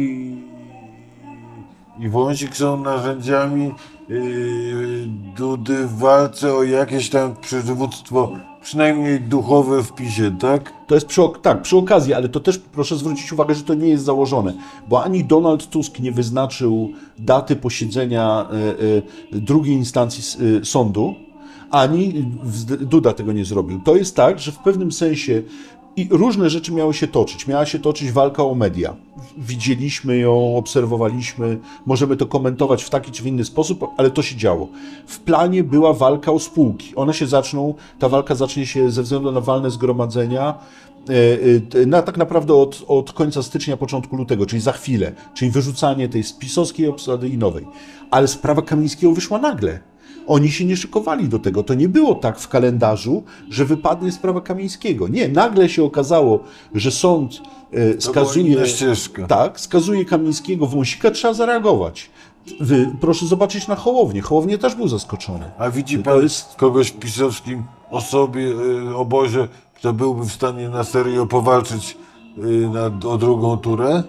i- 1.99 2.09
Wąsik 2.09 2.57
są 2.57 2.77
narzędziami 2.83 3.71
yy, 4.09 4.21
Dudy 5.37 5.87
w 5.87 5.99
walce 5.99 6.55
o 6.55 6.63
jakieś 6.63 7.11
tam 7.11 7.35
przywództwo, 7.41 8.33
przynajmniej 8.63 9.21
duchowe 9.21 9.83
w 9.83 9.93
PiSie, 9.93 10.37
tak? 10.41 10.73
To 10.87 10.95
jest 10.95 11.07
przy, 11.07 11.21
tak, 11.43 11.63
przy 11.63 11.77
okazji, 11.77 12.15
ale 12.15 12.29
to 12.29 12.41
też 12.41 12.59
proszę 12.59 12.97
zwrócić 12.97 13.33
uwagę, 13.33 13.55
że 13.55 13.63
to 13.63 13.75
nie 13.75 13.89
jest 13.89 14.05
założone, 14.05 14.55
bo 14.89 15.05
ani 15.05 15.25
Donald 15.25 15.71
Tusk 15.71 15.99
nie 16.01 16.13
wyznaczył 16.13 16.91
daty 17.19 17.57
posiedzenia 17.57 18.47
e, 18.51 19.37
e, 19.37 19.41
drugiej 19.41 19.75
instancji 19.75 20.23
e, 20.61 20.65
sądu, 20.65 21.15
ani 21.71 22.25
Duda 22.81 23.13
tego 23.13 23.33
nie 23.33 23.45
zrobił. 23.45 23.81
To 23.85 23.97
jest 23.97 24.17
tak, 24.17 24.39
że 24.39 24.53
w 24.53 24.59
pewnym 24.59 24.93
sensie 24.93 25.43
i 25.97 26.09
różne 26.11 26.51
rzeczy 26.51 26.73
miały 26.73 26.95
się 26.95 27.09
toczyć. 27.09 27.47
Miała 27.47 27.67
się 27.67 27.79
toczyć 27.79 28.13
walka 28.13 28.45
o 28.45 28.55
media. 28.55 28.97
Widzieliśmy 29.39 30.19
ją, 30.19 30.57
obserwowaliśmy, 30.57 31.59
możemy 31.87 32.17
to 32.17 32.27
komentować 32.27 32.83
w 32.83 32.91
taki 32.91 33.13
czy 33.13 33.23
w 33.23 33.27
inny 33.27 33.45
sposób, 33.45 33.87
ale 33.97 34.11
to 34.11 34.23
się 34.23 34.37
działo. 34.37 34.69
W 35.07 35.19
planie 35.19 35.65
była 35.65 35.93
walka 35.93 36.33
o 36.33 36.39
spółki. 36.39 36.97
One 36.97 37.15
się 37.15 37.27
zaczną, 37.27 37.75
ta 37.99 38.09
walka 38.09 38.35
zacznie 38.35 38.67
się 38.67 38.91
ze 38.91 39.03
względu 39.03 39.33
na 39.33 39.41
walne 39.41 39.71
zgromadzenia 39.71 40.55
e, 41.75 41.81
e, 41.83 41.87
na, 41.87 42.03
tak 42.03 42.17
naprawdę 42.17 42.55
od, 42.55 42.85
od 42.89 43.13
końca 43.13 43.43
stycznia, 43.43 43.77
początku 43.77 44.17
lutego, 44.17 44.47
czyli 44.47 44.63
za 44.63 44.73
chwilę, 44.73 45.13
czyli 45.35 45.51
wyrzucanie 45.51 46.09
tej 46.09 46.25
spisowskiej 46.25 46.89
obsady 46.89 47.29
i 47.29 47.39
nowej. 47.39 47.67
Ale 48.11 48.29
sprawa 48.29 48.63
Kamińskiego 48.63 49.13
wyszła 49.13 49.39
nagle. 49.39 49.92
Oni 50.27 50.51
się 50.51 50.65
nie 50.65 50.77
szykowali 50.77 51.29
do 51.29 51.39
tego. 51.39 51.63
To 51.63 51.75
nie 51.75 51.89
było 51.89 52.15
tak 52.15 52.39
w 52.39 52.49
kalendarzu, 52.49 53.23
że 53.51 53.65
wypadnie 53.65 54.13
sprawa 54.13 54.41
Kamińskiego. 54.41 55.09
Nie, 55.09 55.29
nagle 55.29 55.69
się 55.69 55.85
okazało, 55.85 56.41
że 56.75 56.91
sąd 56.91 57.41
e, 57.73 58.01
skazuje. 58.01 58.45
Tak, 59.29 59.61
skazuje 59.61 60.05
Kamińskiego, 60.05 60.67
Wąsika, 60.67 61.11
trzeba 61.11 61.35
zareagować. 61.35 62.11
Wy, 62.61 62.91
proszę 63.01 63.27
zobaczyć 63.27 63.69
na 63.69 63.77
Hołownię. 63.77 64.21
Hołownie 64.23 64.59
też 64.59 64.75
był 64.75 64.89
zaskoczony. 64.89 65.51
A 65.59 65.71
widzi 65.71 65.99
To 65.99 66.05
pan 66.05 66.23
jest- 66.23 66.55
kogoś 66.57 66.89
w 66.89 66.99
pisowskim 66.99 67.63
osobie, 67.91 68.43
yy, 68.43 68.97
obozie, 68.97 69.49
kto 69.75 69.93
byłby 69.93 70.25
w 70.25 70.33
stanie 70.33 70.69
na 70.69 70.85
serio 70.85 71.27
powalczyć 71.27 71.97
yy, 72.37 72.69
na, 72.71 73.09
o 73.11 73.19
drugą 73.19 73.57
turę? 73.57 74.03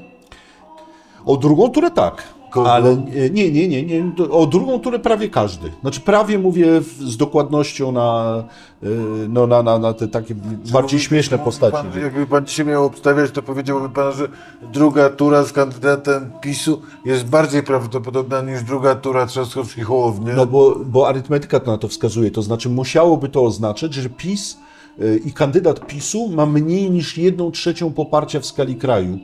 O 1.26 1.38
drugą 1.38 1.70
turę 1.70 1.92
tak. 1.92 2.24
Kogo? 2.54 2.72
Ale 2.72 2.90
e, 2.92 3.30
nie, 3.30 3.52
nie, 3.52 3.68
nie, 3.68 3.84
nie. 3.84 4.12
O 4.30 4.46
drugą 4.46 4.80
turę 4.80 5.00
prawie 5.00 5.30
każdy. 5.30 5.72
Znaczy 5.82 6.02
prawie 6.02 6.40
mówię 6.40 6.82
w, 6.82 6.88
z 6.88 7.18
dokładnością 7.18 7.92
na, 7.92 8.44
e, 8.84 8.88
no, 9.30 9.48
na, 9.48 9.64
na, 9.64 9.80
na 9.80 9.94
te 9.94 10.08
takie 10.08 10.36
bardziej 10.72 11.00
śmieszne 11.00 11.38
Mówi 11.38 11.46
postaci. 11.46 11.74
Pan, 11.74 12.02
jakby 12.02 12.28
pan 12.28 12.46
dzisiaj 12.46 12.66
miał 12.66 12.86
obstawiać, 12.86 13.32
to 13.32 13.44
powiedziałby 13.44 13.90
pan, 13.90 14.14
że 14.14 14.28
druga 14.74 15.10
tura 15.10 15.44
z 15.44 15.54
kandydatem 15.54 16.32
PiSu 16.42 16.82
jest 17.06 17.26
bardziej 17.26 17.64
prawdopodobna 17.64 18.42
niż 18.42 18.64
druga 18.64 18.96
tura 18.96 19.26
Trzaskowski-Hołownia. 19.26 20.36
No 20.36 20.46
bo, 20.46 20.76
bo 20.86 21.08
arytmetyka 21.08 21.60
to 21.60 21.72
na 21.72 21.78
to 21.78 21.88
wskazuje. 21.88 22.32
To 22.32 22.42
znaczy 22.42 22.70
musiałoby 22.70 23.30
to 23.30 23.44
oznaczać, 23.44 23.94
że 23.94 24.10
PiS 24.10 24.58
y, 25.00 25.22
i 25.26 25.34
kandydat 25.34 25.88
PiSu 25.88 26.30
ma 26.30 26.46
mniej 26.46 26.92
niż 26.92 27.18
jedną 27.18 27.52
trzecią 27.52 27.94
poparcia 27.94 28.40
w 28.40 28.46
skali 28.46 28.76
kraju. 28.76 29.20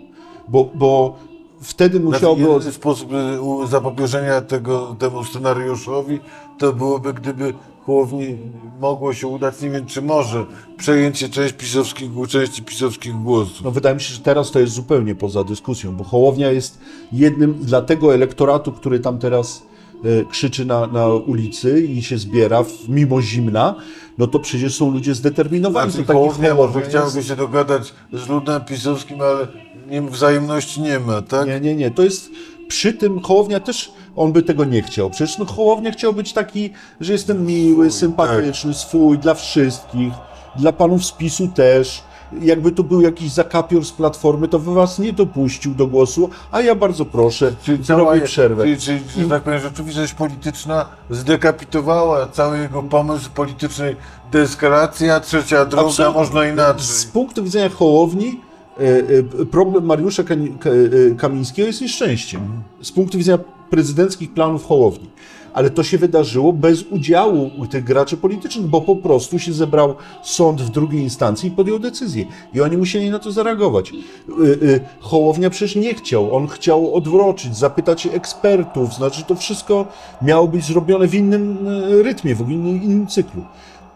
Bo, 0.48 0.70
bo 0.76 1.16
wtedy 1.62 2.00
musiałoby... 2.00 2.42
Znaczy, 2.42 2.54
Jedyny 2.56 2.72
sposób 2.72 3.10
u- 3.42 3.68
zapobieżenia 3.68 4.42
tego, 4.42 4.96
temu 5.00 5.24
scenariuszowi 5.24 6.20
to 6.58 6.74
byłoby, 6.74 7.14
gdyby 7.14 7.54
Hołowni 7.86 8.38
mogło 8.80 9.14
się 9.14 9.28
udać, 9.28 9.62
nie 9.62 9.70
wiem 9.70 9.86
czy 9.86 10.02
może, 10.02 10.46
przejęcie 10.78 11.30
część 11.30 11.54
pisowskich, 11.54 12.12
części 12.28 12.64
pisowskich 12.64 13.14
głosów. 13.24 13.62
No 13.64 13.72
wydaje 13.72 13.96
mi 13.96 14.02
się, 14.02 14.14
że 14.14 14.20
teraz 14.20 14.52
to 14.52 14.60
jest 14.60 14.74
zupełnie 14.74 15.16
poza 15.16 15.44
dyskusją, 15.44 15.96
bo 15.96 16.04
Hołownia 16.04 16.52
jest 16.52 16.80
jednym 17.12 17.54
dla 17.54 17.82
tego 17.82 18.14
elektoratu, 18.14 18.72
który 18.72 19.00
tam 19.00 19.20
teraz 19.20 19.64
e, 20.06 20.26
krzyczy 20.26 20.66
na, 20.66 20.88
na 20.88 21.08
ulicy 21.08 21.82
i 21.82 22.02
się 22.02 22.18
zbiera 22.18 22.64
w, 22.64 22.90
mimo 22.90 23.22
zimna, 23.22 23.76
no 24.18 24.28
to 24.28 24.40
przecież 24.40 24.76
są 24.76 24.92
ludzie 24.92 25.16
zdeterminowani. 25.16 25.92
Znaczy, 25.92 26.14
Hołownia 26.14 26.56
może 26.56 26.82
chciałby 26.82 27.24
się 27.24 27.36
dogadać 27.36 27.94
z 28.14 28.28
ludem 28.28 28.62
pisowskim, 28.62 29.22
ale 29.22 29.48
nie, 29.90 30.02
wzajemności 30.02 30.82
nie 30.82 31.00
ma, 31.00 31.22
tak? 31.22 31.48
Nie, 31.48 31.60
nie, 31.60 31.76
nie. 31.76 31.92
To 31.92 32.04
jest 32.04 32.30
przy 32.68 32.94
tym 32.94 33.20
Hołownia 33.22 33.60
też, 33.60 33.92
on 34.16 34.32
by 34.32 34.44
tego 34.44 34.66
nie 34.66 34.82
chciał. 34.82 35.10
Przecież 35.10 35.38
no, 35.38 35.46
Hołownia 35.46 35.92
chciał 35.92 36.14
być 36.14 36.34
taki, 36.34 36.70
że 37.02 37.14
jestem 37.14 37.46
miły, 37.46 37.92
sympatyczny, 37.92 38.74
swój, 38.74 39.18
dla 39.18 39.34
wszystkich, 39.34 40.14
dla 40.56 40.72
panów 40.72 41.06
z 41.06 41.12
PiSu 41.12 41.48
też. 41.48 42.04
Jakby 42.42 42.72
to 42.72 42.84
był 42.84 43.02
jakiś 43.02 43.32
zakapior 43.32 43.86
z 43.86 43.92
Platformy, 43.92 44.48
to 44.48 44.60
by 44.60 44.74
was 44.74 45.00
nie 45.00 45.14
dopuścił 45.14 45.76
do 45.76 45.88
głosu, 45.88 46.30
a 46.52 46.62
ja 46.62 46.76
bardzo 46.76 47.06
proszę, 47.06 47.52
Czyli 47.64 47.84
zrobię 47.84 48.22
przerwę. 48.22 48.64
czyli, 48.64 48.78
czyli, 48.78 49.00
że 49.18 49.30
tak 49.30 49.44
powiem, 49.44 49.60
rzeczywistość 49.60 50.14
polityczna 50.14 50.86
zdekapitowała 51.10 52.28
cały 52.28 52.60
jego 52.60 52.84
pomysł 52.84 53.30
politycznej 53.30 53.96
deeskalacji, 54.32 55.10
a 55.10 55.20
trzecia 55.20 55.66
droga 55.66 55.88
Absolutnie. 55.88 56.20
można 56.20 56.48
inaczej. 56.48 56.86
Z 56.86 57.06
punktu 57.06 57.44
widzenia 57.44 57.70
Hołowni, 57.70 58.42
problem 59.52 59.86
Mariusza 59.86 60.24
Kani- 60.24 60.58
Ka- 60.60 60.70
e, 60.70 61.16
Kamińskiego 61.16 61.68
jest 61.68 61.82
nieszczęściem 61.82 62.42
z 62.82 62.92
punktu 62.92 63.18
widzenia 63.18 63.38
prezydenckich 63.70 64.34
planów 64.34 64.66
Hołowni. 64.66 65.10
Ale 65.54 65.70
to 65.70 65.84
się 65.84 65.98
wydarzyło 65.98 66.54
bez 66.54 66.84
udziału 66.84 67.50
tych 67.70 67.84
graczy 67.84 68.18
politycznych, 68.18 68.66
bo 68.68 68.82
po 68.82 68.96
prostu 68.96 69.40
się 69.40 69.54
zebrał 69.54 69.96
sąd 70.24 70.62
w 70.62 70.70
drugiej 70.70 71.02
instancji 71.02 71.50
i 71.50 71.52
podjął 71.52 71.80
decyzję. 71.80 72.26
I 72.54 72.62
oni 72.62 72.78
musieli 72.78 73.10
na 73.10 73.20
to 73.20 73.32
zareagować. 73.32 73.94
Hołownia 75.00 75.50
przecież 75.50 75.76
nie 75.76 75.94
chciał. 75.94 76.36
On 76.36 76.48
chciał 76.48 76.96
odwroczyć, 76.96 77.58
zapytać 77.58 78.08
ekspertów. 78.08 78.94
Znaczy 78.94 79.24
to 79.24 79.36
wszystko 79.36 79.86
miało 80.22 80.48
być 80.48 80.66
zrobione 80.66 81.08
w 81.08 81.16
innym 81.16 81.58
rytmie, 82.04 82.36
w 82.36 82.40
innym, 82.52 82.84
innym 82.84 83.08
cyklu. 83.08 83.42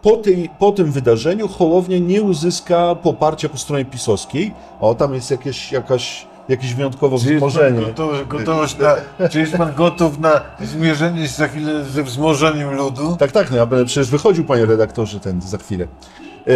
Po, 0.04 0.16
tej, 0.16 0.50
po 0.58 0.72
tym 0.72 0.92
wydarzeniu 0.92 1.48
Hołownia 1.48 1.98
nie 1.98 2.22
uzyska 2.22 2.94
poparcia 2.94 3.48
po 3.48 3.58
stronie 3.58 3.84
pisowskiej. 3.84 4.54
O, 4.80 4.94
tam 4.94 5.14
jest 5.14 5.30
jakieś, 5.30 5.72
jakaś, 5.72 6.26
jakieś 6.48 6.74
wyjątkowe 6.74 7.18
Czy 7.18 7.34
wzmożenie. 7.36 7.80
gotowy, 7.80 8.26
gotowość 8.26 8.76
na, 8.78 9.28
czy 9.28 9.40
jest 9.40 9.56
pan 9.56 9.74
gotów 9.74 10.18
na 10.18 10.40
zmierzenie 10.60 11.22
się 11.28 11.34
za 11.34 11.48
chwilę 11.48 11.84
ze 11.84 12.02
wzmożeniem 12.02 12.74
ludu? 12.74 13.16
Tak, 13.18 13.32
tak, 13.32 13.50
no 13.50 13.56
ja 13.56 13.66
będę 13.66 13.84
przecież 13.84 14.10
wychodził, 14.10 14.44
panie 14.44 14.66
redaktorze, 14.66 15.20
ten 15.20 15.40
za 15.40 15.58
chwilę. 15.58 15.86
E, 16.46 16.50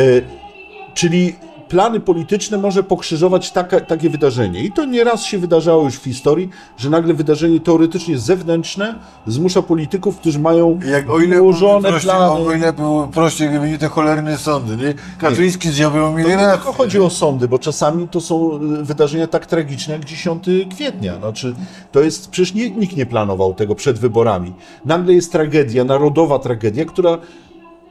czyli 0.94 1.36
plany 1.68 2.00
polityczne 2.00 2.58
może 2.58 2.82
pokrzyżować 2.82 3.52
taka, 3.52 3.80
takie 3.80 4.10
wydarzenie. 4.10 4.62
I 4.64 4.72
to 4.72 4.84
nieraz 4.84 5.24
się 5.24 5.38
wydarzało 5.38 5.84
już 5.84 5.94
w 5.94 6.04
historii, 6.04 6.50
że 6.76 6.90
nagle 6.90 7.14
wydarzenie 7.14 7.60
teoretycznie 7.60 8.18
zewnętrzne 8.18 8.94
zmusza 9.26 9.62
polityków, 9.62 10.16
którzy 10.18 10.38
mają 10.38 10.80
Jak 10.86 11.10
o 11.10 11.20
ile 11.20 11.42
ułożone 11.42 11.88
prościej, 11.88 12.10
plany. 12.10 12.32
o 12.46 12.52
ile 12.52 12.72
było 12.72 13.06
prościej, 13.06 13.48
gdyby 13.48 13.70
nie 13.70 13.78
te 13.78 13.88
cholerne 13.88 14.38
sądy, 14.38 14.76
nie? 14.76 14.94
Kaczyński 15.18 15.68
z 15.68 15.76
Diabełem 15.76 16.14
mieli 16.14 16.30
To 16.30 16.36
nie 16.36 16.52
tylko 16.52 16.72
chodzi 16.72 17.00
o 17.00 17.10
sądy, 17.10 17.48
bo 17.48 17.58
czasami 17.58 18.08
to 18.08 18.20
są 18.20 18.54
y, 18.80 18.84
wydarzenia 18.84 19.26
tak 19.26 19.46
tragiczne 19.46 19.94
jak 19.94 20.04
10 20.04 20.44
kwietnia. 20.74 21.18
Znaczy, 21.18 21.54
to 21.92 22.00
jest, 22.00 22.30
przecież 22.30 22.54
nikt 22.54 22.96
nie 22.96 23.06
planował 23.06 23.54
tego 23.54 23.74
przed 23.74 23.98
wyborami. 23.98 24.52
Nagle 24.84 25.12
jest 25.14 25.32
tragedia, 25.32 25.84
narodowa 25.84 26.38
tragedia, 26.38 26.84
która 26.84 27.18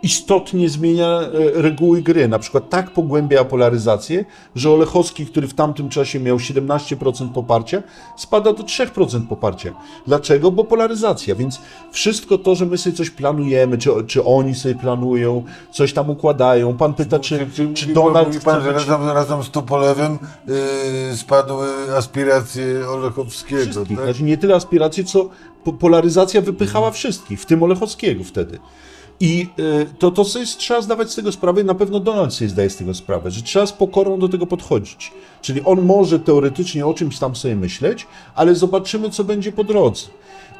istotnie 0.03 0.69
zmienia 0.69 1.19
e, 1.21 1.61
reguły 1.61 2.01
gry. 2.01 2.27
Na 2.27 2.39
przykład 2.39 2.69
tak 2.69 2.91
pogłębia 2.91 3.43
polaryzację, 3.45 4.25
że 4.55 4.71
Olechowski, 4.71 5.25
który 5.25 5.47
w 5.47 5.53
tamtym 5.53 5.89
czasie 5.89 6.19
miał 6.19 6.37
17% 6.37 7.33
poparcia, 7.33 7.83
spada 8.17 8.53
do 8.53 8.63
3% 8.63 9.27
poparcia. 9.27 9.73
Dlaczego? 10.07 10.51
Bo 10.51 10.63
polaryzacja. 10.63 11.35
Więc 11.35 11.61
wszystko 11.91 12.37
to, 12.37 12.55
że 12.55 12.65
my 12.65 12.77
sobie 12.77 12.95
coś 12.95 13.09
planujemy, 13.09 13.77
czy, 13.77 13.89
czy 14.07 14.23
oni 14.23 14.55
sobie 14.55 14.75
planują, 14.75 15.43
coś 15.71 15.93
tam 15.93 16.09
układają. 16.09 16.77
Pan 16.77 16.93
pyta, 16.93 17.19
czy, 17.19 17.47
Czy, 17.55 17.73
czy 17.73 17.87
mówi, 17.87 17.93
Donald 17.93 18.27
mówi 18.27 18.39
pan, 18.39 18.63
że 18.63 18.71
razem, 18.71 19.09
razem 19.09 19.43
z 19.43 19.49
Tupolewem 19.49 20.17
yy, 20.47 21.17
spadły 21.17 21.67
aspiracje 21.97 22.89
Olechowskiego, 22.89 23.61
wszystkich. 23.71 23.97
tak? 23.97 24.05
Znaczy 24.05 24.23
nie 24.23 24.37
tyle 24.37 24.55
aspiracje, 24.55 25.03
co 25.03 25.29
po- 25.63 25.73
polaryzacja 25.73 26.41
wypychała 26.41 26.91
wszystkich, 26.91 27.41
w 27.41 27.45
tym 27.45 27.63
Olechowskiego 27.63 28.23
wtedy. 28.23 28.59
I 29.19 29.47
y, 29.59 29.85
to, 29.99 30.11
to 30.11 30.25
sobie 30.25 30.45
trzeba 30.45 30.81
zdawać 30.81 31.11
z 31.11 31.15
tego 31.15 31.31
sprawę 31.31 31.61
i 31.61 31.65
na 31.65 31.75
pewno 31.75 31.99
Donald 31.99 32.33
sobie 32.33 32.49
zdaje 32.49 32.69
z 32.69 32.77
tego 32.77 32.93
sprawę, 32.93 33.31
że 33.31 33.41
trzeba 33.41 33.65
z 33.65 33.73
pokorą 33.73 34.19
do 34.19 34.29
tego 34.29 34.47
podchodzić. 34.47 35.11
Czyli 35.41 35.61
on 35.63 35.81
może 35.81 36.19
teoretycznie 36.19 36.85
o 36.85 36.93
czymś 36.93 37.19
tam 37.19 37.35
sobie 37.35 37.55
myśleć, 37.55 38.07
ale 38.35 38.55
zobaczymy, 38.55 39.09
co 39.09 39.23
będzie 39.23 39.51
po 39.51 39.63
drodze. 39.63 40.07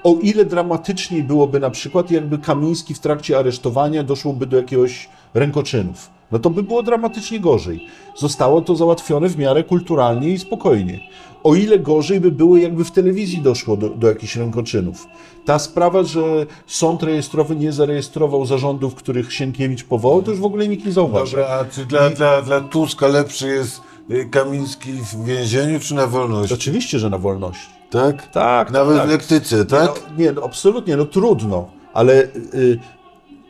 O 0.04 0.16
ile 0.22 0.46
dramatyczniej 0.46 1.24
byłoby 1.24 1.60
na 1.60 1.70
przykład, 1.70 2.12
jakby 2.12 2.38
Kamiński 2.38 2.94
w 2.94 3.00
trakcie 3.00 3.38
aresztowania 3.38 4.04
doszłoby 4.04 4.46
do 4.46 4.58
jakiegoś 4.58 5.10
rękoczynów. 5.34 6.10
No 6.32 6.40
to 6.40 6.50
by 6.50 6.64
było 6.64 6.84
dramatycznie 6.84 7.40
gorzej. 7.40 7.88
Zostało 8.18 8.62
to 8.62 8.76
załatwione 8.76 9.30
w 9.30 9.38
miarę 9.38 9.64
kulturalnie 9.64 10.30
i 10.30 10.40
spokojnie. 10.40 11.00
O 11.44 11.56
ile 11.56 11.80
gorzej 11.80 12.22
by 12.22 12.32
było, 12.32 12.58
jakby 12.58 12.86
w 12.86 12.92
telewizji 12.92 13.42
doszło 13.42 13.78
do, 13.78 13.90
do 13.90 14.08
jakichś 14.08 14.36
rękoczynów. 14.36 15.08
Ta 15.48 15.60
sprawa, 15.60 16.04
że 16.04 16.46
sąd 16.66 17.04
rejestrowy 17.04 17.56
nie 17.56 17.72
zarejestrował 17.72 18.46
zarządów, 18.46 18.96
których 18.96 19.34
Sienkiewicz 19.34 19.84
powołał, 19.84 20.24
to 20.24 20.32
już 20.32 20.40
w 20.40 20.46
ogóle 20.46 20.68
nikt 20.68 20.86
nie 20.86 20.92
zauważył. 20.92 21.40
Dobra, 21.40 21.56
a 21.56 21.66
czy 21.66 21.86
dla, 21.86 22.10
dla, 22.10 22.42
dla 22.42 22.62
Tuska 22.62 23.08
lepszy 23.08 23.48
jest 23.48 23.82
y, 24.12 24.26
Kamiński 24.32 24.94
w 24.94 25.26
więzieniu, 25.26 25.80
czy 25.80 25.96
na 25.96 26.08
wolności? 26.08 26.54
Oczywiście, 26.54 27.00
że 27.00 27.10
na 27.10 27.18
wolności. 27.18 27.70
Tak? 27.90 28.32
Tak, 28.32 28.72
Nawet 28.72 28.98
tak. 28.98 29.08
w 29.08 29.10
lektyce, 29.10 29.66
tak? 29.66 30.04
No, 30.10 30.24
nie, 30.24 30.32
no, 30.32 30.44
absolutnie, 30.44 30.98
no 30.98 31.06
trudno, 31.06 31.70
ale 31.94 32.24
y, 32.54 32.80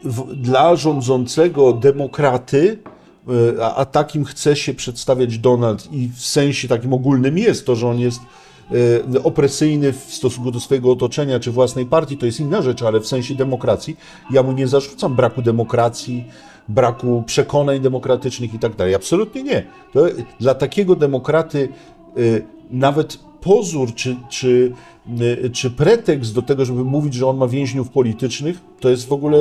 w, 0.04 0.36
dla 0.36 0.76
rządzącego 0.76 1.74
demokraty, 1.74 2.80
y, 3.30 3.64
a, 3.64 3.76
a 3.76 3.86
takim 3.86 4.26
chce 4.26 4.56
się 4.56 4.74
przedstawiać 4.74 5.38
Donald 5.38 5.94
i 5.94 6.10
w 6.16 6.22
sensie 6.22 6.68
takim 6.68 6.94
ogólnym 6.94 7.38
jest 7.38 7.66
to, 7.66 7.76
że 7.76 7.88
on 7.88 8.00
jest 8.00 8.20
opresyjny 9.24 9.94
w 9.94 10.14
stosunku 10.14 10.52
do 10.52 10.60
swojego 10.60 10.92
otoczenia 10.92 11.40
czy 11.40 11.52
własnej 11.52 11.86
partii, 11.86 12.18
to 12.18 12.26
jest 12.26 12.40
inna 12.40 12.62
rzecz, 12.62 12.82
ale 12.82 13.00
w 13.00 13.08
sensie 13.08 13.36
demokracji, 13.36 13.98
ja 14.32 14.44
mu 14.44 14.52
nie 14.52 14.68
zarzucam 14.68 15.16
braku 15.16 15.42
demokracji, 15.42 16.26
braku 16.70 17.24
przekonań 17.26 17.80
demokratycznych 17.80 18.54
i 18.54 18.60
tak 18.60 18.76
dalej. 18.76 18.96
Absolutnie 18.96 19.44
nie. 19.44 19.64
To, 19.94 20.06
dla 20.40 20.56
takiego 20.56 20.96
demokraty 20.96 21.70
y, 22.18 22.46
nawet 22.72 23.20
pozór 23.42 23.94
czy, 23.96 24.16
czy, 24.30 24.48
y, 24.48 24.74
czy 25.54 25.70
pretekst 25.72 26.34
do 26.34 26.42
tego, 26.42 26.66
żeby 26.66 26.84
mówić, 26.84 27.14
że 27.14 27.28
on 27.28 27.38
ma 27.38 27.48
więźniów 27.48 27.90
politycznych, 27.90 28.58
to 28.80 28.90
jest 28.90 29.08
w 29.08 29.12
ogóle. 29.12 29.38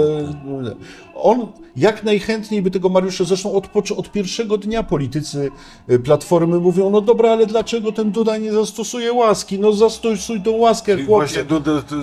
On 1.15 1.47
jak 1.77 2.05
najchętniej 2.05 2.63
by 2.63 2.71
tego 2.71 2.89
Mariusza, 2.89 3.25
zresztą 3.25 3.53
od, 3.53 3.69
od 3.97 4.13
pierwszego 4.13 4.59
dnia 4.59 4.83
politycy 4.83 5.51
y, 5.91 5.99
Platformy 5.99 6.59
mówią: 6.61 6.91
no 6.91 7.01
dobra, 7.01 7.31
ale 7.31 7.47
dlaczego 7.47 7.93
ten 7.93 8.11
Duda 8.11 8.37
nie 8.37 8.53
zastosuje 8.53 9.13
łaski? 9.13 9.59
No 9.59 9.73
zastosuj 9.73 10.43
tą 10.43 10.51
łaskę, 10.51 10.93
Czyli 10.95 11.07
chłopie. 11.07 11.27
właśnie, 11.27 11.45
Duda, 11.45 11.83
to- 11.83 11.95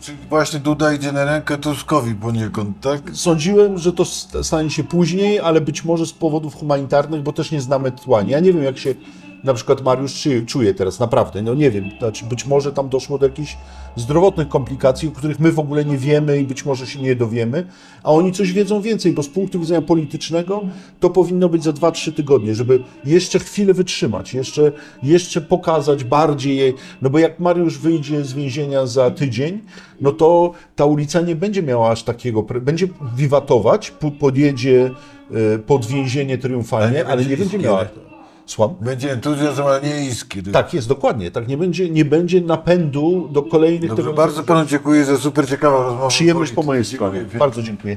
czyli 0.00 0.18
właśnie 0.28 0.60
Duda 0.60 0.92
idzie 0.94 1.12
na 1.12 1.24
rękę 1.24 1.58
Tuskowi 1.58 2.14
poniekąd, 2.14 2.80
tak? 2.80 3.02
Sądziłem, 3.12 3.78
że 3.78 3.92
to 3.92 4.04
st- 4.04 4.36
stanie 4.42 4.70
się 4.70 4.84
później, 4.84 5.40
ale 5.40 5.60
być 5.60 5.84
może 5.84 6.06
z 6.06 6.12
powodów 6.12 6.54
humanitarnych, 6.54 7.22
bo 7.22 7.32
też 7.32 7.50
nie 7.52 7.60
znamy 7.60 7.92
tła. 7.92 8.22
Ja 8.22 8.40
nie 8.40 8.52
wiem, 8.52 8.62
jak 8.62 8.78
się 8.78 8.94
na 9.44 9.54
przykład 9.54 9.82
Mariusz 9.82 10.28
czuje 10.46 10.74
teraz, 10.74 11.00
naprawdę. 11.00 11.42
No 11.42 11.54
nie 11.54 11.70
wiem, 11.70 11.90
znaczy 11.98 12.24
być 12.24 12.46
może 12.46 12.72
tam 12.72 12.88
doszło 12.88 13.09
do 13.18 13.26
jakichś 13.26 13.56
zdrowotnych 13.96 14.48
komplikacji, 14.48 15.08
o 15.08 15.12
których 15.12 15.40
my 15.40 15.52
w 15.52 15.58
ogóle 15.58 15.84
nie 15.84 15.98
wiemy 15.98 16.40
i 16.40 16.44
być 16.44 16.64
może 16.64 16.86
się 16.86 17.02
nie 17.02 17.16
dowiemy, 17.16 17.66
a 18.02 18.12
oni 18.12 18.32
coś 18.32 18.52
wiedzą 18.52 18.80
więcej, 18.80 19.12
bo 19.12 19.22
z 19.22 19.28
punktu 19.28 19.60
widzenia 19.60 19.82
politycznego 19.82 20.62
to 21.00 21.10
powinno 21.10 21.48
być 21.48 21.62
za 21.62 21.70
2-3 21.70 22.12
tygodnie, 22.12 22.54
żeby 22.54 22.82
jeszcze 23.04 23.38
chwilę 23.38 23.74
wytrzymać, 23.74 24.34
jeszcze, 24.34 24.72
jeszcze 25.02 25.40
pokazać 25.40 26.04
bardziej 26.04 26.56
jej, 26.56 26.74
no 27.02 27.10
bo 27.10 27.18
jak 27.18 27.40
Mariusz 27.40 27.78
wyjdzie 27.78 28.24
z 28.24 28.32
więzienia 28.32 28.86
za 28.86 29.10
tydzień, 29.10 29.60
no 30.00 30.12
to 30.12 30.52
ta 30.76 30.84
ulica 30.84 31.20
nie 31.20 31.36
będzie 31.36 31.62
miała 31.62 31.90
aż 31.90 32.02
takiego, 32.02 32.42
będzie 32.42 32.88
wiwatować, 33.16 33.92
podjedzie 34.18 34.90
y, 35.54 35.58
pod 35.58 35.86
więzienie 35.86 36.38
triumfalnie, 36.38 37.06
ale 37.06 37.24
nie 37.24 37.36
będzie 37.36 37.58
miała... 37.58 37.86
Słucham? 38.50 38.74
Będzie 38.80 39.12
entuzjazm, 39.12 39.62
ale 39.62 39.80
nie 39.80 40.06
iskry. 40.06 40.42
Tak, 40.42 40.74
jest 40.74 40.88
dokładnie. 40.88 41.30
Tak, 41.30 41.48
nie 41.48 41.56
będzie, 41.56 41.90
nie 41.90 42.04
będzie 42.04 42.40
napędu 42.40 43.28
do 43.32 43.42
kolejnych 43.42 43.90
Dobrze, 43.90 44.02
tego. 44.02 44.14
bardzo 44.14 44.42
panu 44.42 44.66
dziękuję 44.66 45.04
za 45.04 45.18
super 45.18 45.48
ciekawą 45.48 45.82
rozmowę. 45.82 46.08
Przyjemność 46.08 46.52
po 46.52 46.62
mojej 46.62 46.84
stronie. 46.84 47.24
Bardzo 47.38 47.62
dziękuję. 47.62 47.96